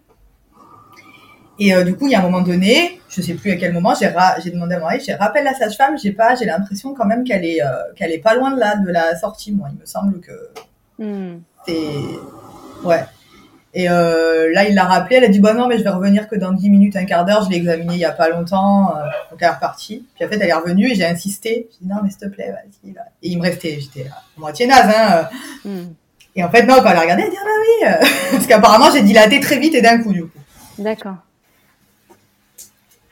Et 1.59 1.73
euh, 1.73 1.83
du 1.83 1.95
coup, 1.95 2.07
il 2.07 2.11
y 2.11 2.15
a 2.15 2.19
un 2.19 2.23
moment 2.23 2.41
donné, 2.41 3.01
je 3.09 3.21
sais 3.21 3.33
plus 3.33 3.51
à 3.51 3.57
quel 3.57 3.73
moment, 3.73 3.93
j'ai 3.99 4.09
j'ai 4.41 4.49
demandé 4.51 4.75
à 4.75 4.79
mon 4.79 4.85
mari, 4.85 5.01
j'ai 5.05 5.13
rappelé 5.13 5.43
la 5.43 5.53
sage-femme, 5.53 5.97
j'ai 5.97 6.13
pas, 6.13 6.35
j'ai 6.35 6.45
l'impression 6.45 6.93
quand 6.93 7.05
même 7.05 7.25
qu'elle 7.25 7.43
est, 7.43 7.61
euh, 7.61 7.67
qu'elle 7.97 8.11
est 8.11 8.19
pas 8.19 8.35
loin 8.35 8.51
de 8.51 8.59
la, 8.59 8.77
de 8.77 8.89
la 8.89 9.17
sortie, 9.17 9.51
moi. 9.51 9.67
Il 9.73 9.77
me 9.77 9.85
semble 9.85 10.21
que 10.21 10.31
hmm. 10.99 11.41
c'est, 11.67 12.87
ouais. 12.87 13.03
Et 13.73 13.89
euh, 13.89 14.51
là, 14.53 14.67
il 14.67 14.73
l'a 14.73 14.85
rappelé, 14.85 15.17
elle 15.17 15.25
a 15.25 15.27
dit, 15.27 15.39
bah 15.39 15.53
non, 15.53 15.67
mais 15.67 15.77
je 15.77 15.83
vais 15.83 15.89
revenir 15.89 16.27
que 16.27 16.35
dans 16.35 16.51
10 16.51 16.69
minutes, 16.69 16.95
un 16.95 17.05
quart 17.05 17.23
d'heure, 17.23 17.43
je 17.45 17.49
l'ai 17.51 17.57
examiné 17.57 17.93
il 17.93 17.99
y 17.99 18.05
a 18.05 18.11
pas 18.11 18.29
longtemps, 18.29 18.95
euh, 18.95 19.01
donc 19.29 19.39
elle 19.39 19.47
est 19.47 19.51
repartie. 19.51 20.05
Puis 20.15 20.25
en 20.25 20.29
fait, 20.29 20.35
elle 20.35 20.49
est 20.49 20.53
revenue 20.53 20.91
et 20.91 20.95
j'ai 20.95 21.05
insisté. 21.05 21.69
J'ai 21.71 21.85
dit, 21.85 21.87
non, 21.87 21.97
mais 22.03 22.09
s'il 22.09 22.19
te 22.19 22.25
plaît, 22.27 22.51
vas-y. 22.51 22.91
Et 22.91 23.29
il 23.29 23.37
me 23.37 23.43
restait, 23.43 23.79
j'étais 23.79 24.07
à 24.09 24.21
moitié 24.37 24.65
naze, 24.65 24.93
hein. 24.95 25.29
Hmm. 25.63 25.93
Et 26.35 26.43
en 26.43 26.49
fait, 26.49 26.63
non, 26.63 26.75
quand 26.81 26.89
elle 26.89 26.97
a 26.97 27.01
regardé, 27.01 27.23
elle 27.23 27.27
a 27.27 27.31
dit, 27.31 27.37
ah 27.39 27.45
bah 27.45 27.51
oui, 27.61 28.07
euh, 28.07 28.09
parce 28.31 28.47
qu'apparemment, 28.47 28.91
j'ai 28.91 29.01
dilaté 29.01 29.39
très 29.39 29.59
vite 29.59 29.75
et 29.75 29.81
d'un 29.81 30.01
coup, 30.01 30.13
du 30.13 30.23
coup. 30.23 30.39
D'accord. 30.77 31.15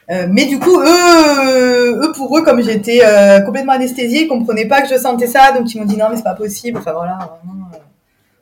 Euh, 0.10 0.26
mais 0.30 0.46
du 0.46 0.58
coup, 0.58 0.80
eux, 0.80 2.04
eux, 2.04 2.12
pour 2.13 2.38
eux, 2.38 2.41
comme 2.41 2.62
j'étais 2.62 3.02
euh, 3.04 3.41
complètement 3.41 3.74
anesthésiée, 3.74 4.24
ils 4.24 4.28
comprenaient 4.28 4.67
pas 4.67 4.82
que 4.82 4.88
je 4.88 4.98
sentais 4.98 5.28
ça, 5.28 5.52
donc 5.52 5.74
ils 5.74 5.80
m'ont 5.80 5.86
dit 5.86 5.98
non, 5.98 6.06
mais 6.10 6.15
c'est 6.15 6.24
pas 6.24 6.34
possible. 6.34 6.80
Enfin 6.80 6.93
voilà, 6.93 7.17
vraiment, 7.43 7.66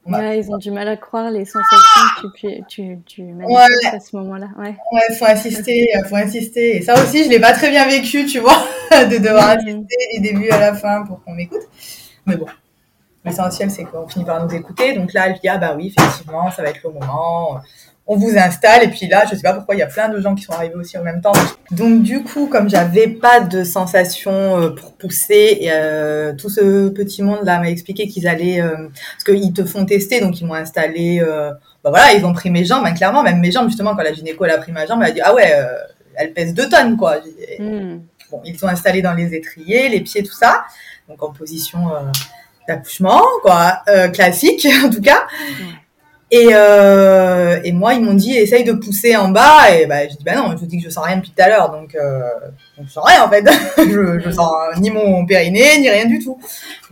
Ouais, 0.06 0.39
ils 0.39 0.52
ont 0.52 0.58
du 0.58 0.70
mal 0.70 0.88
à 0.88 0.98
croire 0.98 1.32
les 1.32 1.46
sensations 1.46 2.02
que 2.22 2.28
tu, 2.38 2.63
tu, 2.68 3.00
tu 3.06 3.24
manifestes 3.24 3.94
à 3.94 4.00
ce 4.00 4.15
moment-là. 4.18 4.50
Ouais. 4.58 4.76
ouais, 4.91 5.15
faut 5.15 5.26
insister, 5.26 5.88
faut 6.08 6.15
insister. 6.15 6.78
Et 6.78 6.82
ça 6.84 6.94
aussi, 6.94 7.24
je 7.24 7.30
l'ai 7.30 7.39
pas 7.39 7.54
très 7.54 7.72
bien 7.72 7.88
vécu, 7.88 8.26
tu 8.26 8.39
vois, 8.39 8.58
de 8.91 9.18
devoir 9.18 9.50
insister 9.50 9.96
du 10.13 10.22
début 10.22 10.50
à 10.50 10.60
la 10.60 10.74
fin 10.76 11.04
pour 11.06 11.24
qu'on 11.24 11.34
m'écoute. 11.34 11.63
Mais 12.28 12.38
bon, 12.38 12.46
l'essentiel, 13.24 13.72
c'est 13.72 13.84
qu'on 13.84 14.08
finit 14.08 14.26
par 14.26 14.46
nous 14.46 14.54
écouter. 14.54 14.94
Donc 14.94 15.12
là, 15.13 15.28
elle 15.28 15.39
dit, 15.39 15.50
ah 15.50 15.58
bah 15.58 15.74
oui, 15.76 15.94
effectivement, 15.98 16.52
ça 16.52 16.62
va 16.62 16.70
être 16.70 16.84
le 16.84 16.91
moment 16.91 17.62
on 18.08 18.18
vous 18.18 18.38
installe 18.38 18.84
et 18.84 18.88
puis 18.88 19.08
là 19.08 19.26
je 19.30 19.36
sais 19.36 19.41
pas 19.41 19.54
pourquoi 19.54 19.74
il 19.74 19.80
y 19.80 19.82
a 19.82 19.88
plein 19.88 20.10
de 20.10 20.22
gens 20.22 20.36
qui 20.36 20.44
sont 20.44 20.54
arrivés 20.54 20.76
aussi 20.76 20.98
en 20.98 21.04
même 21.04 21.22
temps. 21.22 21.34
Donc 21.72 22.04
du 22.04 22.24
coup 22.24 22.48
comme 22.48 22.70
j'avais 22.70 23.08
pas 23.08 23.39
de 23.39 23.63
sensation 23.63 24.32
euh, 24.32 24.70
pour 24.70 24.94
pousser 24.94 25.58
et, 25.62 25.72
euh, 25.72 26.34
tout 26.34 26.50
ce 26.50 26.89
petit 26.89 27.24
monde 27.24 27.39
là 27.44 27.60
m'a 27.60 27.70
expliqué 27.70 28.08
qu'ils 28.08 28.28
allaient 28.28 28.62
euh, 28.62 28.89
parce 29.13 29.24
qu'ils 29.24 29.54
te 29.54 29.65
font 29.65 29.86
tester 29.86 30.22
donc 30.22 30.39
ils 30.39 30.46
m'ont 30.46 30.54
installé 30.54 31.20
bah 31.20 31.89
voilà 31.89 32.13
ils 32.13 32.26
ont 32.26 32.34
pris 32.34 32.52
mes 32.52 32.63
jambes 32.63 32.84
hein, 32.86 32.94
clairement. 32.94 33.24
Même 33.24 33.39
mes 33.39 33.52
jambes 33.52 33.70
justement 33.70 33.96
quand 33.96 34.04
la 34.04 34.13
gynéco 34.13 34.46
elle 34.46 34.52
a 34.52 34.58
pris 34.60 34.72
ma 34.72 34.86
jambe 34.86 35.02
elle 35.02 35.10
a 35.10 35.12
dit 35.12 35.22
ah 35.22 35.34
ouais 35.34 35.52
elle 36.15 36.34
pèse 36.34 36.54
deux 36.54 36.70
tonnes 36.70 36.98
quoi. 36.98 37.18
Hmm. 37.60 38.02
bon 38.30 38.41
ils 38.46 38.58
sont 38.58 38.68
installés 38.68 39.02
dans 39.02 39.13
les 39.13 39.34
étriers 39.34 39.89
les 39.89 40.02
pieds 40.02 40.22
tout 40.22 40.34
ça. 40.34 40.65
Donc 41.10 41.24
en 41.24 41.32
position 41.32 41.80
d'accouchement 42.68 43.24
quoi 43.41 43.82
classique 44.13 44.68
en 44.86 44.91
tout 44.91 45.02
cas 45.02 45.26
et, 46.36 46.50
euh, 46.52 47.62
et 47.63 47.71
moi, 47.71 47.93
ils 47.93 48.02
m'ont 48.02 48.13
dit, 48.13 48.36
essaye 48.36 48.65
de 48.65 48.74
pousser 48.74 49.15
en 49.15 49.30
bas. 49.30 49.71
Et 49.71 49.86
bah, 49.86 50.02
j'ai 50.04 50.15
dit, 50.15 50.24
bah 50.26 50.36
non, 50.36 50.52
je 50.52 50.58
vous 50.58 50.65
dis 50.65 50.80
que 50.80 50.84
je 50.84 50.89
sens 50.89 51.06
rien 51.06 51.17
depuis 51.17 51.32
tout 51.32 51.41
à 51.41 51.48
l'heure. 51.48 51.71
Donc, 51.71 51.95
euh, 51.95 52.21
donc, 52.78 52.88
je 52.88 52.91
sens 52.91 53.06
rien, 53.06 53.24
en 53.24 53.30
fait. 53.30 53.45
je, 53.78 54.19
je 54.19 54.32
sens 54.32 54.52
ni 54.80 54.91
mon 54.91 55.26
périnée, 55.26 55.80
ni 55.80 55.89
rien 55.89 56.06
du 56.06 56.19
tout. 56.19 56.38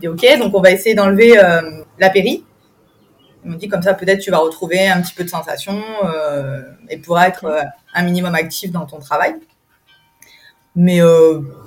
dit, 0.00 0.08
ok, 0.08 0.38
donc 0.38 0.54
on 0.54 0.62
va 0.62 0.70
essayer 0.70 0.94
d'enlever 0.94 1.38
euh, 1.38 1.60
la 1.98 2.08
péri. 2.08 2.42
Ils 3.44 3.50
m'ont 3.50 3.58
dit, 3.58 3.68
comme 3.68 3.82
ça, 3.82 3.92
peut-être 3.92 4.20
tu 4.20 4.30
vas 4.30 4.38
retrouver 4.38 4.88
un 4.88 5.02
petit 5.02 5.12
peu 5.12 5.24
de 5.24 5.28
sensation 5.28 5.78
euh, 6.04 6.62
et 6.88 6.96
pourras 6.96 7.28
être 7.28 7.62
un 7.94 8.02
minimum 8.02 8.34
actif 8.34 8.72
dans 8.72 8.86
ton 8.86 8.98
travail. 8.98 9.34
Mais 10.76 11.00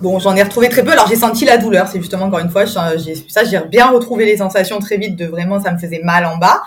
bon, 0.02 0.20
j'en 0.20 0.36
ai 0.36 0.44
retrouvé 0.44 0.68
très 0.68 0.84
peu. 0.84 0.92
Alors 0.92 1.08
j'ai 1.08 1.16
senti 1.16 1.46
la 1.46 1.58
douleur, 1.58 1.88
c'est 1.88 2.00
justement 2.00 2.26
encore 2.26 2.40
une 2.40 2.50
fois, 2.50 2.66
ça, 2.66 2.98
j'ai 2.98 3.60
bien 3.70 3.88
retrouvé 3.90 4.26
les 4.26 4.36
sensations 4.36 4.80
très 4.80 4.98
vite 4.98 5.16
de 5.16 5.28
vraiment, 5.28 5.62
ça 5.62 5.72
me 5.72 5.78
faisait 5.78 6.02
mal 6.04 6.26
en 6.26 6.36
bas. 6.36 6.62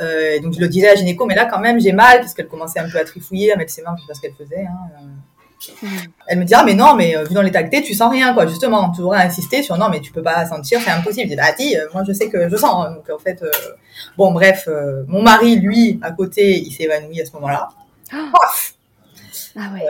Euh, 0.00 0.38
donc 0.40 0.54
je 0.54 0.60
le 0.60 0.68
disais 0.68 0.88
à 0.88 0.94
gynéco, 0.94 1.26
mais 1.26 1.34
là 1.34 1.46
quand 1.46 1.58
même 1.58 1.80
j'ai 1.80 1.92
mal 1.92 2.20
parce 2.20 2.34
qu'elle 2.34 2.46
commençait 2.48 2.78
un 2.78 2.88
peu 2.88 2.98
à 2.98 3.04
trifouiller, 3.04 3.52
à 3.52 3.56
mettre 3.56 3.72
ses 3.72 3.82
mains, 3.82 3.94
je 3.96 4.02
sais 4.02 4.06
pas 4.08 4.14
ce 4.14 4.20
qu'elle 4.20 4.34
faisait. 4.34 4.64
Hein. 4.66 5.02
Mm. 5.82 5.86
Elle 6.28 6.38
me 6.38 6.44
dit 6.44 6.54
ah 6.54 6.62
mais 6.64 6.74
non 6.74 6.94
mais 6.94 7.16
euh, 7.16 7.24
vu 7.24 7.34
dans 7.34 7.42
l'état 7.42 7.64
que 7.64 7.82
tu 7.82 7.92
sens 7.92 8.12
rien 8.12 8.32
quoi 8.32 8.46
justement 8.46 8.92
toujours 8.92 9.14
insister 9.14 9.60
sur 9.64 9.76
non 9.76 9.88
mais 9.88 10.00
tu 10.00 10.12
peux 10.12 10.22
pas 10.22 10.46
sentir 10.46 10.80
c'est 10.80 10.90
impossible. 10.90 11.24
Je 11.24 11.30
dis 11.30 11.36
bah 11.36 11.52
dis 11.58 11.76
euh, 11.76 11.88
moi 11.92 12.04
je 12.06 12.12
sais 12.12 12.28
que 12.28 12.48
je 12.48 12.56
sens 12.56 12.86
hein. 12.86 12.92
donc 12.92 13.10
en 13.10 13.18
fait 13.18 13.42
bon 14.16 14.30
bref 14.30 14.68
mon 15.08 15.20
mari 15.20 15.56
lui 15.56 15.98
à 16.00 16.12
côté 16.12 16.60
il 16.60 16.70
s'est 16.70 16.84
évanoui 16.84 17.20
à 17.20 17.26
ce 17.26 17.32
moment-là. 17.32 17.68
ah, 18.12 19.70
ouais. 19.74 19.82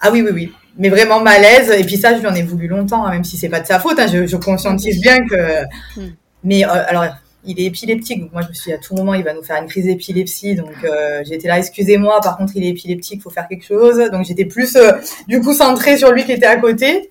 ah 0.00 0.10
oui 0.12 0.22
oui 0.22 0.30
oui 0.32 0.52
mais 0.78 0.90
vraiment 0.90 1.20
malaise 1.20 1.70
et 1.70 1.82
puis 1.82 1.96
ça 1.96 2.14
je 2.14 2.20
lui 2.20 2.28
en 2.28 2.34
ai 2.36 2.44
voulu 2.44 2.68
longtemps 2.68 3.04
hein, 3.04 3.10
même 3.10 3.24
si 3.24 3.36
c'est 3.36 3.48
pas 3.48 3.58
de 3.58 3.66
sa 3.66 3.80
faute 3.80 3.98
hein, 3.98 4.06
je, 4.06 4.28
je 4.28 4.36
conscientise 4.36 5.00
bien 5.00 5.26
que 5.26 5.64
mm. 5.96 6.12
mais 6.44 6.62
alors 6.62 7.06
il 7.44 7.60
est 7.60 7.64
épileptique. 7.64 8.20
Donc 8.20 8.32
moi, 8.32 8.42
je 8.42 8.48
me 8.48 8.52
suis 8.52 8.70
dit, 8.70 8.74
à 8.74 8.78
tout 8.78 8.94
moment, 8.94 9.14
il 9.14 9.24
va 9.24 9.32
nous 9.32 9.42
faire 9.42 9.60
une 9.60 9.68
crise 9.68 9.86
d'épilepsie. 9.86 10.54
Donc 10.54 10.72
euh, 10.84 11.22
j'étais 11.24 11.48
là, 11.48 11.58
excusez-moi, 11.58 12.20
par 12.20 12.36
contre, 12.36 12.52
il 12.56 12.64
est 12.64 12.68
épileptique, 12.68 13.22
faut 13.22 13.30
faire 13.30 13.48
quelque 13.48 13.64
chose. 13.64 13.98
Donc 14.10 14.24
j'étais 14.24 14.44
plus, 14.44 14.76
euh, 14.76 14.92
du 15.28 15.40
coup, 15.40 15.54
centrée 15.54 15.96
sur 15.96 16.12
lui 16.12 16.24
qui 16.24 16.32
était 16.32 16.46
à 16.46 16.56
côté. 16.56 17.10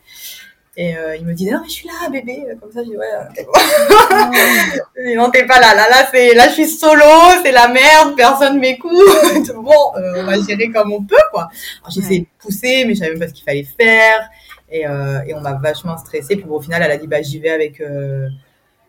Et 0.77 0.95
euh, 0.95 1.17
il 1.17 1.25
me 1.25 1.33
disait, 1.33 1.51
non, 1.51 1.59
mais 1.61 1.67
je 1.67 1.73
suis 1.73 1.87
là, 1.87 2.09
bébé. 2.09 2.45
Comme 2.61 2.71
ça, 2.71 2.81
je 2.83 2.89
dis, 2.89 2.95
ouais, 2.95 3.05
ok, 3.29 3.45
bon. 3.45 5.15
non, 5.15 5.29
t'es 5.29 5.45
pas 5.45 5.59
là. 5.59 5.75
Là, 5.75 5.89
là, 5.89 6.07
c'est, 6.09 6.33
là, 6.33 6.47
je 6.47 6.53
suis 6.53 6.67
solo, 6.67 7.03
c'est 7.43 7.51
la 7.51 7.67
merde, 7.67 8.15
personne 8.15 8.59
m'écoute. 8.59 8.91
bon, 9.55 9.73
on 9.95 10.23
va 10.23 10.35
gérer 10.39 10.69
comme 10.71 10.93
on 10.93 11.03
peut, 11.03 11.17
quoi. 11.31 11.49
J'essaie 11.89 12.19
de 12.19 12.25
pousser, 12.37 12.85
mais 12.85 12.93
je 12.93 12.99
savais 12.99 13.11
même 13.11 13.19
pas 13.19 13.27
ce 13.27 13.33
qu'il 13.33 13.43
fallait 13.43 13.67
faire. 13.77 14.29
Et, 14.71 14.81
et 14.81 15.33
on 15.33 15.41
m'a 15.41 15.53
vachement 15.53 15.97
stressée. 15.97 16.37
Puis 16.37 16.45
bon, 16.45 16.57
au 16.57 16.61
final, 16.61 16.81
elle 16.81 16.91
a 16.91 16.97
dit, 16.97 17.07
bah, 17.07 17.21
j'y 17.21 17.39
vais 17.39 17.49
avec 17.49 17.81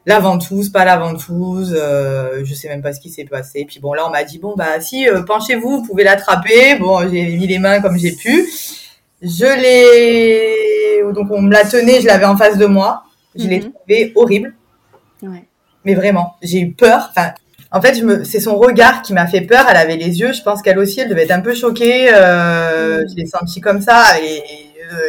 la 0.07 0.19
ventouse, 0.19 0.71
pas 0.71 0.85
la 0.85 0.97
ventouse, 0.97 1.77
euh, 1.77 2.43
je 2.45 2.55
sais 2.55 2.69
même 2.69 2.83
pas 2.83 2.93
ce 2.93 3.01
qui 3.01 3.11
s'est 3.11 3.25
passé. 3.25 3.65
Puis 3.67 3.81
bon, 3.81 3.93
là, 3.93 4.07
on 4.07 4.11
m'a 4.11 4.25
dit 4.25 4.39
bon 4.39 4.55
bah 4.57 4.81
si, 4.81 5.09
euh, 5.09 5.23
penchez-vous, 5.23 5.81
vous 5.81 5.87
pouvez 5.87 6.05
l'attraper. 6.05 6.77
Bon, 6.79 7.01
j'ai 7.09 7.37
mis 7.37 7.47
les 7.47 7.59
mains 7.59 7.81
comme 7.81 7.99
j'ai 7.99 8.13
pu. 8.13 8.49
Je 9.23 9.45
l'ai, 9.45 11.13
donc 11.13 11.31
on 11.31 11.43
me 11.43 11.53
la 11.53 11.65
tenait, 11.65 12.01
je 12.01 12.07
l'avais 12.07 12.25
en 12.25 12.37
face 12.37 12.57
de 12.57 12.67
moi. 12.67 13.05
Je 13.37 13.47
l'ai 13.47 13.61
mhm. 13.61 13.73
trouvé 13.73 14.13
horrible. 14.17 14.55
Ouais. 15.23 15.45
Mais 15.85 15.95
vraiment, 15.95 16.35
j'ai 16.43 16.61
eu 16.61 16.73
peur. 16.73 17.09
Enfin, 17.11 17.33
en 17.71 17.81
fait, 17.81 17.95
je 17.95 18.05
me... 18.05 18.25
c'est 18.25 18.41
son 18.41 18.57
regard 18.59 19.03
qui 19.03 19.13
m'a 19.13 19.27
fait 19.27 19.43
peur. 19.43 19.67
Elle 19.69 19.77
avait 19.77 19.97
les 19.97 20.19
yeux, 20.19 20.33
je 20.33 20.43
pense 20.43 20.63
qu'elle 20.63 20.79
aussi, 20.79 21.01
elle 21.01 21.11
devait 21.11 21.25
être 21.25 21.31
un 21.33 21.41
peu 21.41 21.55
choquée. 21.55 22.09
Euh, 22.13 23.03
mhm. 23.03 23.09
Je 23.11 23.17
l'ai 23.17 23.27
senti 23.27 23.61
comme 23.61 23.83
ça 23.83 24.19
et 24.23 24.43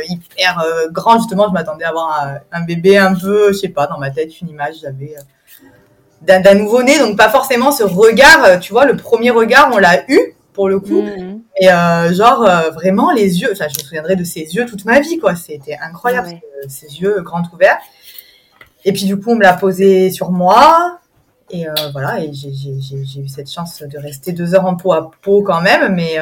hyper 0.08 0.60
euh, 0.60 0.88
grand. 0.90 1.18
Justement, 1.18 1.48
je 1.48 1.54
m'attendais 1.54 1.86
à 1.86 1.90
avoir 1.90 2.40
un, 2.52 2.62
bébé 2.62 2.98
un 2.98 3.14
peu, 3.16 3.52
je 3.54 3.58
sais 3.58 3.70
pas, 3.70 3.88
dans 3.88 3.98
ma 3.98 4.12
tête, 4.12 4.40
une 4.42 4.50
image, 4.50 4.76
j'avais 4.82 5.16
euh, 5.18 6.40
d'un 6.40 6.54
nouveau-né. 6.54 7.00
Donc, 7.00 7.18
pas 7.18 7.30
forcément 7.30 7.72
ce 7.72 7.84
regard, 7.84 8.60
tu 8.60 8.74
vois, 8.74 8.86
le 8.86 8.96
premier 8.96 9.32
regard, 9.32 9.70
on 9.74 9.78
l'a 9.78 10.04
eu 10.10 10.20
pour 10.54 10.70
le 10.70 10.80
coup. 10.80 11.02
Mhm. 11.02 11.42
Et 11.60 11.68
genre, 12.14 12.50
vraiment, 12.74 13.12
les 13.12 13.42
yeux, 13.42 13.50
enfin, 13.52 13.68
je 13.70 13.80
me 13.80 13.84
souviendrai 13.84 14.16
de 14.16 14.24
ses 14.24 14.42
yeux 14.42 14.66
toute 14.66 14.86
ma 14.86 15.00
vie, 15.00 15.18
quoi. 15.18 15.36
C'était 15.36 15.78
incroyable, 15.82 16.30
ses 16.68 16.88
yeux 17.00 17.22
grands 17.22 17.44
ouverts. 17.54 17.80
Et 18.84 18.94
puis, 18.94 19.06
du 19.06 19.20
coup, 19.20 19.32
on 19.32 19.36
me 19.36 19.44
l'a 19.44 19.54
posé 19.54 20.12
sur 20.12 20.32
moi. 20.32 21.00
Et 21.50 21.66
voilà, 21.92 22.24
et 22.24 22.32
j'ai 22.34 23.20
eu 23.20 23.28
cette 23.28 23.52
chance 23.52 23.82
de 23.82 23.98
rester 23.98 24.32
deux 24.32 24.56
heures 24.56 24.66
en 24.66 24.76
peau 24.76 24.94
à 24.94 25.12
peau 25.22 25.44
quand 25.44 25.62
même, 25.62 25.94
mais 25.94 26.18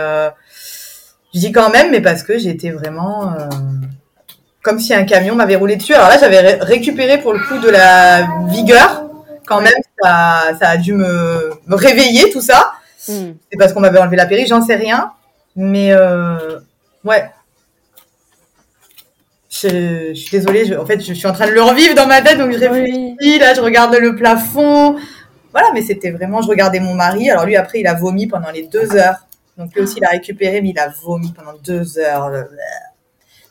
je 1.33 1.39
dis 1.39 1.51
quand 1.51 1.69
même, 1.69 1.91
mais 1.91 2.01
parce 2.01 2.23
que 2.23 2.37
j'étais 2.37 2.71
vraiment 2.71 3.33
euh, 3.33 3.47
comme 4.63 4.79
si 4.79 4.93
un 4.93 5.03
camion 5.03 5.35
m'avait 5.35 5.55
roulé 5.55 5.75
dessus. 5.75 5.93
Alors 5.93 6.09
là, 6.09 6.17
j'avais 6.19 6.55
récupéré 6.55 7.19
pour 7.19 7.33
le 7.33 7.39
coup 7.39 7.59
de 7.59 7.69
la 7.69 8.27
vigueur. 8.47 9.05
Quand 9.45 9.61
même, 9.61 9.73
ça, 10.01 10.51
ça 10.59 10.69
a 10.69 10.77
dû 10.77 10.93
me, 10.93 11.51
me, 11.67 11.75
réveiller 11.75 12.29
tout 12.29 12.41
ça. 12.41 12.73
Hmm. 13.07 13.31
C'est 13.51 13.57
parce 13.57 13.73
qu'on 13.73 13.79
m'avait 13.79 13.99
enlevé 13.99 14.15
la 14.15 14.25
péri, 14.25 14.45
j'en 14.47 14.61
sais 14.61 14.75
rien. 14.75 15.11
Mais 15.55 15.91
euh, 15.91 16.59
ouais. 17.03 17.29
Je, 19.49 20.13
je, 20.13 20.19
suis 20.19 20.37
désolée, 20.37 20.65
je, 20.65 20.75
en 20.75 20.85
fait, 20.85 20.99
je 21.03 21.13
suis 21.13 21.27
en 21.27 21.33
train 21.33 21.47
de 21.47 21.51
le 21.51 21.61
revivre 21.61 21.95
dans 21.95 22.05
ma 22.05 22.21
tête, 22.21 22.37
donc 22.37 22.51
je 22.51 22.59
réfléchis, 22.59 23.39
là, 23.39 23.55
je 23.55 23.61
regarde 23.61 23.95
le 23.95 24.15
plafond. 24.15 24.95
Voilà, 25.51 25.69
mais 25.73 25.81
c'était 25.81 26.11
vraiment, 26.11 26.41
je 26.41 26.47
regardais 26.47 26.79
mon 26.79 26.93
mari. 26.93 27.29
Alors 27.29 27.45
lui, 27.45 27.55
après, 27.55 27.79
il 27.79 27.87
a 27.87 27.95
vomi 27.95 28.27
pendant 28.27 28.51
les 28.51 28.67
deux 28.67 28.95
heures. 28.95 29.25
Donc 29.59 29.75
lui 29.75 29.81
aussi, 29.81 29.97
il 29.97 30.05
a 30.05 30.09
récupéré, 30.09 30.61
mais 30.61 30.69
il 30.69 30.79
a 30.79 30.87
vomi 30.87 31.33
pendant 31.33 31.53
deux 31.63 31.99
heures. 31.99 32.31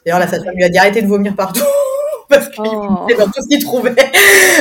D'ailleurs, 0.04 0.18
la 0.18 0.26
sage-femme 0.26 0.54
lui 0.56 0.64
a 0.64 0.70
dit 0.70 0.78
arrêtez 0.78 1.02
de 1.02 1.06
vomir 1.06 1.36
partout. 1.36 1.60
parce 2.30 2.48
qu'il 2.48 2.64
oh. 2.64 2.80
vomissait 2.80 3.18
dans 3.18 3.26
tout 3.26 3.42
ce 3.42 3.48
qu'il 3.48 3.62
trouvait. 3.62 3.94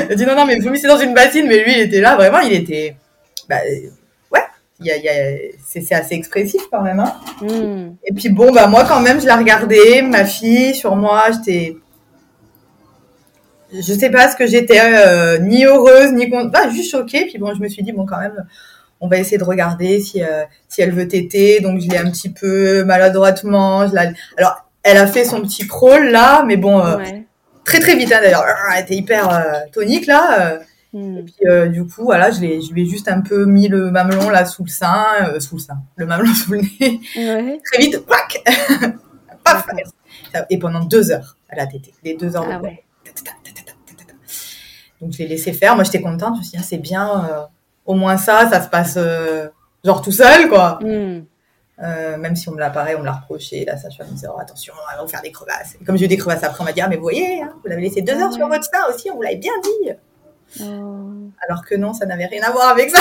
Elle 0.04 0.12
a 0.12 0.16
dit 0.16 0.26
non, 0.26 0.36
non, 0.36 0.46
mais 0.46 0.60
vomissez 0.60 0.88
dans 0.88 1.00
une 1.00 1.14
bassine. 1.14 1.48
Mais 1.48 1.64
lui, 1.64 1.72
il 1.72 1.80
était 1.84 2.02
là, 2.02 2.18
vraiment, 2.18 2.40
il 2.40 2.52
était. 2.52 2.98
Bah, 3.48 3.56
ouais, 4.32 4.42
y 4.82 4.92
a, 4.92 4.98
y 4.98 5.08
a... 5.08 5.38
c'est 5.66 5.90
assez 5.94 6.16
expressif 6.16 6.64
quand 6.70 6.82
même. 6.82 7.00
Hein. 7.00 7.14
Hmm. 7.42 7.96
Et 8.04 8.14
puis 8.14 8.28
bon, 8.28 8.52
bah, 8.52 8.68
moi, 8.68 8.84
quand 8.86 9.00
même, 9.00 9.22
je 9.22 9.26
la 9.26 9.38
regardais, 9.38 10.02
ma 10.02 10.26
fille, 10.26 10.76
sur 10.76 10.98
moi, 10.98 11.26
j'étais. 11.32 11.78
Je 13.72 13.94
sais 13.94 14.10
pas 14.10 14.30
ce 14.30 14.36
que 14.36 14.48
j'étais, 14.48 14.80
euh, 14.82 15.38
ni 15.40 15.64
heureuse, 15.64 16.12
ni. 16.12 16.28
Bah, 16.28 16.70
juste 16.70 16.92
choquée. 16.92 17.26
Puis 17.26 17.38
bon, 17.38 17.54
je 17.56 17.62
me 17.62 17.70
suis 17.70 17.84
dit, 17.84 17.94
bon, 17.94 18.06
quand 18.06 18.20
même 18.20 18.46
on 19.02 19.08
va 19.08 19.18
essayer 19.18 19.38
de 19.38 19.44
regarder 19.44 20.00
si, 20.00 20.24
euh, 20.24 20.44
si 20.68 20.82
elle 20.82 20.92
veut 20.92 21.08
téter. 21.08 21.60
Donc, 21.60 21.80
je 21.80 21.90
l'ai 21.90 21.98
un 21.98 22.10
petit 22.10 22.30
peu 22.30 22.84
maladroitement. 22.84 23.88
Je 23.88 23.96
Alors, 24.38 24.66
elle 24.84 24.98
a 24.98 25.08
fait 25.08 25.26
son 25.26 25.42
petit 25.42 25.68
crawl 25.68 26.10
là, 26.10 26.44
mais 26.44 26.58
bon, 26.58 26.80
euh, 26.80 26.98
très 27.64 27.80
très 27.80 27.96
vite 27.96 28.12
hein, 28.12 28.20
d'ailleurs. 28.22 28.46
Elle 28.76 28.84
était 28.84 28.96
hyper 28.96 29.30
euh, 29.30 29.60
tonique 29.72 30.08
là. 30.08 30.60
Hmm. 30.94 31.18
Et 31.18 31.24
puis, 31.24 31.72
du 31.72 31.86
coup, 31.86 32.04
voilà, 32.04 32.32
je, 32.32 32.38
je 32.38 32.74
lui 32.74 32.84
ai 32.84 32.86
juste 32.86 33.08
un 33.08 33.22
peu 33.22 33.46
mis 33.46 33.68
le 33.68 33.92
mamelon 33.92 34.30
là 34.30 34.46
sous 34.46 34.64
le 34.64 34.70
sein, 34.70 35.06
sous 35.40 35.56
le 35.56 35.62
sein, 35.62 35.78
le 35.96 36.06
mamelon 36.06 36.34
sous 36.34 36.54
le 36.54 36.62
nez. 36.62 37.60
Très 37.64 37.82
vite, 37.82 38.04
Paf 39.44 39.66
Et 40.50 40.58
pendant 40.58 40.84
deux 40.84 41.12
heures, 41.12 41.38
elle 41.50 41.60
a 41.60 41.68
tété. 41.68 41.94
Les 42.04 42.16
deux 42.16 42.36
heures 42.36 42.46
de 42.46 42.52
ah 42.52 42.62
Donc, 45.02 45.12
je 45.12 45.20
l'ai 45.20 45.28
laissé 45.28 45.54
faire. 45.54 45.76
Moi, 45.76 45.84
j'étais 45.84 46.02
contente. 46.02 46.36
Je 46.36 46.40
me 46.40 46.44
suis 46.44 46.52
dit, 46.52 46.58
ah, 46.60 46.66
c'est 46.68 46.78
bien 46.78 47.48
au 47.88 47.96
moins 47.96 48.18
ça, 48.18 48.48
ça 48.50 48.62
se 48.62 48.68
passe 48.68 48.96
euh, 48.98 49.48
genre 49.84 50.02
tout 50.02 50.12
seul, 50.12 50.50
quoi. 50.50 50.78
Hmm. 50.84 51.24
Euh, 51.84 52.18
même 52.18 52.36
si 52.36 52.50
on 52.50 52.54
me 52.54 52.60
l'a 52.60 52.70
pareil, 52.70 52.96
on 52.96 53.02
me 53.02 53.06
l'a 53.06 53.14
reproché, 53.14 53.64
là, 53.66 53.78
ça, 53.78 53.88
je 53.90 54.04
me 54.04 54.10
disais, 54.10 54.28
oh, 54.34 54.40
attention, 54.40 54.74
on 54.76 54.98
va 54.98 55.02
vous 55.02 55.08
faire 55.08 55.22
des 55.22 55.32
crevasses. 55.32 55.76
Et 55.80 55.86
comme 55.86 55.98
j'ai 55.98 56.06
eu 56.06 56.08
des 56.08 56.18
crevasses 56.18 56.44
après, 56.44 56.62
on 56.62 56.66
m'a 56.66 56.74
dit, 56.74 56.82
ah, 56.82 56.88
mais 56.88 56.96
vous 56.96 57.04
voyez, 57.04 57.42
hein, 57.42 57.54
vous 57.64 57.70
l'avez 57.70 57.84
laissé 57.84 58.02
deux 58.02 58.14
heures 58.14 58.34
sur 58.34 58.48
votre 58.48 58.64
sein 58.64 58.80
aussi, 58.94 59.10
on 59.10 59.16
vous 59.16 59.22
l'avait 59.22 59.38
bien 59.38 59.54
dit. 59.64 59.92
Oh. 60.62 61.32
Alors 61.48 61.64
que 61.66 61.76
non, 61.76 61.94
ça 61.94 62.06
n'avait 62.06 62.26
rien 62.26 62.44
à 62.44 62.52
voir 62.52 62.70
avec 62.70 62.90
ça. 62.90 63.00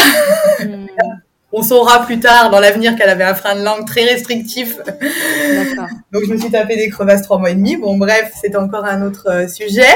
Hmm. 0.65 0.87
on 1.53 1.63
saura 1.63 2.05
plus 2.05 2.21
tard 2.21 2.51
dans 2.51 2.61
l'avenir 2.61 2.97
qu'elle 2.97 3.09
avait 3.09 3.25
un 3.25 3.35
frein 3.35 3.57
de 3.57 3.65
langue 3.65 3.87
très 3.87 4.05
restrictif. 4.05 4.77
Donc 6.13 6.25
je 6.27 6.33
me 6.33 6.37
suis 6.37 6.51
tapé 6.51 6.77
des 6.77 6.91
crevasses 6.91 7.23
trois 7.23 7.39
mois 7.39 7.51
et 7.51 7.55
demi. 7.55 7.77
Bon, 7.77 7.97
bref, 7.97 8.33
c'est 8.41 8.55
encore 8.57 8.85
un 8.85 9.03
autre 9.03 9.29
euh, 9.31 9.49
sujet. 9.49 9.95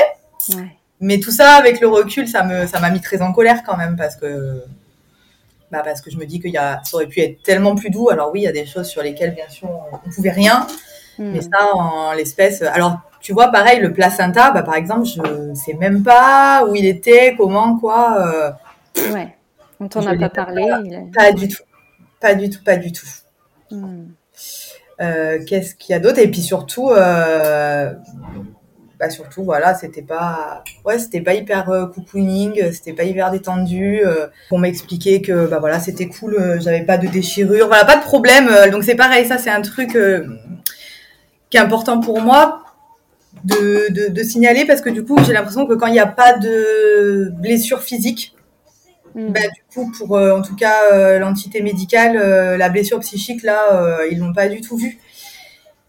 Mais 1.00 1.18
tout 1.20 1.30
ça, 1.30 1.52
avec 1.54 1.80
le 1.80 1.88
recul, 1.88 2.28
ça 2.28 2.44
me, 2.44 2.66
ça 2.66 2.80
m'a 2.80 2.90
mis 2.90 3.00
très 3.00 3.20
en 3.20 3.32
colère 3.32 3.62
quand 3.66 3.76
même 3.76 3.96
parce 3.96 4.16
que 4.16 4.62
bah 5.70 5.82
parce 5.84 6.00
que 6.00 6.10
je 6.10 6.16
me 6.16 6.26
dis 6.26 6.40
qu'il 6.40 6.50
y 6.50 6.56
a, 6.56 6.80
ça 6.84 6.96
aurait 6.96 7.06
pu 7.06 7.20
être 7.20 7.42
tellement 7.42 7.74
plus 7.74 7.90
doux. 7.90 8.10
Alors 8.10 8.30
oui, 8.32 8.40
il 8.40 8.44
y 8.44 8.48
a 8.48 8.52
des 8.52 8.66
choses 8.66 8.88
sur 8.88 9.02
lesquelles, 9.02 9.34
bien 9.34 9.48
sûr, 9.48 9.68
on 9.68 10.06
ne 10.06 10.12
pouvait 10.12 10.30
rien. 10.30 10.66
Hmm. 11.18 11.32
Mais 11.32 11.40
ça, 11.42 11.74
en 11.74 12.12
l'espèce. 12.12 12.62
Alors, 12.62 12.98
tu 13.20 13.32
vois, 13.32 13.48
pareil, 13.48 13.80
le 13.80 13.92
placenta, 13.92 14.50
bah, 14.50 14.62
par 14.62 14.74
exemple, 14.74 15.06
je 15.06 15.54
sais 15.54 15.74
même 15.74 16.02
pas 16.02 16.64
où 16.66 16.74
il 16.74 16.86
était, 16.86 17.34
comment, 17.36 17.78
quoi. 17.78 18.16
Euh, 18.96 19.12
ouais, 19.12 19.36
on 19.78 19.88
t'en 19.88 20.06
a 20.06 20.16
pas 20.16 20.30
parlé. 20.30 20.66
Pas, 21.14 21.32
du 21.32 21.48
tout. 21.48 21.62
Pas 22.20 22.34
du 22.34 22.50
tout, 22.50 22.62
pas 22.64 22.76
du 22.76 22.92
tout. 22.92 23.06
Hmm. 23.70 24.06
Euh, 25.00 25.38
qu'est-ce 25.46 25.74
qu'il 25.74 25.92
y 25.92 25.96
a 25.96 26.00
d'autre? 26.00 26.18
Et 26.18 26.30
puis 26.30 26.42
surtout, 26.42 26.90
euh, 26.90 27.92
bah 29.00 29.08
surtout 29.08 29.42
voilà 29.44 29.74
c'était 29.74 30.02
pas 30.02 30.62
ouais 30.84 30.98
c'était 30.98 31.22
pas 31.22 31.32
hyper 31.32 31.70
euh, 31.70 31.86
cocooning 31.86 32.70
c'était 32.70 32.92
pas 32.92 33.04
hyper 33.04 33.30
détendu 33.30 34.02
euh, 34.04 34.26
on 34.50 34.58
m'expliquait 34.58 35.22
que 35.22 35.46
bah 35.46 35.58
voilà 35.58 35.80
c'était 35.80 36.06
cool 36.06 36.34
euh, 36.34 36.60
j'avais 36.60 36.82
pas 36.82 36.98
de 36.98 37.08
déchirure 37.08 37.66
voilà 37.66 37.86
pas 37.86 37.96
de 37.96 38.02
problème 38.02 38.48
euh, 38.48 38.70
donc 38.70 38.84
c'est 38.84 38.94
pareil 38.94 39.26
ça 39.26 39.38
c'est 39.38 39.48
un 39.48 39.62
truc 39.62 39.96
qui 41.48 41.56
est 41.56 41.60
important 41.60 42.00
pour 42.00 42.20
moi 42.20 42.62
de, 43.44 43.90
de, 43.90 44.12
de 44.12 44.22
signaler 44.22 44.66
parce 44.66 44.82
que 44.82 44.90
du 44.90 45.02
coup 45.02 45.16
j'ai 45.24 45.32
l'impression 45.32 45.66
que 45.66 45.72
quand 45.72 45.86
il 45.86 45.94
n'y 45.94 45.98
a 45.98 46.06
pas 46.06 46.36
de 46.36 47.32
blessure 47.38 47.80
physique 47.80 48.34
mm. 49.14 49.32
bah, 49.32 49.40
du 49.40 49.62
coup 49.74 49.90
pour 49.96 50.18
en 50.18 50.42
tout 50.42 50.56
cas 50.56 51.18
l'entité 51.18 51.62
médicale 51.62 52.18
la 52.58 52.68
blessure 52.68 53.00
psychique 53.00 53.44
là 53.44 53.98
ils 54.10 54.18
l'ont 54.18 54.34
pas 54.34 54.48
du 54.48 54.60
tout 54.60 54.76
vu. 54.76 54.98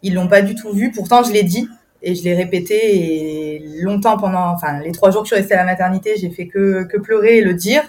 Ils 0.04 0.16
l'ont 0.16 0.28
pas 0.28 0.42
du 0.42 0.56
tout 0.56 0.72
vu. 0.74 0.92
Pourtant 0.92 1.22
je 1.22 1.32
l'ai 1.32 1.44
dit 1.44 1.68
et 2.02 2.16
je 2.16 2.24
l'ai 2.24 2.36
répété 2.36 3.56
et 3.56 3.60
longtemps 3.82 4.18
pendant, 4.18 4.50
enfin, 4.50 4.80
les 4.80 4.92
trois 4.92 5.12
jours 5.12 5.22
que 5.22 5.30
je 5.30 5.36
suis 5.36 5.42
restée 5.42 5.56
à 5.56 5.58
la 5.58 5.66
maternité, 5.66 6.16
j'ai 6.18 6.30
fait 6.30 6.48
que, 6.48 6.84
que 6.84 6.98
pleurer 6.98 7.38
et 7.38 7.42
le 7.42 7.54
dire. 7.54 7.84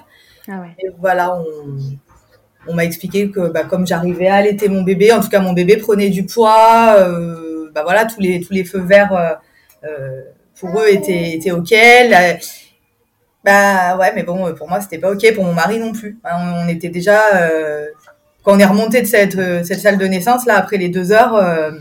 Ah 0.48 0.60
ouais. 0.60 0.74
Et 0.78 0.88
voilà, 0.98 1.36
on, 1.36 1.44
on 2.66 2.74
m'a 2.74 2.84
expliqué 2.84 3.30
que 3.30 3.48
bah, 3.50 3.64
comme 3.64 3.86
j'arrivais 3.86 4.28
à 4.28 4.36
allaiter 4.36 4.68
mon 4.68 4.82
bébé, 4.82 5.12
en 5.12 5.20
tout 5.20 5.28
cas 5.28 5.40
mon 5.40 5.52
bébé 5.52 5.76
prenait 5.76 6.10
du 6.10 6.24
poids, 6.26 6.96
euh, 6.98 7.70
bah 7.74 7.82
voilà, 7.82 8.04
tous 8.04 8.20
les, 8.20 8.40
tous 8.40 8.52
les 8.52 8.64
feux 8.64 8.80
verts 8.80 9.12
euh, 9.14 9.34
euh 9.84 10.22
pour 10.60 10.78
eux 10.80 10.86
étaient, 10.88 11.32
étaient 11.32 11.50
ok. 11.50 11.74
bah 13.42 13.96
ouais, 13.96 14.12
mais 14.14 14.22
bon, 14.22 14.54
pour 14.54 14.68
moi 14.68 14.80
c'était 14.80 14.98
pas 14.98 15.10
ok, 15.10 15.34
pour 15.34 15.44
mon 15.44 15.54
mari 15.54 15.80
non 15.80 15.92
plus. 15.92 16.20
On, 16.24 16.68
était 16.68 16.88
déjà, 16.88 17.20
euh, 17.34 17.86
quand 18.44 18.54
on 18.54 18.58
est 18.60 18.64
remonté 18.64 19.02
de 19.02 19.06
cette, 19.06 19.64
cette 19.64 19.80
salle 19.80 19.98
de 19.98 20.06
naissance 20.06 20.46
là 20.46 20.56
après 20.56 20.76
les 20.76 20.88
deux 20.88 21.10
heures 21.10 21.34
euh, 21.34 21.72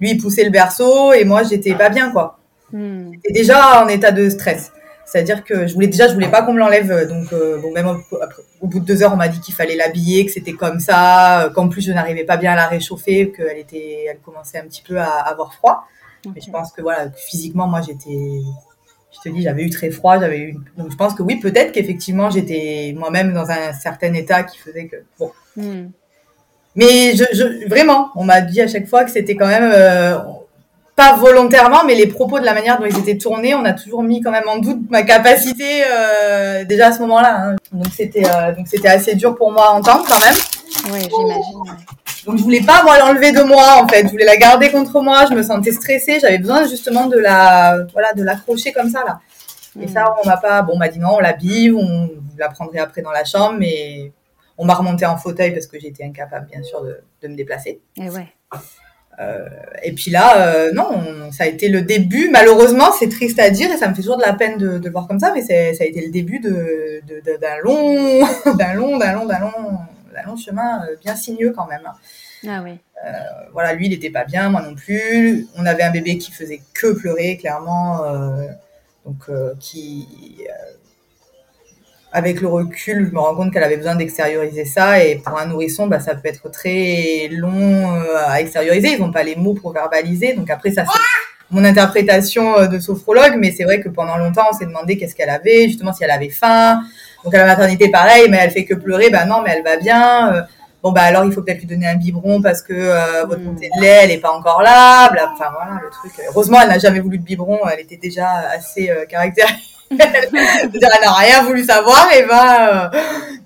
lui 0.00 0.10
il 0.10 0.18
poussait 0.18 0.44
le 0.44 0.50
berceau 0.50 1.12
et 1.12 1.24
moi 1.24 1.42
j'étais 1.42 1.74
pas 1.74 1.88
bien 1.88 2.10
quoi. 2.10 2.38
Hmm. 2.72 3.12
Déjà 3.30 3.82
en 3.82 3.88
état 3.88 4.10
de 4.10 4.28
stress. 4.28 4.72
C'est-à-dire 5.06 5.44
que 5.44 5.66
je 5.66 5.74
voulais 5.74 5.86
déjà, 5.86 6.08
je 6.08 6.14
voulais 6.14 6.30
pas 6.30 6.42
qu'on 6.42 6.54
me 6.54 6.58
l'enlève. 6.58 7.06
Donc, 7.06 7.32
euh, 7.32 7.58
bon, 7.60 7.70
même 7.72 7.86
au, 7.86 8.66
bout 8.66 8.80
de 8.80 8.84
deux 8.84 9.02
heures, 9.02 9.12
on 9.12 9.16
m'a 9.16 9.28
dit 9.28 9.38
qu'il 9.38 9.54
fallait 9.54 9.76
l'habiller, 9.76 10.24
que 10.24 10.32
c'était 10.32 10.54
comme 10.54 10.80
ça, 10.80 11.50
qu'en 11.54 11.68
plus 11.68 11.82
je 11.82 11.92
n'arrivais 11.92 12.24
pas 12.24 12.36
bien 12.36 12.52
à 12.52 12.56
la 12.56 12.66
réchauffer, 12.66 13.30
qu'elle 13.30 13.58
était, 13.58 14.06
elle 14.08 14.18
commençait 14.18 14.58
un 14.58 14.64
petit 14.64 14.82
peu 14.82 14.98
à 14.98 15.10
avoir 15.10 15.54
froid. 15.54 15.86
Mais 16.34 16.40
je 16.40 16.50
pense 16.50 16.72
que 16.72 16.80
voilà, 16.80 17.10
physiquement, 17.10 17.66
moi, 17.66 17.82
j'étais, 17.82 18.40
je 19.12 19.20
te 19.22 19.28
dis, 19.28 19.42
j'avais 19.42 19.62
eu 19.62 19.70
très 19.70 19.90
froid, 19.90 20.18
j'avais 20.18 20.40
eu. 20.40 20.56
Donc 20.76 20.90
je 20.90 20.96
pense 20.96 21.14
que 21.14 21.22
oui, 21.22 21.36
peut-être 21.36 21.72
qu'effectivement 21.72 22.30
j'étais 22.30 22.94
moi-même 22.96 23.32
dans 23.32 23.50
un 23.50 23.72
certain 23.72 24.12
état 24.14 24.42
qui 24.42 24.58
faisait 24.58 24.86
que 24.86 24.96
bon. 25.18 25.30
Hmm. 25.56 25.88
Mais 26.76 27.14
je, 27.14 27.24
je, 27.32 27.68
vraiment, 27.68 28.10
on 28.16 28.24
m'a 28.24 28.40
dit 28.40 28.60
à 28.60 28.66
chaque 28.66 28.86
fois 28.88 29.04
que 29.04 29.10
c'était 29.10 29.36
quand 29.36 29.46
même 29.46 29.70
euh, 29.72 30.18
pas 30.96 31.16
volontairement, 31.16 31.84
mais 31.84 31.94
les 31.94 32.06
propos 32.06 32.38
de 32.38 32.44
la 32.44 32.54
manière 32.54 32.78
dont 32.78 32.86
ils 32.86 32.98
étaient 32.98 33.18
tournés, 33.18 33.54
on 33.54 33.64
a 33.64 33.72
toujours 33.72 34.02
mis 34.02 34.20
quand 34.20 34.30
même 34.30 34.48
en 34.48 34.58
doute 34.58 34.80
ma 34.90 35.02
capacité 35.02 35.82
euh, 35.88 36.64
déjà 36.64 36.88
à 36.88 36.92
ce 36.92 37.00
moment-là. 37.00 37.36
Hein. 37.40 37.56
Donc 37.72 37.86
c'était 37.96 38.24
euh, 38.24 38.52
donc 38.52 38.68
c'était 38.68 38.88
assez 38.88 39.14
dur 39.14 39.34
pour 39.34 39.52
moi 39.52 39.68
à 39.68 39.70
entendre 39.70 40.04
quand 40.08 40.18
même. 40.24 40.34
Oui, 40.92 41.00
j'imagine. 41.00 41.76
Donc 42.26 42.38
je 42.38 42.42
voulais 42.42 42.62
pas 42.62 42.82
moi 42.82 42.98
l'enlever 42.98 43.32
de 43.32 43.42
moi 43.42 43.82
en 43.82 43.86
fait, 43.88 44.06
je 44.06 44.10
voulais 44.10 44.24
la 44.24 44.36
garder 44.36 44.70
contre 44.70 45.00
moi, 45.00 45.26
je 45.28 45.34
me 45.34 45.42
sentais 45.42 45.72
stressée, 45.72 46.20
j'avais 46.20 46.38
besoin 46.38 46.66
justement 46.66 47.06
de 47.06 47.18
la 47.18 47.78
voilà 47.92 48.12
de 48.14 48.22
l'accrocher 48.22 48.72
comme 48.72 48.88
ça 48.88 49.04
là. 49.04 49.20
Et 49.80 49.88
ça 49.88 50.04
hmm. 50.04 50.20
on 50.24 50.28
m'a 50.28 50.36
pas 50.36 50.62
bon 50.62 50.74
on 50.74 50.78
m'a 50.78 50.88
dit 50.88 51.00
non, 51.00 51.16
on 51.16 51.20
l'habille, 51.20 51.72
on 51.72 52.10
la 52.38 52.48
prendrait 52.48 52.78
après 52.78 53.02
dans 53.02 53.10
la 53.10 53.24
chambre 53.24 53.56
mais 53.58 54.12
on 54.58 54.64
m'a 54.64 54.74
remonté 54.74 55.04
en 55.06 55.16
fauteuil 55.16 55.52
parce 55.52 55.66
que 55.66 55.78
j'étais 55.78 56.04
incapable 56.04 56.46
bien 56.50 56.62
sûr 56.62 56.82
de, 56.82 57.00
de 57.22 57.28
me 57.28 57.36
déplacer. 57.36 57.80
Et 57.96 58.08
ouais. 58.08 58.28
Euh, 59.20 59.48
et 59.82 59.92
puis 59.92 60.10
là, 60.10 60.46
euh, 60.48 60.72
non, 60.72 61.30
ça 61.30 61.44
a 61.44 61.46
été 61.46 61.68
le 61.68 61.82
début. 61.82 62.30
Malheureusement, 62.30 62.90
c'est 62.98 63.08
triste 63.08 63.38
à 63.38 63.50
dire 63.50 63.70
et 63.70 63.76
ça 63.76 63.88
me 63.88 63.94
fait 63.94 64.02
toujours 64.02 64.16
de 64.16 64.22
la 64.22 64.32
peine 64.32 64.58
de, 64.58 64.78
de 64.78 64.84
le 64.84 64.90
voir 64.90 65.06
comme 65.06 65.20
ça, 65.20 65.32
mais 65.34 65.42
ça 65.42 65.54
a 65.54 65.86
été 65.86 66.04
le 66.04 66.10
début 66.10 66.40
de, 66.40 67.00
d'un 67.40 67.58
long, 67.62 68.26
d'un 68.56 68.74
long, 68.74 68.98
d'un 68.98 69.12
long, 69.12 69.26
d'un 69.26 69.38
long, 69.38 69.78
d'un 70.12 70.22
long 70.26 70.36
chemin 70.36 70.84
euh, 70.84 70.96
bien 71.02 71.14
sinueux 71.14 71.52
quand 71.54 71.66
même. 71.66 71.88
Ah 72.46 72.60
oui. 72.62 72.78
Euh, 73.06 73.10
voilà, 73.52 73.72
lui, 73.74 73.86
il 73.86 73.90
n'était 73.90 74.10
pas 74.10 74.24
bien, 74.24 74.50
moi 74.50 74.62
non 74.62 74.74
plus. 74.74 75.46
On 75.56 75.64
avait 75.64 75.82
un 75.82 75.90
bébé 75.90 76.18
qui 76.18 76.32
faisait 76.32 76.60
que 76.74 76.92
pleurer, 76.92 77.36
clairement, 77.36 78.02
donc 79.04 79.30
qui 79.60 80.44
avec 82.14 82.40
le 82.40 82.46
recul, 82.46 83.08
je 83.08 83.12
me 83.12 83.18
rends 83.18 83.34
compte 83.34 83.52
qu'elle 83.52 83.64
avait 83.64 83.76
besoin 83.76 83.96
d'extérioriser 83.96 84.64
ça. 84.64 85.02
Et 85.02 85.16
pour 85.16 85.36
un 85.36 85.46
nourrisson, 85.46 85.88
bah, 85.88 85.98
ça 85.98 86.14
peut 86.14 86.28
être 86.28 86.48
très 86.48 87.28
long 87.28 87.92
euh, 87.92 88.16
à 88.28 88.40
extérioriser. 88.40 88.92
Ils 88.92 89.00
n'ont 89.00 89.10
pas 89.10 89.24
les 89.24 89.34
mots 89.34 89.54
pour 89.54 89.72
verbaliser. 89.72 90.32
Donc 90.32 90.48
après, 90.48 90.70
ça, 90.70 90.84
c'est 90.84 91.00
mon 91.50 91.64
interprétation 91.64 92.56
euh, 92.56 92.66
de 92.68 92.78
sophrologue. 92.78 93.34
Mais 93.40 93.50
c'est 93.50 93.64
vrai 93.64 93.80
que 93.80 93.88
pendant 93.88 94.16
longtemps, 94.16 94.46
on 94.48 94.56
s'est 94.56 94.64
demandé 94.64 94.96
qu'est-ce 94.96 95.16
qu'elle 95.16 95.28
avait, 95.28 95.64
justement 95.64 95.92
si 95.92 96.04
elle 96.04 96.12
avait 96.12 96.28
faim. 96.28 96.82
Donc 97.24 97.34
à 97.34 97.38
la 97.38 97.46
maternité, 97.46 97.90
pareil, 97.90 98.28
mais 98.30 98.38
elle 98.40 98.52
fait 98.52 98.64
que 98.64 98.74
pleurer. 98.74 99.10
Bah 99.10 99.24
non, 99.24 99.42
mais 99.42 99.50
elle 99.56 99.64
va 99.64 99.76
bien. 99.76 100.34
Euh, 100.34 100.42
bon 100.84 100.92
bah 100.92 101.02
alors 101.02 101.24
il 101.24 101.32
faut 101.32 101.42
peut-être 101.42 101.60
lui 101.60 101.66
donner 101.66 101.88
un 101.88 101.96
biberon 101.96 102.42
parce 102.42 102.60
que 102.60 102.74
votre 103.26 103.40
hmm. 103.40 103.44
montée 103.44 103.70
de 103.74 103.80
lait 103.80 104.00
elle 104.02 104.10
est 104.10 104.18
pas 104.18 104.32
encore 104.32 104.60
là. 104.62 105.10
Enfin 105.32 105.46
voilà 105.50 105.80
le 105.82 105.90
truc. 105.90 106.12
Heureusement, 106.28 106.58
elle 106.62 106.68
n'a 106.68 106.78
jamais 106.78 107.00
voulu 107.00 107.18
de 107.18 107.24
biberon. 107.24 107.58
Elle 107.72 107.80
était 107.80 107.96
déjà 107.96 108.28
assez 108.54 108.88
caractéristique 109.08 109.73
elle 110.74 110.80
n'a 110.80 111.12
rien 111.12 111.42
voulu 111.42 111.64
savoir 111.64 112.08
et 112.12 112.22
va. 112.22 112.86
Euh, 112.86 113.00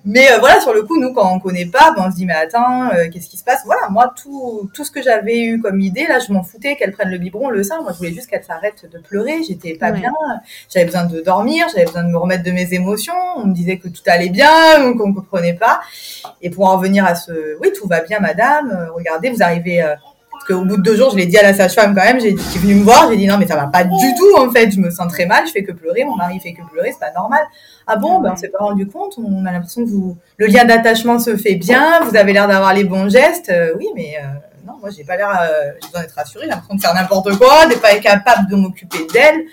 mais 0.05 0.31
euh, 0.33 0.39
voilà, 0.39 0.61
sur 0.61 0.73
le 0.73 0.83
coup, 0.83 1.01
nous, 1.01 1.13
quand 1.13 1.31
on 1.33 1.41
connaît 1.41 1.67
pas, 1.67 1.93
ben, 1.95 2.05
on 2.07 2.11
se 2.11 2.17
dit 2.17 2.27
mais 2.27 2.35
attends, 2.35 2.89
euh, 2.89 3.09
qu'est-ce 3.13 3.29
qui 3.29 3.37
se 3.37 3.45
passe? 3.45 3.63
Voilà, 3.65 3.89
moi, 3.91 4.13
tout, 4.21 4.71
tout 4.73 4.85
ce 4.85 4.91
que 4.91 5.03
j'avais 5.03 5.41
eu 5.41 5.61
comme 5.61 5.81
idée, 5.81 6.07
là, 6.07 6.19
je 6.19 6.33
m'en 6.33 6.43
foutais 6.43 6.77
qu'elle 6.77 6.93
prenne 6.93 7.11
le 7.11 7.19
biberon, 7.19 7.51
le 7.51 7.63
sein. 7.63 7.83
Moi, 7.83 7.93
je 7.93 7.99
voulais 7.99 8.13
juste 8.13 8.29
qu'elle 8.29 8.45
s'arrête 8.45 8.87
de 8.91 8.99
pleurer. 8.99 9.43
J'étais 9.47 9.75
pas 9.75 9.93
bien. 9.93 10.13
J'avais 10.73 10.87
besoin 10.87 11.05
de 11.05 11.21
dormir. 11.21 11.67
J'avais 11.73 11.87
besoin 11.87 12.05
de 12.05 12.11
me 12.11 12.19
remettre 12.19 12.45
de 12.45 12.51
mes 12.51 12.73
émotions. 12.75 13.15
On 13.37 13.47
me 13.47 13.55
disait 13.55 13.79
que 13.79 13.89
tout 13.89 14.03
allait 14.07 14.31
bien, 14.31 14.81
donc 14.81 15.01
on 15.05 15.13
comprenait 15.13 15.55
pas. 15.55 15.81
Et 16.41 16.51
pour 16.51 16.67
en 16.67 16.77
revenir 16.77 17.05
à 17.05 17.15
ce, 17.15 17.59
oui, 17.61 17.73
tout 17.79 17.87
va 17.87 18.01
bien, 18.01 18.21
madame. 18.21 18.91
regardez, 18.95 19.31
vous 19.31 19.43
arrivez 19.43 19.83
au 20.51 20.65
bout 20.65 20.77
de 20.77 20.83
deux 20.83 20.97
jours, 20.97 21.11
je 21.11 21.17
l'ai 21.17 21.27
dit 21.27 21.37
à 21.37 21.43
la 21.43 21.55
sage-femme 21.55 21.95
quand 21.95 22.05
même, 22.05 22.21
j'ai 22.21 22.35
qui 22.35 22.59
est 22.59 22.61
venue 22.61 22.77
me 22.77 22.83
voir, 22.83 23.09
j'ai 23.11 23.17
dit 23.17 23.27
non 23.27 23.39
mais 23.39 23.47
ça 23.47 23.57
va 23.57 23.67
pas 23.67 23.85
du 23.85 24.15
tout 24.17 24.39
en 24.39 24.51
fait, 24.51 24.71
je 24.71 24.81
me 24.81 24.91
sens 24.91 25.11
très 25.13 25.27
mal, 25.27 25.47
je 25.47 25.53
fais 25.53 25.63
que 25.63 25.73
pleurer, 25.73 26.05
mon 26.05 26.17
mari 26.17 26.41
fait 26.41 26.53
que 26.53 26.63
pleurer, 26.71 26.91
c'est 26.93 27.01
pas 27.01 27.13
normal. 27.13 27.41
Ah 27.87 27.97
bon, 27.97 28.21
ben 28.21 28.33
on 28.33 28.37
s'est 28.37 28.49
pas 28.49 28.59
rendu 28.59 28.87
compte, 28.87 29.15
on 29.19 29.45
a 29.47 29.53
l'impression 29.53 29.85
que 29.85 29.91
vous, 29.91 30.17
le 30.37 30.47
lien 30.47 30.65
d'attachement 30.65 31.19
se 31.19 31.37
fait 31.37 31.55
bien, 31.55 32.01
vous 32.01 32.17
avez 32.17 32.33
l'air 32.33 32.49
d'avoir 32.49 32.75
les 32.75 32.85
bons 32.85 33.09
gestes, 33.09 33.51
euh, 33.51 33.75
oui 33.79 33.87
mais 33.95 34.17
euh, 34.17 34.27
non, 34.67 34.75
moi 34.81 34.91
j'ai 34.91 35.05
pas 35.05 35.17
l'air, 35.17 35.31
euh, 35.31 35.73
j'ai 35.81 35.89
besoin 35.89 36.03
d'être 36.03 36.15
rassurée, 36.15 36.45
j'ai 36.45 36.51
l'impression 36.51 36.75
de 36.75 36.81
faire 36.81 36.95
n'importe 36.95 37.37
quoi, 37.39 37.67
d'être 37.67 37.83
pas 37.83 37.95
capable 37.97 38.51
de 38.51 38.57
m'occuper 38.57 39.07
d'elle. 39.13 39.45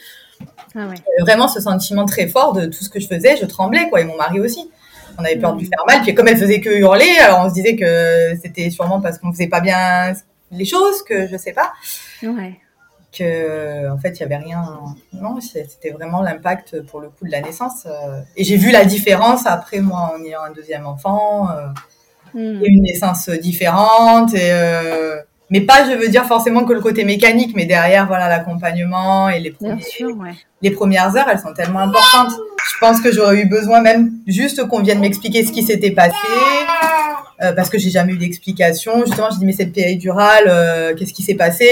Ah 0.78 0.88
ouais. 0.88 0.96
Vraiment 1.22 1.48
ce 1.48 1.62
sentiment 1.62 2.06
très 2.06 2.28
fort 2.28 2.52
de 2.52 2.66
tout 2.66 2.84
ce 2.84 2.90
que 2.90 3.00
je 3.00 3.08
faisais, 3.08 3.38
je 3.38 3.46
tremblais 3.46 3.88
quoi, 3.90 4.02
et 4.02 4.04
mon 4.04 4.18
mari 4.18 4.40
aussi 4.40 4.70
on 5.18 5.24
avait 5.24 5.38
peur 5.38 5.54
de 5.54 5.60
lui 5.60 5.68
mmh. 5.68 5.70
faire 5.70 5.86
mal. 5.88 6.02
Puis 6.02 6.14
comme 6.14 6.28
elle 6.28 6.38
faisait 6.38 6.60
que 6.60 6.70
hurler, 6.70 7.18
alors 7.22 7.46
on 7.46 7.50
se 7.50 7.54
disait 7.54 7.76
que 7.76 8.38
c'était 8.42 8.70
sûrement 8.70 9.02
parce 9.02 9.18
qu'on 9.18 9.32
faisait 9.32 9.48
pas 9.48 9.62
bien 9.62 10.14
les 10.56 10.66
choses 10.66 11.04
que 11.04 11.28
je 11.28 11.38
sais 11.38 11.54
pas. 11.54 11.74
Ouais. 12.24 12.60
Que 13.18 13.90
en 13.90 13.98
fait 13.98 14.12
il 14.12 14.20
y 14.20 14.24
avait 14.24 14.38
rien. 14.38 14.64
Non, 15.14 15.40
c'était 15.40 15.92
vraiment 15.92 16.22
l'impact 16.22 16.82
pour 16.82 17.00
le 17.00 17.10
coup 17.10 17.26
de 17.26 17.32
la 17.32 17.42
naissance. 17.42 17.86
Euh. 17.86 18.22
Et 18.36 18.44
j'ai 18.44 18.58
vu 18.58 18.72
la 18.72 18.86
différence 18.86 19.46
après 19.46 19.80
moi 19.80 20.16
en 20.16 20.24
ayant 20.24 20.44
un 20.44 20.52
deuxième 20.52 20.86
enfant, 20.86 21.50
euh, 21.50 21.68
hmm. 22.34 22.64
une 22.66 22.82
naissance 22.82 23.30
différente 23.30 24.34
et 24.34 24.52
euh, 24.52 25.22
mais 25.52 25.62
pas, 25.62 25.90
je 25.90 25.96
veux 25.96 26.10
dire 26.10 26.26
forcément 26.26 26.66
que 26.66 26.74
le 26.74 26.82
côté 26.82 27.04
mécanique, 27.04 27.56
mais 27.56 27.66
derrière, 27.66 28.08
voilà, 28.08 28.28
l'accompagnement 28.28 29.30
et 29.30 29.40
les, 29.40 29.54
les 30.62 30.72
premières 30.72 31.16
heures, 31.16 31.28
elles 31.30 31.40
sont 31.40 31.54
tellement 31.54 31.80
importantes. 31.80 32.32
Je 32.68 32.80
pense 32.80 33.00
que 33.00 33.12
j'aurais 33.12 33.42
eu 33.42 33.46
besoin 33.46 33.82
même 33.82 34.14
juste 34.26 34.68
qu'on 34.68 34.82
vienne 34.82 35.00
m'expliquer 35.00 35.46
ce 35.46 35.52
qui 35.52 35.62
s'était 35.62 35.92
passé, 35.92 36.16
euh, 37.42 37.54
parce 37.54 37.70
que 37.70 37.78
j'ai 37.78 37.90
jamais 37.90 38.14
eu 38.14 38.18
d'explication. 38.18 39.06
Justement, 39.06 39.30
je 39.32 39.38
dis 39.38 39.46
mais 39.46 39.54
cette 39.54 39.74
péridurale, 39.74 40.46
euh, 40.48 40.96
qu'est-ce 40.96 41.14
qui 41.14 41.24
s'est 41.24 41.36
passé? 41.36 41.70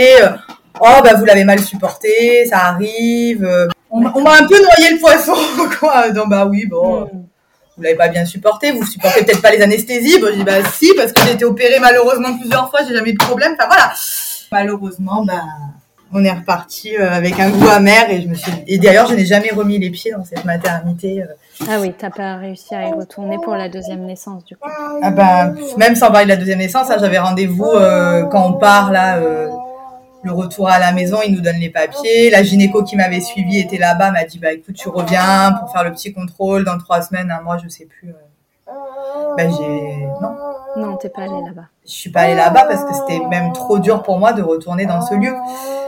Oh 0.80 1.02
bah 1.04 1.14
vous 1.16 1.26
l'avez 1.26 1.44
mal 1.44 1.60
supporté, 1.60 2.46
ça 2.46 2.58
arrive. 2.58 3.48
On, 3.90 4.00
m'a 4.00 4.10
un 4.10 4.48
peu 4.48 4.58
noyé 4.60 4.94
le 4.94 5.00
poisson, 5.00 5.36
quoi. 5.80 6.10
Donc 6.12 6.30
bah 6.30 6.46
oui, 6.46 6.66
bon. 6.66 7.02
Mm. 7.02 7.26
Vous 7.76 7.82
l'avez 7.82 7.96
pas 7.96 8.08
bien 8.08 8.24
supporté, 8.24 8.72
vous 8.72 8.86
supportez 8.86 9.24
peut-être 9.24 9.42
pas 9.42 9.52
les 9.52 9.62
anesthésies. 9.62 10.20
Bon, 10.20 10.28
je 10.28 10.38
dis 10.38 10.44
bah 10.44 10.64
si, 10.74 10.92
parce 10.96 11.12
que 11.12 11.22
j'ai 11.26 11.34
été 11.34 11.46
opérée 11.46 11.80
malheureusement 11.80 12.38
plusieurs 12.38 12.70
fois, 12.70 12.82
j'ai 12.88 12.94
jamais 12.94 13.10
eu 13.10 13.14
de 13.14 13.24
problème. 13.24 13.56
Enfin 13.58 13.68
voilà. 13.68 13.94
Malheureusement, 14.52 15.26
bah 15.26 15.42
on 16.14 16.24
est 16.24 16.32
reparti 16.32 16.96
euh, 16.96 17.12
avec 17.12 17.40
un 17.40 17.50
goût 17.50 17.68
amer 17.68 18.10
et 18.10 18.22
je 18.22 18.28
me 18.28 18.36
suis 18.36 18.52
et 18.68 18.78
d'ailleurs 18.78 19.08
je 19.08 19.16
n'ai 19.16 19.26
jamais 19.26 19.50
remis 19.52 19.80
les 19.80 19.90
pieds 19.90 20.12
dans 20.12 20.24
cette 20.24 20.46
maternité. 20.46 21.24
Euh. 21.24 21.66
Ah 21.70 21.80
oui, 21.80 21.94
t'as 21.98 22.10
pas 22.10 22.36
réussi 22.38 22.74
à 22.76 22.88
y 22.88 22.92
retourner 22.92 23.38
pour 23.44 23.56
la 23.56 23.70
deuxième 23.70 24.06
naissance 24.06 24.46
du 24.46 24.56
coup. 24.56 24.70
Ah 25.02 25.12
bah 25.12 25.52
même 25.78 25.96
sans 25.96 26.12
parler 26.12 26.26
de 26.26 26.30
la 26.30 26.38
deuxième 26.38 26.60
naissance, 26.60 26.90
hein, 26.90 26.98
j'avais 27.00 27.20
rendez-vous 27.20 27.66
euh, 27.66 28.24
quand 28.26 28.48
on 28.48 28.54
part 28.54 28.92
là. 28.92 29.20
le 29.20 30.32
retour 30.32 30.70
à 30.70 30.80
la 30.80 30.94
maison, 30.94 31.18
il 31.26 31.34
nous 31.34 31.42
donne 31.42 31.58
les 31.58 31.70
papiers. 31.70 32.30
La 32.30 32.44
gynéco 32.44 32.84
qui 32.84 32.96
m'avait 32.96 33.20
suivi 33.20 33.60
était 33.60 33.78
là-bas, 33.78 34.12
m'a 34.12 34.24
dit 34.24 34.40
bah 34.40 34.54
écoute, 34.54 34.76
tu 34.76 34.90
reviens 34.90 35.54
pour 35.60 35.72
faire 35.72 35.84
le 35.84 35.92
petit 35.92 36.14
contrôle 36.14 36.64
dans 36.64 36.78
trois 36.78 37.02
semaines, 37.02 37.30
un 37.32 37.42
mois, 37.42 37.58
je 37.58 37.68
sais 37.68 37.86
plus. 37.86 38.14
Bah 38.66 39.44
j'ai 39.50 40.08
non. 40.22 40.53
Non, 40.76 40.98
t'es 40.98 41.10
pas 41.10 41.22
allée 41.22 41.42
là-bas. 41.46 41.68
Je 41.86 41.92
suis 41.92 42.10
pas 42.10 42.22
allée 42.22 42.36
là-bas 42.36 42.66
parce 42.66 42.84
que 42.84 42.94
c'était 42.94 43.24
même 43.28 43.54
trop 43.54 43.80
dur 43.80 44.04
pour 44.04 44.18
moi 44.18 44.34
de 44.34 44.42
retourner 44.42 44.86
dans 44.86 45.02
ce 45.02 45.14
lieu. 45.14 45.34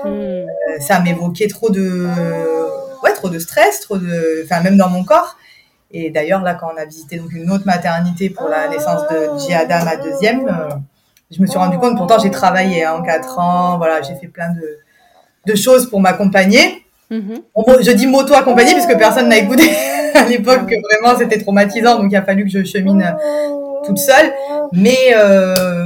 Hmm. 0.03 0.07
Euh, 0.07 0.45
ça 0.79 0.99
m'évoquait 0.99 1.47
trop 1.47 1.69
de, 1.69 2.07
ouais, 3.03 3.13
trop 3.13 3.29
de 3.29 3.39
stress, 3.39 3.81
trop 3.81 3.97
de, 3.97 4.43
enfin 4.43 4.61
même 4.61 4.77
dans 4.77 4.89
mon 4.89 5.03
corps. 5.03 5.37
Et 5.91 6.09
d'ailleurs 6.09 6.41
là, 6.41 6.55
quand 6.55 6.67
on 6.73 6.77
a 6.77 6.85
visité 6.85 7.17
donc 7.17 7.31
une 7.31 7.49
autre 7.51 7.65
maternité 7.65 8.29
pour 8.29 8.47
la 8.47 8.67
naissance 8.67 9.01
de 9.09 9.39
Giada, 9.39 9.83
ma 9.85 9.95
deuxième, 9.95 10.47
euh, 10.47 10.75
je 11.31 11.41
me 11.41 11.47
suis 11.47 11.57
rendu 11.57 11.77
compte. 11.77 11.97
Pourtant, 11.97 12.19
j'ai 12.19 12.31
travaillé 12.31 12.83
hein, 12.83 12.95
en 12.99 13.01
quatre 13.01 13.39
ans. 13.39 13.77
Voilà, 13.77 14.01
j'ai 14.01 14.15
fait 14.15 14.27
plein 14.27 14.49
de, 14.49 14.77
de 15.45 15.55
choses 15.55 15.89
pour 15.89 15.99
m'accompagner. 15.99 16.83
Mm-hmm. 17.11 17.83
je 17.83 17.91
dis 17.91 18.07
moto 18.07 18.33
accompagner 18.33 18.73
puisque 18.73 18.97
personne 18.97 19.29
n'a 19.29 19.37
écouté 19.37 19.63
à 20.15 20.25
l'époque. 20.25 20.71
Vraiment, 20.91 21.17
c'était 21.17 21.39
traumatisant. 21.39 21.97
Donc, 21.97 22.11
il 22.11 22.15
a 22.15 22.23
fallu 22.23 22.43
que 22.43 22.49
je 22.49 22.63
chemine 22.63 23.15
toute 23.85 23.97
seule. 23.97 24.33
Mais 24.71 25.13
euh, 25.15 25.85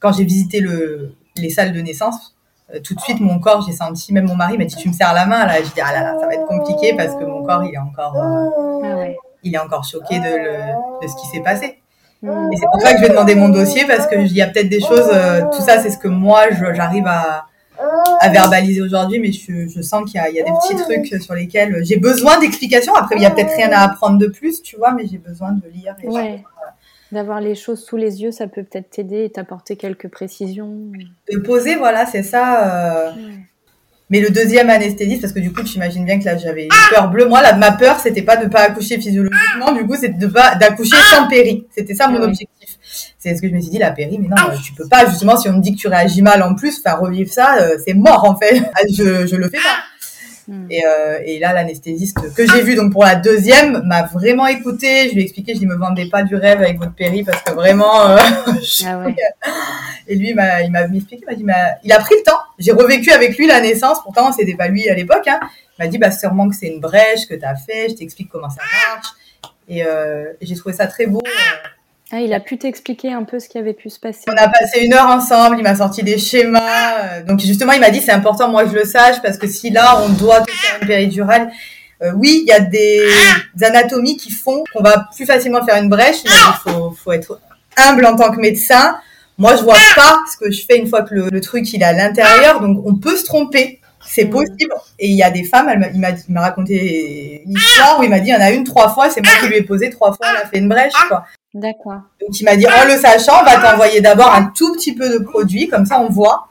quand 0.00 0.12
j'ai 0.12 0.24
visité 0.24 0.60
le, 0.60 1.14
les 1.36 1.50
salles 1.50 1.72
de 1.72 1.80
naissance, 1.80 2.34
euh, 2.74 2.80
tout 2.80 2.94
de 2.94 3.00
suite, 3.00 3.20
mon 3.20 3.38
corps, 3.38 3.64
j'ai 3.66 3.72
senti, 3.74 4.12
même 4.12 4.26
mon 4.26 4.34
mari 4.34 4.58
m'a 4.58 4.64
dit, 4.64 4.76
tu 4.76 4.88
me 4.88 4.92
serres 4.92 5.14
la 5.14 5.26
main. 5.26 5.46
Là, 5.46 5.58
je 5.58 5.72
dis, 5.72 5.80
ah 5.82 5.92
là 5.92 6.02
là, 6.02 6.16
ça 6.20 6.26
va 6.26 6.34
être 6.34 6.46
compliqué 6.46 6.94
parce 6.96 7.14
que 7.14 7.24
mon 7.24 7.44
corps, 7.44 7.64
il 7.64 7.74
est 7.74 7.78
encore, 7.78 8.16
euh, 8.16 8.82
ah 8.84 9.12
il 9.42 9.54
est 9.54 9.58
encore 9.58 9.84
choqué 9.84 10.18
de, 10.18 10.24
le, 10.24 11.02
de 11.02 11.08
ce 11.08 11.14
qui 11.16 11.26
s'est 11.28 11.42
passé. 11.42 11.78
Mm. 12.22 12.52
Et 12.52 12.56
c'est 12.56 12.66
pour 12.66 12.80
ça 12.80 12.92
que 12.92 12.98
je 12.98 13.02
vais 13.02 13.10
demander 13.10 13.34
mon 13.34 13.48
dossier 13.48 13.84
parce 13.86 14.06
que 14.06 14.16
il 14.16 14.32
y 14.32 14.42
a 14.42 14.48
peut-être 14.48 14.68
des 14.68 14.80
choses, 14.80 15.10
tout 15.52 15.62
ça, 15.62 15.78
c'est 15.78 15.90
ce 15.90 15.98
que 15.98 16.08
moi, 16.08 16.50
j'arrive 16.74 17.06
à, 17.06 17.46
à 18.20 18.28
verbaliser 18.28 18.80
aujourd'hui, 18.80 19.18
mais 19.18 19.32
je, 19.32 19.68
je 19.68 19.82
sens 19.82 20.10
qu'il 20.10 20.20
y, 20.20 20.34
y, 20.34 20.40
a 20.40 20.42
des 20.42 20.50
petits 20.50 20.76
trucs 20.76 21.22
sur 21.22 21.34
lesquels 21.34 21.84
j'ai 21.84 21.98
besoin 21.98 22.38
d'explications. 22.38 22.94
Après, 22.94 23.16
il 23.16 23.22
y 23.22 23.26
a 23.26 23.30
peut-être 23.30 23.54
rien 23.54 23.70
à 23.72 23.80
apprendre 23.80 24.18
de 24.18 24.26
plus, 24.26 24.62
tu 24.62 24.76
vois, 24.76 24.92
mais 24.92 25.06
j'ai 25.06 25.18
besoin 25.18 25.52
de 25.52 25.68
lire. 25.68 25.94
Et 26.02 26.08
ouais. 26.08 26.44
D'avoir 27.16 27.40
les 27.40 27.54
choses 27.54 27.82
sous 27.82 27.96
les 27.96 28.22
yeux, 28.22 28.30
ça 28.30 28.46
peut 28.46 28.62
peut-être 28.62 28.90
t'aider 28.90 29.24
et 29.24 29.30
t'apporter 29.30 29.76
quelques 29.76 30.08
précisions. 30.08 30.92
De 31.32 31.38
poser, 31.38 31.74
voilà, 31.76 32.04
c'est 32.04 32.22
ça. 32.22 33.06
Euh... 33.08 33.12
Mais 34.10 34.20
le 34.20 34.28
deuxième 34.28 34.68
anesthésiste, 34.68 35.22
parce 35.22 35.32
que 35.32 35.40
du 35.40 35.50
coup, 35.50 35.62
tu 35.62 35.76
imagines 35.76 36.04
bien 36.04 36.18
que 36.18 36.26
là, 36.26 36.36
j'avais 36.36 36.64
une 36.64 36.70
peur 36.90 37.08
bleue. 37.08 37.24
Moi, 37.24 37.40
là, 37.40 37.54
ma 37.54 37.72
peur, 37.72 37.98
c'était 38.00 38.20
pas 38.20 38.36
de 38.36 38.50
pas 38.50 38.60
accoucher 38.60 39.00
physiologiquement. 39.00 39.72
Du 39.72 39.86
coup, 39.86 39.94
c'était 39.94 40.18
de 40.18 40.26
pas 40.26 40.56
d'accoucher 40.56 40.94
sans 41.10 41.26
péri. 41.26 41.66
C'était 41.74 41.94
ça 41.94 42.06
mon 42.08 42.20
objectif. 42.20 42.76
C'est 43.18 43.34
ce 43.34 43.40
que 43.40 43.48
je 43.48 43.54
me 43.54 43.62
suis 43.62 43.70
dit, 43.70 43.78
la 43.78 43.92
péri. 43.92 44.18
Mais 44.20 44.28
non, 44.28 44.50
euh, 44.52 44.56
tu 44.62 44.74
peux 44.74 44.86
pas. 44.86 45.06
Justement, 45.06 45.38
si 45.38 45.48
on 45.48 45.54
me 45.54 45.62
dit 45.62 45.74
que 45.74 45.80
tu 45.80 45.88
réagis 45.88 46.20
mal 46.20 46.42
en 46.42 46.54
plus, 46.54 46.82
faire 46.82 47.00
revivre 47.00 47.32
ça, 47.32 47.56
euh, 47.62 47.78
c'est 47.82 47.94
mort 47.94 48.26
en 48.26 48.36
fait. 48.36 48.62
Ah, 48.74 48.82
je 48.90 49.26
je 49.26 49.36
le 49.36 49.48
fais 49.48 49.56
pas. 49.56 49.78
Hmm. 50.48 50.66
Et, 50.70 50.84
euh, 50.86 51.18
et, 51.24 51.38
là, 51.40 51.52
l'anesthésiste 51.52 52.32
que 52.34 52.46
j'ai 52.46 52.62
vu 52.62 52.76
donc 52.76 52.92
pour 52.92 53.04
la 53.04 53.16
deuxième 53.16 53.82
m'a 53.84 54.04
vraiment 54.04 54.46
écouté. 54.46 55.08
Je 55.08 55.14
lui 55.14 55.20
ai 55.20 55.24
expliqué, 55.24 55.54
je 55.54 55.60
lui 55.60 55.66
me 55.66 55.76
vendais 55.76 56.08
pas 56.08 56.22
du 56.22 56.36
rêve 56.36 56.60
avec 56.60 56.78
votre 56.78 56.94
péri 56.94 57.24
parce 57.24 57.42
que 57.42 57.52
vraiment. 57.52 58.10
Euh, 58.10 58.16
ah 58.86 58.98
ouais. 58.98 59.14
Et 60.08 60.14
lui, 60.14 60.30
il 60.30 60.34
m'a, 60.36 60.62
il 60.62 60.70
m'a 60.70 60.82
expliqué, 60.82 61.24
il 61.36 61.44
m'a 61.44 61.54
dit, 61.54 61.82
il 61.84 61.92
a 61.92 61.98
pris 61.98 62.14
le 62.16 62.22
temps. 62.22 62.38
J'ai 62.58 62.72
revécu 62.72 63.10
avec 63.10 63.36
lui 63.36 63.46
la 63.46 63.60
naissance. 63.60 63.98
Pourtant, 64.02 64.30
c'était 64.32 64.54
pas 64.54 64.68
lui 64.68 64.88
à 64.88 64.94
l'époque. 64.94 65.26
Hein. 65.26 65.40
Il 65.78 65.84
m'a 65.84 65.88
dit, 65.88 65.98
bah 65.98 66.12
sûrement 66.12 66.48
que 66.48 66.54
c'est 66.54 66.68
une 66.68 66.80
brèche 66.80 67.26
que 67.28 67.34
tu 67.34 67.44
as 67.44 67.56
fait. 67.56 67.88
Je 67.90 67.94
t'explique 67.94 68.28
comment 68.30 68.50
ça 68.50 68.62
marche. 68.62 69.08
Et 69.68 69.84
euh, 69.84 70.32
j'ai 70.40 70.54
trouvé 70.54 70.74
ça 70.74 70.86
très 70.86 71.06
beau. 71.06 71.22
Ah, 72.12 72.20
il 72.20 72.32
a 72.32 72.40
pu 72.40 72.56
t'expliquer 72.56 73.12
un 73.12 73.24
peu 73.24 73.40
ce 73.40 73.48
qui 73.48 73.58
avait 73.58 73.72
pu 73.72 73.90
se 73.90 73.98
passer. 73.98 74.22
On 74.28 74.36
a 74.36 74.48
passé 74.48 74.84
une 74.84 74.94
heure 74.94 75.08
ensemble, 75.08 75.56
il 75.58 75.64
m'a 75.64 75.74
sorti 75.74 76.04
des 76.04 76.18
schémas. 76.18 77.20
Donc 77.26 77.40
justement, 77.40 77.72
il 77.72 77.80
m'a 77.80 77.90
dit 77.90 78.00
c'est 78.00 78.12
important 78.12 78.48
moi 78.48 78.64
je 78.66 78.72
le 78.72 78.84
sache 78.84 79.20
parce 79.22 79.38
que 79.38 79.48
si 79.48 79.70
là 79.70 80.00
on 80.04 80.10
doit 80.10 80.44
faire 80.44 80.78
une 80.80 80.86
péridurale, 80.86 81.50
euh, 82.02 82.12
oui, 82.14 82.42
il 82.42 82.48
y 82.48 82.52
a 82.52 82.60
des, 82.60 83.08
anatomies 83.62 84.16
qui 84.16 84.30
font 84.30 84.62
qu'on 84.72 84.82
va 84.82 85.08
plus 85.14 85.26
facilement 85.26 85.64
faire 85.64 85.82
une 85.82 85.88
brèche. 85.88 86.18
Il 86.24 86.92
faut, 86.96 87.12
être 87.12 87.40
humble 87.76 88.04
en 88.06 88.16
tant 88.16 88.30
que 88.30 88.40
médecin. 88.40 88.98
Moi, 89.38 89.56
je 89.56 89.62
vois 89.62 89.78
pas 89.94 90.18
ce 90.30 90.36
que 90.36 90.50
je 90.50 90.64
fais 90.64 90.78
une 90.78 90.86
fois 90.86 91.02
que 91.02 91.14
le, 91.14 91.40
truc 91.40 91.70
il 91.72 91.82
est 91.82 91.86
à 91.86 91.92
l'intérieur, 91.92 92.60
donc 92.60 92.82
on 92.86 92.94
peut 92.96 93.16
se 93.16 93.24
tromper. 93.24 93.80
C'est 94.08 94.26
possible. 94.26 94.72
Et 94.98 95.08
il 95.08 95.16
y 95.16 95.22
a 95.22 95.30
des 95.30 95.42
femmes, 95.42 95.68
il 95.92 96.00
m'a 96.00 96.40
raconté 96.40 97.42
une 97.44 97.52
histoire 97.52 97.98
où 97.98 98.02
il 98.02 98.10
m'a 98.10 98.20
dit, 98.20 98.28
il 98.28 98.32
y 98.32 98.36
en 98.36 98.40
a 98.40 98.52
une 98.52 98.64
trois 98.64 98.94
fois, 98.94 99.10
c'est 99.10 99.20
moi 99.24 99.34
qui 99.40 99.48
lui 99.48 99.56
ai 99.56 99.62
posé 99.62 99.90
trois 99.90 100.12
fois, 100.12 100.26
elle 100.30 100.36
a 100.36 100.46
fait 100.46 100.58
une 100.58 100.68
brèche. 100.68 100.92
D'accord. 101.54 102.00
Donc 102.20 102.38
il 102.38 102.44
m'a 102.44 102.56
dit 102.56 102.66
en 102.66 102.86
le 102.86 103.00
sachant, 103.00 103.40
on 103.40 103.44
va 103.44 103.56
t'envoyer 103.56 104.02
d'abord 104.02 104.30
un 104.34 104.52
tout 104.54 104.74
petit 104.74 104.94
peu 104.94 105.08
de 105.08 105.24
produit, 105.24 105.68
comme 105.68 105.86
ça 105.86 106.00
on 106.00 106.10
voit 106.10 106.48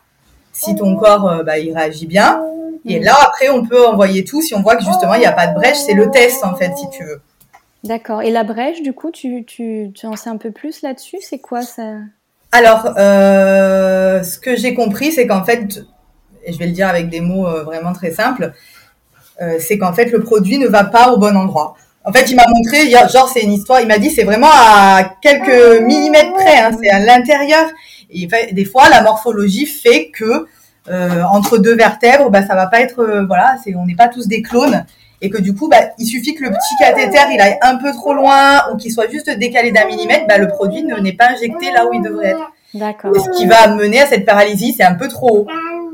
si 0.51 0.73
ton 0.73 0.95
corps 0.95 1.29
euh, 1.29 1.43
bah, 1.43 1.59
il 1.59 1.77
réagit 1.77 2.07
bien. 2.07 2.43
Et 2.85 2.99
là 2.99 3.13
après 3.21 3.49
on 3.49 3.65
peut 3.65 3.85
envoyer 3.85 4.23
tout 4.23 4.41
si 4.41 4.55
on 4.55 4.63
voit 4.63 4.75
que 4.75 4.83
justement 4.83 5.13
il 5.13 5.19
n'y 5.19 5.25
a 5.27 5.31
pas 5.31 5.47
de 5.47 5.53
brèche, 5.53 5.77
c'est 5.77 5.93
le 5.93 6.09
test 6.09 6.43
en 6.43 6.55
fait 6.55 6.71
si 6.75 6.89
tu 6.89 7.03
veux. 7.03 7.21
D'accord. 7.83 8.23
Et 8.23 8.31
la 8.31 8.43
brèche 8.43 8.81
du 8.81 8.93
coup 8.93 9.11
tu, 9.11 9.43
tu, 9.45 9.91
tu 9.93 10.07
en 10.07 10.15
sais 10.15 10.29
un 10.31 10.37
peu 10.37 10.49
plus 10.49 10.81
là-dessus? 10.81 11.17
C'est 11.21 11.39
quoi 11.39 11.61
ça? 11.61 11.97
Alors 12.51 12.93
euh, 12.97 14.23
ce 14.23 14.39
que 14.39 14.55
j'ai 14.55 14.73
compris 14.73 15.11
c'est 15.11 15.27
qu'en 15.27 15.43
fait, 15.43 15.83
et 16.43 16.53
je 16.53 16.57
vais 16.57 16.65
le 16.65 16.71
dire 16.71 16.87
avec 16.87 17.09
des 17.09 17.21
mots 17.21 17.47
euh, 17.47 17.63
vraiment 17.63 17.93
très 17.93 18.11
simples, 18.11 18.53
c'est 19.59 19.77
qu'en 19.77 19.93
fait 19.93 20.05
le 20.05 20.21
produit 20.21 20.57
ne 20.57 20.67
va 20.67 20.85
pas 20.85 21.11
au 21.11 21.17
bon 21.17 21.35
endroit. 21.35 21.75
En 22.05 22.13
fait, 22.13 22.29
il 22.29 22.35
m'a 22.35 22.45
montré, 22.47 22.89
genre 22.89 23.29
c'est 23.33 23.41
une 23.41 23.53
histoire, 23.53 23.81
il 23.81 23.87
m'a 23.87 23.97
dit 23.97 24.11
c'est 24.11 24.23
vraiment 24.23 24.51
à 24.51 25.03
quelques 25.21 25.81
millimètres 25.81 26.33
près, 26.33 26.59
hein, 26.59 26.71
c'est 26.81 26.89
à 26.89 26.99
l'intérieur. 26.99 27.67
Et 28.11 28.27
des 28.51 28.65
fois, 28.65 28.89
la 28.89 29.01
morphologie 29.01 29.65
fait 29.65 30.09
que 30.09 30.47
euh, 30.89 31.23
entre 31.23 31.57
deux 31.57 31.75
vertèbres, 31.75 32.29
bah 32.29 32.45
ça 32.45 32.53
va 32.53 32.67
pas 32.67 32.81
être, 32.81 32.99
euh, 32.99 33.25
voilà, 33.25 33.55
c'est, 33.63 33.73
on 33.75 33.85
n'est 33.87 33.95
pas 33.95 34.07
tous 34.07 34.27
des 34.27 34.43
clones, 34.43 34.85
et 35.21 35.31
que 35.31 35.41
du 35.41 35.55
coup, 35.55 35.67
bah, 35.67 35.77
il 35.97 36.05
suffit 36.05 36.35
que 36.35 36.43
le 36.43 36.51
petit 36.51 36.75
cathéter 36.79 37.17
il 37.33 37.41
aille 37.41 37.57
un 37.63 37.77
peu 37.77 37.91
trop 37.91 38.13
loin 38.13 38.61
ou 38.71 38.77
qu'il 38.77 38.91
soit 38.91 39.09
juste 39.09 39.31
décalé 39.31 39.71
d'un 39.71 39.85
millimètre, 39.87 40.27
bah 40.27 40.37
le 40.37 40.47
produit 40.47 40.83
ne 40.83 40.95
n'est 40.97 41.13
pas 41.13 41.29
injecté 41.29 41.71
là 41.71 41.87
où 41.87 41.93
il 41.93 42.01
devrait 42.01 42.29
être. 42.29 42.51
D'accord. 42.75 43.15
Et 43.15 43.19
ce 43.19 43.29
qui 43.37 43.47
va 43.47 43.67
mener 43.69 44.01
à 44.01 44.05
cette 44.05 44.25
paralysie, 44.25 44.73
c'est 44.77 44.83
un 44.83 44.95
peu 44.95 45.07
trop 45.07 45.39
haut. 45.39 45.47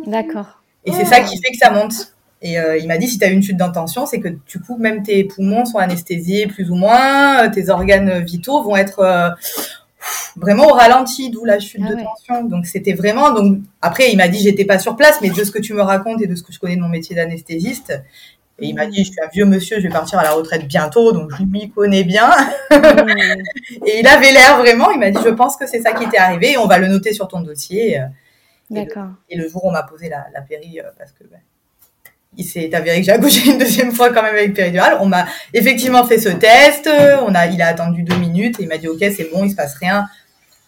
D'accord. 0.05 0.62
Et 0.84 0.91
c'est 0.91 1.05
ça 1.05 1.22
qui 1.22 1.38
fait 1.38 1.51
que 1.51 1.57
ça 1.57 1.70
monte. 1.70 2.14
Et 2.42 2.60
euh, 2.60 2.78
il 2.78 2.88
m'a 2.88 2.98
dit, 2.98 3.08
si 3.08 3.20
tu 3.20 3.26
as 3.26 3.30
une 3.30 3.44
chute 3.44 3.58
d'intention, 3.58 4.06
c'est 4.06 4.20
que 4.20 4.30
du 4.30 4.60
coup, 4.60 4.78
même 4.78 5.04
tes 5.04 5.24
poumons 5.26 5.66
sont 5.66 5.78
anesthésiés 5.78 6.48
plus 6.48 6.72
ou 6.72 6.76
moins, 6.76 7.46
euh, 7.46 7.50
tes 7.50 7.70
organes 7.70 8.24
vitaux 8.24 8.64
vont 8.64 8.76
être 8.76 9.00
euh, 9.00 9.30
vraiment 10.36 10.66
au 10.66 10.74
ralenti, 10.74 11.30
d'où 11.30 11.46
la 11.46 11.60
chute 11.60 11.82
ah 11.86 11.94
de 11.94 12.02
tension. 12.02 12.44
Donc 12.46 12.66
c'était 12.66 12.94
vraiment. 12.94 13.32
Donc 13.32 13.60
après, 13.82 14.12
il 14.12 14.18
m'a 14.18 14.28
dit, 14.28 14.39
j'étais 14.39 14.66
pas 14.66 14.80
sur 14.80 14.96
place, 14.96 15.20
mais 15.22 15.30
de 15.30 15.44
ce 15.44 15.52
que 15.52 15.60
tu 15.60 15.74
me 15.76 15.84
racontes 15.84 16.20
et 16.22 16.28
de 16.28 16.34
ce 16.34 16.42
que 16.42 16.52
je 16.52 16.60
connais 16.60 16.76
de 16.76 16.82
mon 16.82 16.89
métier 16.89 17.16
d'anesthésiste, 17.16 17.94
et 18.58 18.68
il 18.68 18.76
m'a 18.76 18.88
dit, 18.88 19.04
je 19.04 19.12
suis 19.12 19.22
un 19.24 19.30
vieux 19.32 19.46
monsieur, 19.46 19.78
je 19.78 19.84
vais 19.84 19.94
partir 19.94 20.20
à 20.20 20.24
la 20.24 20.32
retraite 20.32 20.68
bientôt, 20.68 21.12
donc 21.14 21.32
je 21.36 21.44
m'y 21.44 21.70
connais 21.70 22.04
bien. 22.04 22.30
et 22.72 24.00
il 24.00 24.08
avait 24.08 24.32
l'air 24.32 24.58
vraiment, 24.58 24.89
il 24.92 25.00
m'a 25.00 25.12
dit, 25.12 25.20
je 25.24 25.30
pense 25.30 25.58
que 25.58 25.68
c'est 25.68 25.82
ça 25.82 25.94
qui 25.94 26.08
t'est 26.10 26.18
arrivé, 26.18 26.58
on 26.58 26.68
va 26.68 26.80
le 26.80 26.88
noter 26.88 27.14
sur 27.14 27.28
ton 27.28 27.42
dossier. 27.42 28.00
D'accord. 28.70 29.10
Et, 29.30 29.38
le 29.38 29.48
jour 29.48 29.66
où 29.66 29.70
on 29.70 29.72
m'a 29.72 29.84
posé 29.84 30.10
la, 30.10 30.26
la 30.34 30.42
péri, 30.42 30.80
parce 30.98 31.12
que 31.12 31.24
ben, 31.24 31.39
il 32.38 32.45
s'est 32.45 32.73
avéré 32.73 32.99
que 32.99 33.05
j'ai 33.05 33.11
accouché 33.11 33.51
une 33.51 33.57
deuxième 33.57 33.91
fois 33.91 34.09
quand 34.09 34.23
même 34.23 34.36
avec 34.36 34.53
péridurale. 34.53 34.97
On 35.01 35.05
m'a 35.05 35.25
effectivement 35.53 36.05
fait 36.05 36.17
ce 36.17 36.29
test. 36.29 36.89
On 37.25 37.36
a, 37.36 37.47
il 37.47 37.61
a 37.61 37.67
attendu 37.67 38.03
deux 38.03 38.15
minutes 38.15 38.59
et 38.59 38.63
il 38.63 38.69
m'a 38.69 38.77
dit 38.77 38.88
ok 38.88 38.99
c'est 38.99 39.29
bon, 39.32 39.43
il 39.43 39.51
se 39.51 39.55
passe 39.55 39.75
rien. 39.75 40.07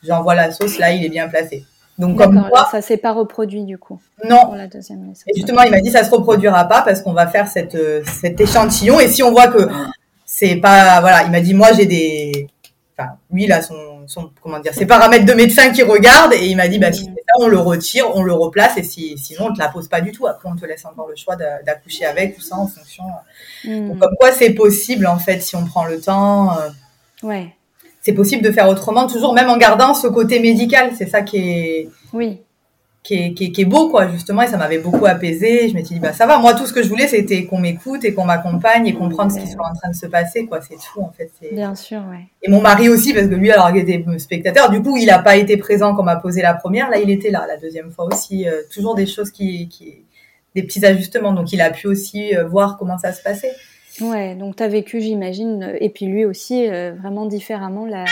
J'envoie 0.04 0.36
la 0.36 0.52
sauce 0.52 0.78
là, 0.78 0.92
il 0.92 1.04
est 1.06 1.10
bien 1.10 1.28
placé. 1.28 1.64
Donc 1.98 2.18
comme 2.18 2.48
quoi, 2.50 2.68
ça 2.72 2.82
s'est 2.82 2.98
pas 2.98 3.12
reproduit 3.12 3.64
du 3.64 3.78
coup. 3.78 4.02
Non. 4.28 4.54
la 4.54 4.68
deuxième 4.68 5.14
et 5.28 5.36
justement, 5.36 5.62
il 5.62 5.72
m'a 5.72 5.80
dit 5.80 5.92
ça 5.92 6.04
se 6.04 6.10
reproduira 6.10 6.68
pas 6.68 6.82
parce 6.82 7.02
qu'on 7.02 7.14
va 7.14 7.28
faire 7.28 7.48
cette, 7.48 7.78
cet 8.06 8.42
échantillon 8.42 9.00
et 9.00 9.08
si 9.08 9.22
on 9.22 9.32
voit 9.32 9.48
que 9.48 9.68
c'est 10.26 10.56
pas 10.56 11.00
voilà, 11.02 11.24
il 11.24 11.32
m'a 11.32 11.40
dit 11.40 11.54
moi 11.54 11.70
j'ai 11.78 11.86
des, 11.86 12.48
enfin 12.98 13.12
lui 13.32 13.44
il 13.44 13.52
a 13.52 13.62
son 13.62 13.93
son, 14.08 14.32
comment 14.42 14.60
dire, 14.60 14.74
ses 14.74 14.86
paramètres 14.86 15.26
de 15.26 15.34
médecin 15.34 15.72
qui 15.72 15.84
regardent 15.84 16.34
et 16.34 16.46
il 16.46 16.56
m'a 16.56 16.68
dit 16.68 16.80
bah 16.80 16.92
si 16.92 17.04
c'est 17.04 17.10
ça 17.12 17.34
on 17.40 17.48
le 17.48 17.58
retire, 17.58 18.16
on 18.16 18.24
le 18.24 18.34
replace 18.34 18.78
et 18.78 18.84
si 18.84 19.18
sinon 19.18 19.48
on 19.48 19.54
te 19.54 19.60
la 19.60 19.70
pose 19.70 19.88
pas 19.88 20.02
du 20.02 20.12
tout. 20.12 20.28
Après 20.28 20.50
on 20.50 20.56
te 20.56 20.66
laisse 20.66 20.86
encore 20.86 21.08
le 21.08 21.16
choix 21.16 21.36
d'accoucher 21.36 22.06
avec 22.06 22.38
ou 22.38 22.42
sans 22.42 22.64
en 22.64 22.68
fonction. 22.68 23.04
Hmm. 23.66 23.98
comme 24.00 24.16
quoi 24.20 24.32
c'est 24.32 24.52
possible 24.52 25.08
en 25.08 25.20
fait 25.20 25.40
si 25.42 25.56
on 25.56 25.66
prend 25.66 25.86
le 25.86 26.00
temps. 26.00 26.58
Euh, 26.58 26.70
ouais. 27.24 27.56
C'est 28.02 28.14
possible 28.14 28.44
de 28.44 28.52
faire 28.52 28.68
autrement, 28.68 29.08
toujours 29.08 29.34
même 29.34 29.50
en 29.50 29.58
gardant 29.58 29.94
ce 29.94 30.08
côté 30.08 30.40
médical. 30.40 30.92
C'est 30.98 31.08
ça 31.08 31.22
qui 31.22 31.38
est. 31.38 31.90
Oui 32.12 32.42
qui 33.04 33.16
est, 33.16 33.34
qui, 33.34 33.62
est, 33.62 33.66
beau, 33.66 33.90
quoi, 33.90 34.08
justement, 34.08 34.44
et 34.44 34.48
ça 34.48 34.56
m'avait 34.56 34.78
beaucoup 34.78 35.06
apaisé. 35.06 35.68
Je 35.68 35.74
m'étais 35.74 35.96
dit, 35.96 36.00
bah, 36.00 36.14
ça 36.14 36.26
va, 36.26 36.38
moi, 36.38 36.54
tout 36.54 36.66
ce 36.66 36.72
que 36.72 36.82
je 36.82 36.88
voulais, 36.88 37.08
c'était 37.08 37.44
qu'on 37.46 37.60
m'écoute 37.60 38.06
et 38.06 38.14
qu'on 38.14 38.24
m'accompagne 38.24 38.88
et 38.88 38.94
comprendre 38.94 39.30
ce 39.30 39.40
qui 39.40 39.48
soit 39.48 39.68
en 39.68 39.74
train 39.74 39.90
de 39.90 39.96
se 39.96 40.06
passer, 40.06 40.46
quoi. 40.46 40.62
C'est 40.62 40.76
tout, 40.76 41.02
en 41.02 41.12
fait. 41.12 41.30
Bien 41.52 41.76
sûr, 41.76 41.98
ouais. 42.10 42.28
Et 42.42 42.50
mon 42.50 42.62
mari 42.62 42.88
aussi, 42.88 43.14
parce 43.14 43.28
que 43.28 43.36
lui, 43.36 43.52
alors, 43.52 43.70
il 43.72 43.78
était 43.78 44.04
spectateur. 44.20 44.70
Du 44.70 44.82
coup, 44.82 44.96
il 44.96 45.08
n'a 45.08 45.20
pas 45.20 45.36
été 45.36 45.58
présent 45.58 45.94
quand 45.94 46.02
on 46.02 46.06
m'a 46.06 46.16
posé 46.16 46.42
la 46.42 46.54
première. 46.54 46.90
Là, 46.90 46.98
il 46.98 47.10
était 47.10 47.30
là, 47.30 47.46
la 47.46 47.58
deuxième 47.58 47.92
fois 47.92 48.06
aussi. 48.06 48.48
Euh, 48.48 48.62
toujours 48.74 48.96
des 48.96 49.06
choses 49.06 49.32
qui, 49.32 49.68
qui, 49.68 50.06
des 50.56 50.64
petits 50.64 50.86
ajustements. 50.86 51.34
Donc, 51.34 51.52
il 51.52 51.60
a 51.60 51.72
pu 51.72 51.88
aussi 51.88 52.34
euh, 52.34 52.46
voir 52.46 52.78
comment 52.78 52.98
ça 52.98 53.12
se 53.12 53.22
passait. 53.22 53.52
Ouais, 54.00 54.34
donc 54.36 54.56
tu 54.56 54.64
as 54.64 54.68
vécu, 54.68 55.02
j'imagine, 55.02 55.76
et 55.80 55.90
puis 55.90 56.08
lui 56.08 56.26
aussi, 56.26 56.68
euh, 56.68 56.94
vraiment 56.94 57.28
différemment, 57.28 57.86
la, 57.86 58.06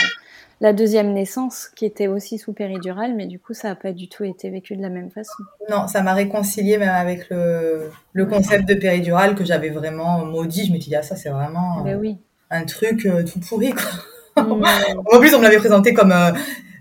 la 0.62 0.72
deuxième 0.72 1.12
naissance 1.12 1.68
qui 1.74 1.84
était 1.84 2.06
aussi 2.06 2.38
sous 2.38 2.52
péridurale, 2.52 3.14
mais 3.16 3.26
du 3.26 3.40
coup, 3.40 3.52
ça 3.52 3.68
n'a 3.68 3.74
pas 3.74 3.90
du 3.90 4.08
tout 4.08 4.22
été 4.22 4.48
vécu 4.48 4.76
de 4.76 4.80
la 4.80 4.90
même 4.90 5.10
façon. 5.10 5.42
Non, 5.68 5.88
ça 5.88 6.02
m'a 6.02 6.14
réconcilié 6.14 6.78
même 6.78 6.88
avec 6.88 7.28
le, 7.30 7.90
le 8.12 8.26
concept 8.26 8.68
de 8.68 8.74
péridurale 8.74 9.34
que 9.34 9.44
j'avais 9.44 9.70
vraiment 9.70 10.24
maudit. 10.24 10.66
Je 10.66 10.72
me 10.72 10.78
suis 10.78 10.90
dit, 10.90 10.94
ah, 10.94 11.02
ça, 11.02 11.16
c'est 11.16 11.30
vraiment 11.30 11.82
ben 11.82 11.98
oui. 11.98 12.16
un 12.48 12.64
truc 12.64 13.06
euh, 13.06 13.24
tout 13.24 13.40
pourri. 13.40 13.72
Quoi. 13.72 14.44
Mm. 14.44 14.64
en 15.12 15.18
plus, 15.18 15.34
on 15.34 15.38
me 15.38 15.42
l'avait 15.42 15.58
présenté 15.58 15.94
comme. 15.94 16.12
Euh, 16.12 16.30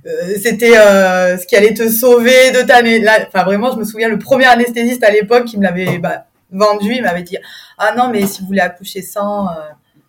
euh, 0.05 0.35
c'était 0.39 0.73
ce 0.73 1.45
qui 1.47 1.55
allait 1.55 1.73
te 1.73 1.87
sauver 1.87 2.51
de 2.51 2.61
ta 2.65 2.81
enfin 3.27 3.43
vraiment 3.43 3.71
je 3.71 3.77
me 3.77 3.83
souviens 3.83 4.09
le 4.09 4.17
premier 4.17 4.45
anesthésiste 4.45 5.03
à 5.03 5.11
l'époque 5.11 5.45
qui 5.45 5.59
me 5.59 5.63
l'avait 5.63 5.99
bah, 5.99 6.25
vendu 6.49 6.95
il 6.95 7.03
m'avait 7.03 7.21
dit 7.21 7.37
ah 7.77 7.93
non 7.95 8.09
mais 8.09 8.25
si 8.25 8.41
vous 8.41 8.47
voulez 8.47 8.61
accoucher 8.61 9.03
sans 9.03 9.49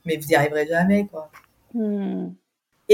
mais 0.07 0.17
vous 0.17 0.27
n'y 0.29 0.35
arriverez 0.35 0.67
jamais 0.67 1.07
quoi 1.13 1.29
mm. 1.75 2.31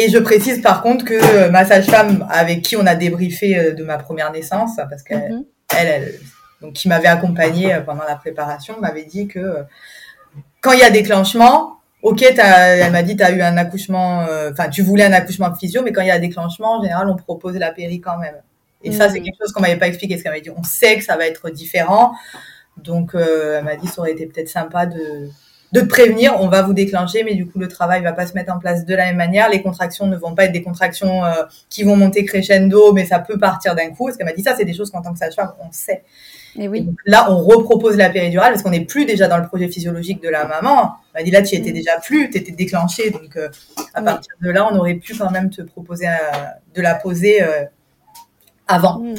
Et 0.01 0.09
je 0.09 0.19
précise 0.19 0.63
par 0.63 0.81
contre 0.81 1.05
que 1.05 1.15
euh, 1.15 1.51
ma 1.51 1.65
sage-femme 1.65 2.25
avec 2.31 2.63
qui 2.63 2.77
on 2.77 2.87
a 2.87 2.95
débriefé 2.95 3.59
euh, 3.59 3.73
de 3.73 3.83
ma 3.83 3.99
première 3.99 4.31
naissance, 4.31 4.77
parce 4.89 5.03
qu'elle, 5.03 5.33
mhm. 5.33 5.45
elle, 5.77 6.15
donc 6.63 6.75
qui 6.75 6.89
m'avait 6.89 7.09
accompagnée 7.09 7.75
euh, 7.75 7.81
pendant 7.81 8.05
la 8.05 8.15
préparation, 8.15 8.79
m'avait 8.81 9.03
dit 9.03 9.27
que 9.27 9.65
quand 10.61 10.71
il 10.71 10.79
y 10.79 10.85
a 10.85 10.91
déclenchement, 10.91 11.79
ok, 12.03 12.23
elle 12.23 12.93
m'a 12.93 13.03
dit 13.03 13.17
tu 13.17 13.25
as 13.25 13.33
eu 13.33 13.43
un 13.43 13.57
accouchement, 13.57 14.25
enfin 14.53 14.69
tu 14.69 14.83
voulais 14.83 15.05
un 15.05 15.13
accouchement 15.13 15.53
physio, 15.53 15.83
mais 15.83 15.91
quand 15.91 16.03
il 16.03 16.09
y 16.09 16.13
a 16.13 16.21
déclenchement, 16.21 16.79
en 16.79 16.83
général, 16.83 17.09
on 17.09 17.17
propose 17.17 17.57
la 17.57 17.73
péri 17.73 18.01
quand 18.01 18.19
même. 18.19 18.37
Et 18.85 18.93
ça, 18.93 19.09
c'est 19.09 19.19
mhm. 19.19 19.25
quelque 19.25 19.39
chose 19.41 19.51
qu'on 19.51 19.63
m'avait 19.63 19.79
pas 19.79 19.89
expliqué, 19.89 20.15
parce 20.15 20.23
qu'elle 20.23 20.31
m'avait 20.31 20.43
dit 20.43 20.53
on 20.57 20.63
sait 20.63 20.97
que 20.97 21.03
ça 21.03 21.17
va 21.17 21.27
être 21.27 21.51
différent, 21.51 22.13
donc 22.77 23.17
elle 23.17 23.65
m'a 23.65 23.75
dit 23.75 23.89
ça 23.89 24.01
aurait 24.03 24.13
été 24.13 24.27
peut-être 24.27 24.49
sympa 24.49 24.87
de 24.87 25.29
de 25.73 25.81
prévenir, 25.83 26.35
on 26.41 26.49
va 26.49 26.63
vous 26.63 26.73
déclencher, 26.73 27.25
mais 27.25 27.35
du 27.35 27.47
coup 27.47 27.59
le 27.59 27.69
travail 27.69 28.03
va 28.03 28.13
pas 28.13 28.27
se 28.27 28.35
mettre 28.35 28.53
en 28.53 28.59
place 28.59 28.85
de 28.85 28.95
la 28.95 29.07
même 29.07 29.17
manière. 29.17 29.51
Les 29.51 29.63
contractions 29.63 30.07
ne 30.07 30.17
vont 30.17 30.35
pas 30.35 30.45
être 30.45 30.53
des 30.53 30.63
contractions 30.63 31.25
euh, 31.25 31.43
qui 31.69 31.83
vont 31.83 31.97
monter 31.97 32.25
crescendo, 32.25 32.93
mais 32.93 33.05
ça 33.05 33.19
peut 33.19 33.39
partir 33.39 33.75
d'un 33.75 33.91
coup. 33.91 34.07
Parce 34.07 34.17
qu'elle 34.17 34.27
m'a 34.27 34.33
dit 34.33 34.43
ça, 34.43 34.55
c'est 34.57 34.65
des 34.65 34.75
choses 34.75 34.91
qu'en 34.91 35.03
tant 35.03 35.13
que 35.13 35.19
sage-femme 35.19 35.53
on 35.61 35.71
sait. 35.71 36.05
Et 36.57 36.67
oui. 36.67 36.89
là, 37.05 37.31
on 37.31 37.39
repropose 37.39 37.97
la 37.97 38.09
péridurale 38.09 38.53
parce 38.53 38.63
qu'on 38.63 38.71
n'est 38.71 38.85
plus 38.85 39.05
déjà 39.05 39.29
dans 39.29 39.37
le 39.37 39.47
projet 39.47 39.69
physiologique 39.69 40.23
de 40.23 40.29
la 40.29 40.47
maman. 40.47 40.95
Elle 41.15 41.21
m'a 41.21 41.25
dit 41.25 41.31
là, 41.31 41.43
tu 41.43 41.55
étais 41.55 41.71
mm. 41.71 41.75
déjà 41.75 41.99
plus, 42.01 42.31
tu 42.31 42.39
étais 42.39 42.53
déclenché, 42.53 43.11
donc 43.11 43.37
euh, 43.37 43.49
à 43.95 44.03
partir 44.03 44.33
de 44.41 44.51
là, 44.51 44.69
on 44.73 44.77
aurait 44.77 44.95
pu 44.95 45.15
quand 45.17 45.31
même 45.31 45.51
te 45.51 45.63
proposer 45.63 46.09
euh, 46.09 46.13
de 46.75 46.83
la 46.83 46.95
poser 46.95 47.41
avant. 48.67 49.01
Mm 49.01 49.15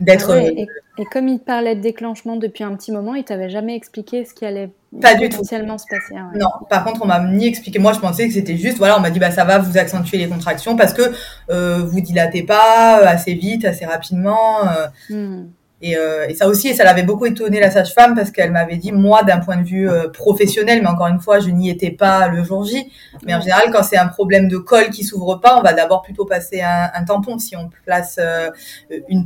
d'être. 0.00 0.34
Et, 0.36 0.68
comme 1.12 1.28
il 1.28 1.38
parlait 1.38 1.74
de 1.76 1.80
déclenchement 1.80 2.36
depuis 2.36 2.64
un 2.64 2.74
petit 2.74 2.90
moment, 2.90 3.14
il 3.14 3.24
t'avait 3.24 3.50
jamais 3.50 3.76
expliqué 3.76 4.24
ce 4.24 4.32
qui 4.32 4.46
allait 4.46 4.70
pas 5.00 5.14
potentiellement 5.14 5.76
se 5.76 5.84
passer. 5.90 6.14
Non, 6.34 6.48
par 6.70 6.84
contre, 6.84 7.02
on 7.02 7.06
m'a 7.06 7.20
ni 7.20 7.46
expliqué. 7.46 7.78
Moi, 7.78 7.92
je 7.92 8.00
pensais 8.00 8.26
que 8.26 8.32
c'était 8.32 8.56
juste, 8.56 8.78
voilà, 8.78 8.96
on 8.96 9.00
m'a 9.00 9.10
dit, 9.10 9.18
bah 9.18 9.30
ça 9.30 9.44
va 9.44 9.58
vous 9.58 9.76
accentuer 9.76 10.16
les 10.16 10.28
contractions 10.28 10.74
parce 10.74 10.94
que 10.94 11.02
euh, 11.50 11.82
vous 11.84 12.00
dilatez 12.00 12.44
pas 12.44 12.98
assez 13.06 13.34
vite, 13.34 13.64
assez 13.64 13.84
rapidement. 13.84 14.66
Euh. 14.68 14.86
Hmm. 15.10 15.46
Et, 15.82 15.96
euh, 15.96 16.26
et, 16.26 16.34
ça 16.34 16.48
aussi, 16.48 16.74
ça 16.74 16.84
l'avait 16.84 17.02
beaucoup 17.02 17.26
étonné 17.26 17.60
la 17.60 17.70
sage-femme 17.70 18.14
parce 18.14 18.30
qu'elle 18.30 18.50
m'avait 18.50 18.78
dit, 18.78 18.92
moi, 18.92 19.22
d'un 19.24 19.40
point 19.40 19.58
de 19.58 19.62
vue 19.62 19.90
euh, 19.90 20.08
professionnel, 20.08 20.80
mais 20.82 20.88
encore 20.88 21.08
une 21.08 21.20
fois, 21.20 21.38
je 21.38 21.50
n'y 21.50 21.68
étais 21.68 21.90
pas 21.90 22.28
le 22.28 22.42
jour 22.42 22.64
J. 22.64 22.90
Mais 23.26 23.34
en 23.34 23.40
général, 23.40 23.64
quand 23.70 23.82
c'est 23.82 23.98
un 23.98 24.08
problème 24.08 24.48
de 24.48 24.56
col 24.56 24.88
qui 24.88 25.04
s'ouvre 25.04 25.36
pas, 25.36 25.58
on 25.58 25.62
va 25.62 25.74
d'abord 25.74 26.00
plutôt 26.00 26.24
passer 26.24 26.62
un, 26.62 26.90
un, 26.94 27.04
tampon. 27.04 27.38
Si 27.38 27.56
on 27.56 27.68
place 27.84 28.18
euh, 28.18 28.50
une 29.08 29.20
euh, 29.20 29.24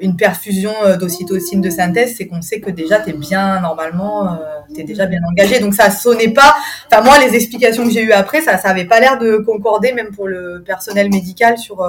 une 0.00 0.16
perfusion 0.16 0.72
d'ocytocine 0.98 1.60
de 1.60 1.70
synthèse, 1.70 2.16
c'est 2.16 2.26
qu'on 2.26 2.42
sait 2.42 2.60
que 2.60 2.70
déjà 2.70 3.00
tu 3.00 3.10
es 3.10 3.12
bien 3.12 3.60
normalement, 3.60 4.38
tu 4.74 4.80
es 4.80 4.84
déjà 4.84 5.06
bien 5.06 5.20
engagé. 5.30 5.60
Donc 5.60 5.74
ça 5.74 5.90
sonnait 5.90 6.32
pas. 6.32 6.54
Enfin 6.90 7.02
moi, 7.02 7.18
les 7.18 7.34
explications 7.34 7.84
que 7.84 7.90
j'ai 7.90 8.02
eues 8.02 8.12
après, 8.12 8.40
ça, 8.40 8.58
ça 8.58 8.68
avait 8.68 8.86
pas 8.86 9.00
l'air 9.00 9.18
de 9.18 9.36
concorder, 9.36 9.92
même 9.92 10.10
pour 10.10 10.26
le 10.26 10.62
personnel 10.66 11.10
médical 11.10 11.58
sur 11.58 11.84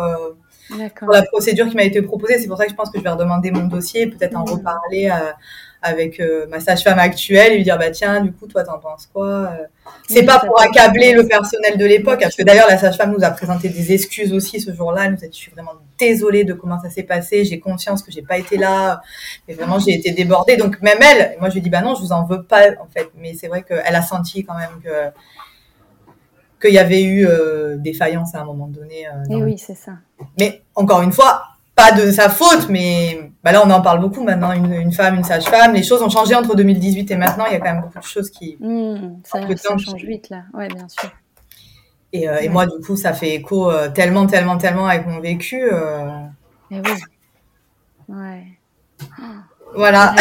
pour 0.99 1.11
la 1.11 1.23
procédure 1.23 1.69
qui 1.69 1.75
m'a 1.75 1.84
été 1.84 2.01
proposée. 2.01 2.38
C'est 2.39 2.47
pour 2.47 2.57
ça 2.57 2.65
que 2.65 2.71
je 2.71 2.75
pense 2.75 2.89
que 2.89 2.97
je 2.97 3.03
vais 3.03 3.09
redemander 3.09 3.51
mon 3.51 3.67
dossier, 3.67 4.07
peut-être 4.07 4.36
en 4.36 4.45
reparler 4.45 5.09
euh, 5.09 5.31
avec 5.84 6.19
euh, 6.19 6.47
ma 6.47 6.59
sage-femme 6.59 6.97
actuelle 6.97 7.51
et 7.51 7.57
lui 7.57 7.63
dire 7.63 7.77
bah 7.77 7.91
tiens, 7.91 8.21
du 8.21 8.31
coup, 8.31 8.47
toi, 8.47 8.63
t'en 8.63 8.79
penses 8.79 9.07
quoi 9.13 9.27
euh? 9.27 9.65
C'est 10.07 10.23
pas 10.23 10.39
pour 10.39 10.59
accabler 10.59 11.13
le 11.13 11.27
personnel 11.27 11.77
de 11.77 11.86
l'époque, 11.86 12.21
parce 12.21 12.36
que 12.36 12.43
d'ailleurs 12.43 12.67
la 12.69 12.77
sage-femme 12.77 13.11
nous 13.11 13.23
a 13.23 13.29
présenté 13.31 13.69
des 13.69 13.93
excuses 13.93 14.34
aussi 14.34 14.59
ce 14.61 14.73
jour-là. 14.73 15.05
Elle 15.05 15.11
nous 15.11 15.23
a 15.23 15.27
dit 15.27 15.38
je 15.38 15.43
suis 15.43 15.51
vraiment 15.51 15.73
désolée 15.99 16.45
de 16.45 16.53
comment 16.53 16.79
ça 16.81 16.89
s'est 16.89 17.03
passé. 17.03 17.45
J'ai 17.45 17.59
conscience 17.59 18.01
que 18.01 18.11
j'ai 18.11 18.21
pas 18.21 18.38
été 18.38 18.57
là, 18.57 19.01
mais 19.47 19.53
vraiment 19.53 19.79
j'ai 19.79 19.91
été 19.91 20.11
débordée. 20.11 20.57
Donc 20.57 20.81
même 20.81 20.99
elle, 21.01 21.38
moi 21.39 21.49
je 21.49 21.55
lui 21.55 21.61
dis 21.61 21.69
bah 21.69 21.81
non, 21.81 21.95
je 21.95 22.01
vous 22.01 22.13
en 22.13 22.25
veux 22.25 22.43
pas 22.43 22.71
en 22.81 22.88
fait. 22.88 23.09
Mais 23.17 23.34
c'est 23.34 23.47
vrai 23.47 23.63
qu'elle 23.63 23.95
a 23.95 24.01
senti 24.01 24.43
quand 24.43 24.55
même 24.57 24.81
que 24.84 25.11
qu'il 26.61 26.73
y 26.73 26.79
avait 26.79 27.03
eu 27.03 27.27
euh, 27.27 27.75
des 27.77 27.93
faillances 27.93 28.36
à 28.36 28.39
un 28.39 28.45
moment 28.45 28.67
donné. 28.67 29.05
Euh, 29.07 29.36
Et 29.38 29.43
oui, 29.43 29.57
c'est 29.57 29.75
ça. 29.75 29.93
Mais 30.39 30.63
encore 30.75 31.01
une 31.01 31.11
fois, 31.11 31.43
pas 31.76 31.91
de 31.91 32.11
sa 32.11 32.30
faute, 32.30 32.69
mais 32.69 33.32
bah 33.43 33.51
là 33.51 33.63
on 33.65 33.69
en 33.69 33.82
parle 33.82 33.99
beaucoup 33.99 34.24
maintenant, 34.24 34.51
une, 34.51 34.91
femme, 34.91 35.15
une 35.15 35.24
sage-femme. 35.24 35.74
Les 35.74 35.84
choses 35.84 36.01
ont 36.01 36.09
changé 36.09 36.36
entre 36.36 36.55
2018 36.55 37.11
et 37.11 37.15
maintenant, 37.15 37.45
il 37.47 37.53
y 37.53 37.55
a 37.55 37.59
quand 37.59 37.74
même 37.74 37.82
beaucoup 37.82 37.99
de 37.99 38.03
choses 38.03 38.30
qui... 38.30 38.57
Mmh, 38.59 39.21
ça, 39.24 39.39
ça 39.55 39.78
change 39.78 40.03
vite 40.03 40.30
là, 40.30 40.43
ouais, 40.53 40.67
bien 40.67 40.88
sûr. 40.88 41.09
Et, 42.11 42.30
euh, 42.30 42.41
et, 42.41 42.49
moi, 42.49 42.67
du 42.67 42.80
coup, 42.86 42.95
ça 42.95 43.11
fait 43.13 43.34
écho 43.34 43.71
tellement, 43.95 44.28
tellement, 44.28 44.57
tellement 44.57 44.86
avec 44.86 45.07
mon 45.07 45.19
vécu. 45.19 45.63
Et 46.69 46.80
oui. 46.80 46.91
Ouais. 48.07 48.43
Voilà. 49.76 50.13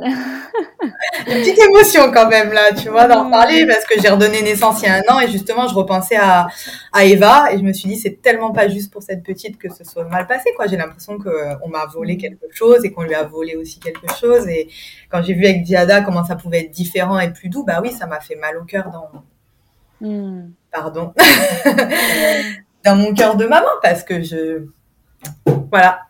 Une 1.26 1.34
petite 1.34 1.58
émotion 1.58 2.10
quand 2.12 2.28
même 2.28 2.52
là, 2.52 2.72
tu 2.72 2.88
vois, 2.88 3.06
d'en 3.06 3.30
parler 3.30 3.66
parce 3.66 3.84
que 3.84 4.00
j'ai 4.00 4.08
redonné 4.08 4.42
naissance 4.42 4.82
il 4.82 4.86
y 4.86 4.88
a 4.88 4.94
un 4.94 5.14
an 5.14 5.20
et 5.20 5.28
justement 5.28 5.68
je 5.68 5.74
repensais 5.74 6.16
à, 6.16 6.48
à 6.92 7.04
Eva 7.04 7.52
et 7.52 7.58
je 7.58 7.62
me 7.62 7.72
suis 7.72 7.88
dit 7.88 7.96
c'est 7.96 8.22
tellement 8.22 8.52
pas 8.52 8.68
juste 8.68 8.92
pour 8.92 9.02
cette 9.02 9.22
petite 9.22 9.58
que 9.58 9.72
ce 9.72 9.84
soit 9.84 10.04
mal 10.04 10.26
passé 10.26 10.50
quoi. 10.56 10.66
J'ai 10.66 10.76
l'impression 10.76 11.18
que 11.18 11.30
on 11.62 11.68
m'a 11.68 11.86
volé 11.86 12.16
quelque 12.16 12.46
chose 12.52 12.84
et 12.84 12.92
qu'on 12.92 13.02
lui 13.02 13.14
a 13.14 13.24
volé 13.24 13.56
aussi 13.56 13.80
quelque 13.80 14.12
chose 14.14 14.48
et 14.48 14.68
quand 15.10 15.22
j'ai 15.22 15.34
vu 15.34 15.44
avec 15.44 15.62
Diada 15.62 16.02
comment 16.02 16.24
ça 16.24 16.36
pouvait 16.36 16.60
être 16.60 16.70
différent 16.70 17.18
et 17.18 17.32
plus 17.32 17.48
doux, 17.48 17.64
bah 17.64 17.80
oui 17.82 17.92
ça 17.92 18.06
m'a 18.06 18.20
fait 18.20 18.36
mal 18.36 18.56
au 18.56 18.64
cœur 18.64 18.90
dans 18.90 20.06
hmm. 20.06 20.50
pardon 20.70 21.12
dans 22.84 22.96
mon 22.96 23.14
cœur 23.14 23.36
de 23.36 23.46
maman 23.46 23.68
parce 23.82 24.02
que 24.02 24.22
je 24.22 24.68
voilà. 25.70 26.00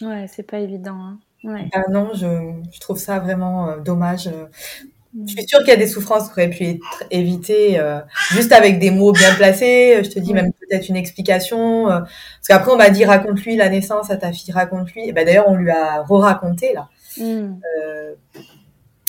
Ouais, 0.00 0.26
c'est 0.28 0.42
pas 0.42 0.58
évident. 0.58 0.96
Hein. 0.96 1.18
Ah 1.44 1.82
non, 1.90 2.10
je, 2.14 2.26
je, 2.72 2.80
trouve 2.80 2.98
ça 2.98 3.18
vraiment 3.18 3.68
euh, 3.68 3.76
dommage. 3.78 4.28
Je 5.14 5.32
suis 5.32 5.46
sûre 5.46 5.58
qu'il 5.58 5.68
y 5.68 5.72
a 5.72 5.76
des 5.76 5.86
souffrances 5.86 6.28
qui 6.28 6.32
auraient 6.32 6.48
pu 6.48 6.64
être 6.64 7.04
évitées 7.10 7.78
euh, 7.78 8.00
juste 8.30 8.50
avec 8.52 8.78
des 8.78 8.90
mots 8.90 9.12
bien 9.12 9.34
placés. 9.34 10.00
Je 10.02 10.08
te 10.08 10.18
dis 10.18 10.32
même 10.32 10.52
peut-être 10.52 10.88
une 10.88 10.96
explication. 10.96 11.90
Euh, 11.90 12.00
parce 12.00 12.48
qu'après, 12.48 12.72
on 12.72 12.76
m'a 12.76 12.88
dit 12.88 13.04
raconte-lui 13.04 13.56
la 13.56 13.68
naissance 13.68 14.10
à 14.10 14.16
ta 14.16 14.32
fille, 14.32 14.52
raconte-lui. 14.52 15.08
Et 15.08 15.12
ben 15.12 15.26
d'ailleurs, 15.26 15.48
on 15.48 15.54
lui 15.54 15.70
a 15.70 16.02
re-raconté 16.02 16.72
là. 16.72 16.88
Mm. 17.18 17.56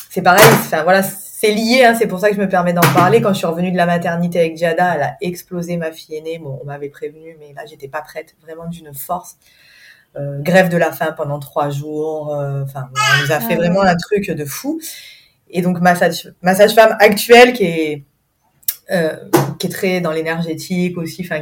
c'est 0.10 0.22
pareil. 0.22 0.44
Enfin 0.52 0.84
voilà, 0.84 1.04
c'est 1.04 1.52
lié. 1.52 1.86
Hein, 1.86 1.96
c'est 1.98 2.08
pour 2.08 2.20
ça 2.20 2.30
que 2.30 2.36
je 2.36 2.42
me 2.42 2.50
permets 2.50 2.74
d'en 2.74 2.82
parler. 2.82 3.22
Quand 3.22 3.32
je 3.32 3.38
suis 3.38 3.48
revenue 3.48 3.72
de 3.72 3.78
la 3.78 3.86
maternité 3.86 4.40
avec 4.40 4.58
Jada, 4.58 4.96
elle 4.96 5.04
a 5.04 5.18
explosé 5.22 5.78
ma 5.78 5.94
fille 5.94 6.18
aînée. 6.18 6.38
Bon, 6.38 6.60
on 6.62 6.66
m'avait 6.66 6.90
prévenu, 6.90 7.38
mais 7.40 7.54
là, 7.56 7.62
j'étais 7.66 7.88
pas 7.88 8.02
prête. 8.02 8.36
Vraiment 8.42 8.68
d'une 8.68 8.94
force. 8.94 9.38
Euh, 10.16 10.40
grève 10.42 10.70
de 10.70 10.78
la 10.78 10.92
faim 10.92 11.12
pendant 11.18 11.40
trois 11.40 11.72
jours. 11.72 12.36
Euh, 12.36 12.64
enfin, 12.64 12.88
on 12.94 13.24
nous 13.24 13.32
a 13.32 13.40
fait 13.40 13.54
ah 13.54 13.58
vraiment 13.58 13.82
un 13.82 13.96
truc 13.96 14.30
de 14.30 14.46
fou. 14.46 14.80
Et 15.50 15.62
donc 15.62 15.80
ma 15.82 15.96
sage-femme 15.96 16.96
actuelle 17.00 17.54
qui 17.54 17.64
est 17.64 18.04
euh, 18.92 19.16
qui 19.58 19.68
est 19.68 19.70
très 19.72 20.02
dans 20.02 20.12
l'énergétique 20.12 20.98
aussi. 20.98 21.24
Enfin, 21.26 21.42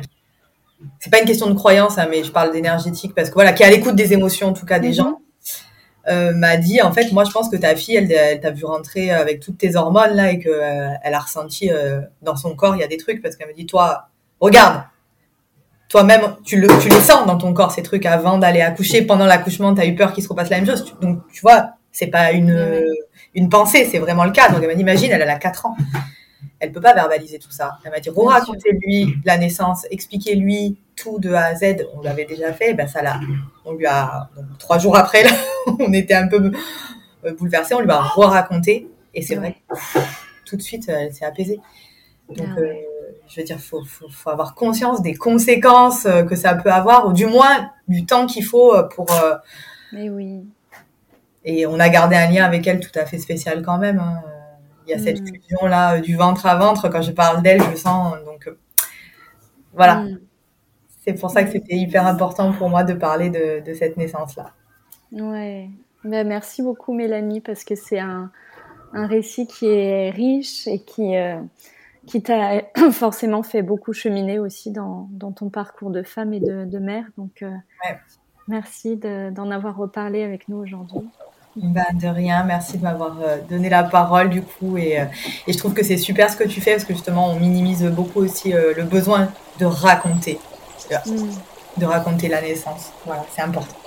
c'est 0.99 1.09
pas 1.09 1.19
une 1.19 1.25
question 1.25 1.49
de 1.49 1.53
croyance, 1.53 1.97
hein, 1.97 2.07
mais 2.09 2.23
je 2.23 2.31
parle 2.31 2.53
d'énergétique 2.53 3.13
parce 3.13 3.29
que 3.29 3.33
voilà, 3.33 3.51
qui 3.51 3.63
est 3.63 3.65
à 3.65 3.69
l'écoute 3.69 3.95
des 3.95 4.13
émotions 4.13 4.47
en 4.47 4.53
tout 4.53 4.65
cas 4.65 4.79
des 4.79 4.89
mhm. 4.89 4.93
gens. 4.93 5.21
Euh, 6.07 6.33
m'a 6.33 6.57
dit 6.57 6.81
en 6.81 6.91
fait 6.91 7.11
moi 7.11 7.25
je 7.25 7.29
pense 7.29 7.47
que 7.47 7.55
ta 7.57 7.75
fille 7.75 7.95
elle, 7.95 8.11
elle 8.11 8.39
t'a 8.39 8.49
vu 8.49 8.65
rentrer 8.65 9.11
avec 9.11 9.39
toutes 9.39 9.59
tes 9.59 9.75
hormones 9.75 10.15
là 10.15 10.31
et 10.31 10.39
que 10.39 10.49
elle 11.03 11.13
a 11.13 11.19
ressenti 11.19 11.69
dans 12.23 12.35
son 12.35 12.55
corps 12.55 12.75
il 12.75 12.79
y 12.79 12.83
a 12.83 12.87
des 12.87 12.97
trucs 12.97 13.21
parce 13.21 13.35
qu'elle 13.35 13.49
me 13.49 13.53
dit 13.53 13.67
toi 13.67 14.09
regarde 14.39 14.81
toi-même, 15.91 16.37
tu, 16.45 16.57
le, 16.57 16.69
tu 16.81 16.87
les 16.87 17.01
sens 17.01 17.27
dans 17.27 17.37
ton 17.37 17.53
corps, 17.53 17.73
ces 17.73 17.83
trucs, 17.83 18.05
avant 18.05 18.37
d'aller 18.37 18.61
accoucher. 18.61 19.01
Pendant 19.01 19.25
l'accouchement, 19.25 19.75
tu 19.75 19.81
as 19.81 19.85
eu 19.85 19.93
peur 19.93 20.13
qu'il 20.13 20.23
se 20.23 20.29
repasse 20.29 20.49
la 20.49 20.55
même 20.55 20.65
chose. 20.65 20.85
Donc, 21.01 21.19
tu 21.33 21.41
vois, 21.41 21.71
c'est 21.91 22.07
pas 22.07 22.31
une, 22.31 22.85
une 23.35 23.49
pensée, 23.49 23.85
c'est 23.91 23.99
vraiment 23.99 24.23
le 24.23 24.31
cas. 24.31 24.49
Donc, 24.49 24.59
elle 24.61 24.69
m'a 24.69 24.75
dit, 24.75 24.81
imagine, 24.81 25.11
elle, 25.11 25.21
a 25.21 25.35
4 25.35 25.65
ans. 25.65 25.75
Elle 26.61 26.71
peut 26.71 26.79
pas 26.79 26.93
verbaliser 26.93 27.39
tout 27.39 27.51
ça. 27.51 27.77
Elle 27.83 27.91
m'a 27.91 27.99
dit, 27.99 28.09
racontez-lui 28.09 29.15
la 29.25 29.37
naissance, 29.37 29.85
expliquez-lui 29.91 30.77
tout 30.95 31.19
de 31.19 31.33
A 31.33 31.47
à 31.47 31.55
Z. 31.55 31.85
On 31.93 32.01
l'avait 32.01 32.23
déjà 32.23 32.53
fait, 32.53 32.73
ben 32.73 32.87
ça 32.87 33.01
l'a. 33.01 33.19
On 33.65 33.73
lui 33.73 33.85
a, 33.85 34.29
trois 34.59 34.79
jours 34.79 34.95
après, 34.95 35.23
là, 35.23 35.31
on 35.79 35.91
était 35.91 36.13
un 36.13 36.29
peu 36.29 36.53
bouleversés, 37.37 37.73
on 37.73 37.81
lui 37.81 37.91
a 37.91 37.99
raconté. 37.99 38.87
Et 39.13 39.21
c'est 39.21 39.35
vrai, 39.35 39.57
tout 40.45 40.55
de 40.55 40.61
suite, 40.61 40.87
elle 40.87 41.13
s'est 41.13 41.25
apaisée. 41.25 41.59
Donc, 42.29 42.47
ah 42.55 42.59
euh, 42.59 42.73
je 43.31 43.39
veux 43.39 43.45
dire, 43.45 43.59
faut, 43.59 43.83
faut, 43.85 44.09
faut, 44.09 44.29
avoir 44.29 44.55
conscience 44.55 45.01
des 45.01 45.15
conséquences 45.15 46.05
euh, 46.05 46.23
que 46.23 46.35
ça 46.35 46.53
peut 46.53 46.71
avoir, 46.71 47.07
ou 47.07 47.13
du 47.13 47.25
moins 47.25 47.71
du 47.87 48.05
temps 48.05 48.25
qu'il 48.25 48.43
faut 48.43 48.75
euh, 48.75 48.83
pour. 48.83 49.09
Euh, 49.11 49.35
Mais 49.93 50.09
oui. 50.09 50.41
Et 51.45 51.65
on 51.65 51.79
a 51.79 51.87
gardé 51.89 52.17
un 52.17 52.29
lien 52.29 52.43
avec 52.43 52.67
elle 52.67 52.81
tout 52.81 52.91
à 52.99 53.05
fait 53.05 53.19
spécial 53.19 53.63
quand 53.63 53.77
même. 53.77 53.99
Hein. 53.99 54.21
Il 54.85 54.91
y 54.91 54.93
a 54.93 54.99
cette 54.99 55.21
mm. 55.21 55.27
fusion 55.27 55.65
là 55.65 55.99
du 55.99 56.15
ventre 56.17 56.45
à 56.45 56.55
ventre. 56.55 56.89
Quand 56.89 57.01
je 57.01 57.11
parle 57.11 57.41
d'elle, 57.41 57.61
je 57.71 57.77
sens 57.77 58.15
donc 58.25 58.49
voilà. 59.73 60.01
Mm. 60.01 60.19
C'est 61.03 61.13
pour 61.13 61.31
ça 61.31 61.43
que 61.43 61.51
c'était 61.51 61.75
hyper 61.75 62.05
important 62.05 62.51
pour 62.51 62.69
moi 62.69 62.83
de 62.83 62.93
parler 62.93 63.29
de, 63.29 63.63
de 63.65 63.73
cette 63.73 63.97
naissance 63.97 64.35
là. 64.35 64.51
Ouais. 65.13 65.69
Ben, 66.03 66.27
merci 66.27 66.61
beaucoup 66.61 66.93
Mélanie 66.93 67.41
parce 67.41 67.63
que 67.63 67.75
c'est 67.75 67.99
un, 67.99 68.31
un 68.93 69.07
récit 69.07 69.47
qui 69.47 69.67
est 69.67 70.09
riche 70.11 70.67
et 70.67 70.79
qui 70.79 71.15
qui 72.07 72.21
t'a 72.21 72.61
forcément 72.91 73.43
fait 73.43 73.61
beaucoup 73.61 73.93
cheminer 73.93 74.39
aussi 74.39 74.71
dans, 74.71 75.07
dans, 75.11 75.31
ton 75.31 75.49
parcours 75.49 75.91
de 75.91 76.03
femme 76.03 76.33
et 76.33 76.39
de, 76.39 76.65
de 76.65 76.79
mère. 76.79 77.05
Donc, 77.17 77.43
euh, 77.43 77.51
merci 78.47 78.97
d'en 78.97 79.51
avoir 79.51 79.77
reparlé 79.77 80.23
avec 80.23 80.47
nous 80.47 80.57
aujourd'hui. 80.57 81.07
Ben, 81.57 81.83
de 81.93 82.07
rien, 82.07 82.45
merci 82.45 82.77
de 82.77 82.83
m'avoir 82.83 83.17
euh, 83.21 83.37
donné 83.49 83.67
la 83.67 83.83
parole 83.83 84.29
du 84.29 84.41
coup 84.41 84.77
et, 84.77 85.01
euh, 85.01 85.05
et 85.47 85.51
je 85.51 85.57
trouve 85.57 85.73
que 85.73 85.83
c'est 85.83 85.97
super 85.97 86.29
ce 86.29 86.37
que 86.37 86.45
tu 86.45 86.61
fais 86.61 86.71
parce 86.71 86.85
que 86.85 86.93
justement 86.93 87.27
on 87.29 87.37
minimise 87.37 87.83
beaucoup 87.87 88.21
aussi 88.21 88.53
le 88.53 88.83
besoin 88.83 89.29
de 89.59 89.65
raconter, 89.65 90.39
mm. 90.89 91.11
de 91.77 91.85
raconter 91.85 92.29
la 92.29 92.41
naissance. 92.41 92.93
Voilà, 93.05 93.25
c'est 93.35 93.41
important. 93.41 93.80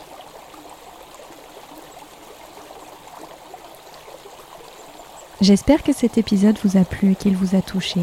J'espère 5.41 5.83
que 5.83 5.93
cet 5.93 6.17
épisode 6.17 6.59
vous 6.65 6.77
a 6.77 6.85
plu 6.85 7.13
et 7.13 7.15
qu'il 7.17 7.37
vous 7.37 7.57
a 7.57 7.63
touché. 7.63 8.01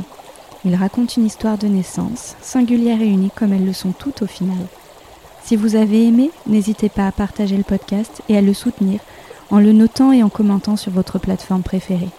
Il 0.65 0.75
raconte 0.75 1.17
une 1.17 1.25
histoire 1.25 1.57
de 1.57 1.67
naissance, 1.67 2.36
singulière 2.41 3.01
et 3.01 3.07
unique 3.07 3.36
comme 3.36 3.53
elles 3.53 3.65
le 3.65 3.73
sont 3.73 3.93
toutes 3.93 4.21
au 4.21 4.27
final. 4.27 4.67
Si 5.43 5.55
vous 5.55 5.75
avez 5.75 6.05
aimé, 6.07 6.29
n'hésitez 6.45 6.89
pas 6.89 7.07
à 7.07 7.11
partager 7.11 7.57
le 7.57 7.63
podcast 7.63 8.21
et 8.29 8.38
à 8.38 8.41
le 8.41 8.53
soutenir 8.53 8.99
en 9.49 9.59
le 9.59 9.73
notant 9.73 10.11
et 10.11 10.23
en 10.23 10.29
commentant 10.29 10.77
sur 10.77 10.91
votre 10.91 11.19
plateforme 11.19 11.63
préférée. 11.63 12.09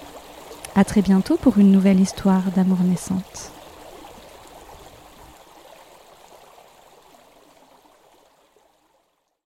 À 0.75 0.85
très 0.85 1.03
bientôt 1.03 1.37
pour 1.37 1.59
une 1.59 1.73
nouvelle 1.73 2.01
histoire 2.01 2.43
d'amour 2.55 2.79
naissante. 2.85 3.52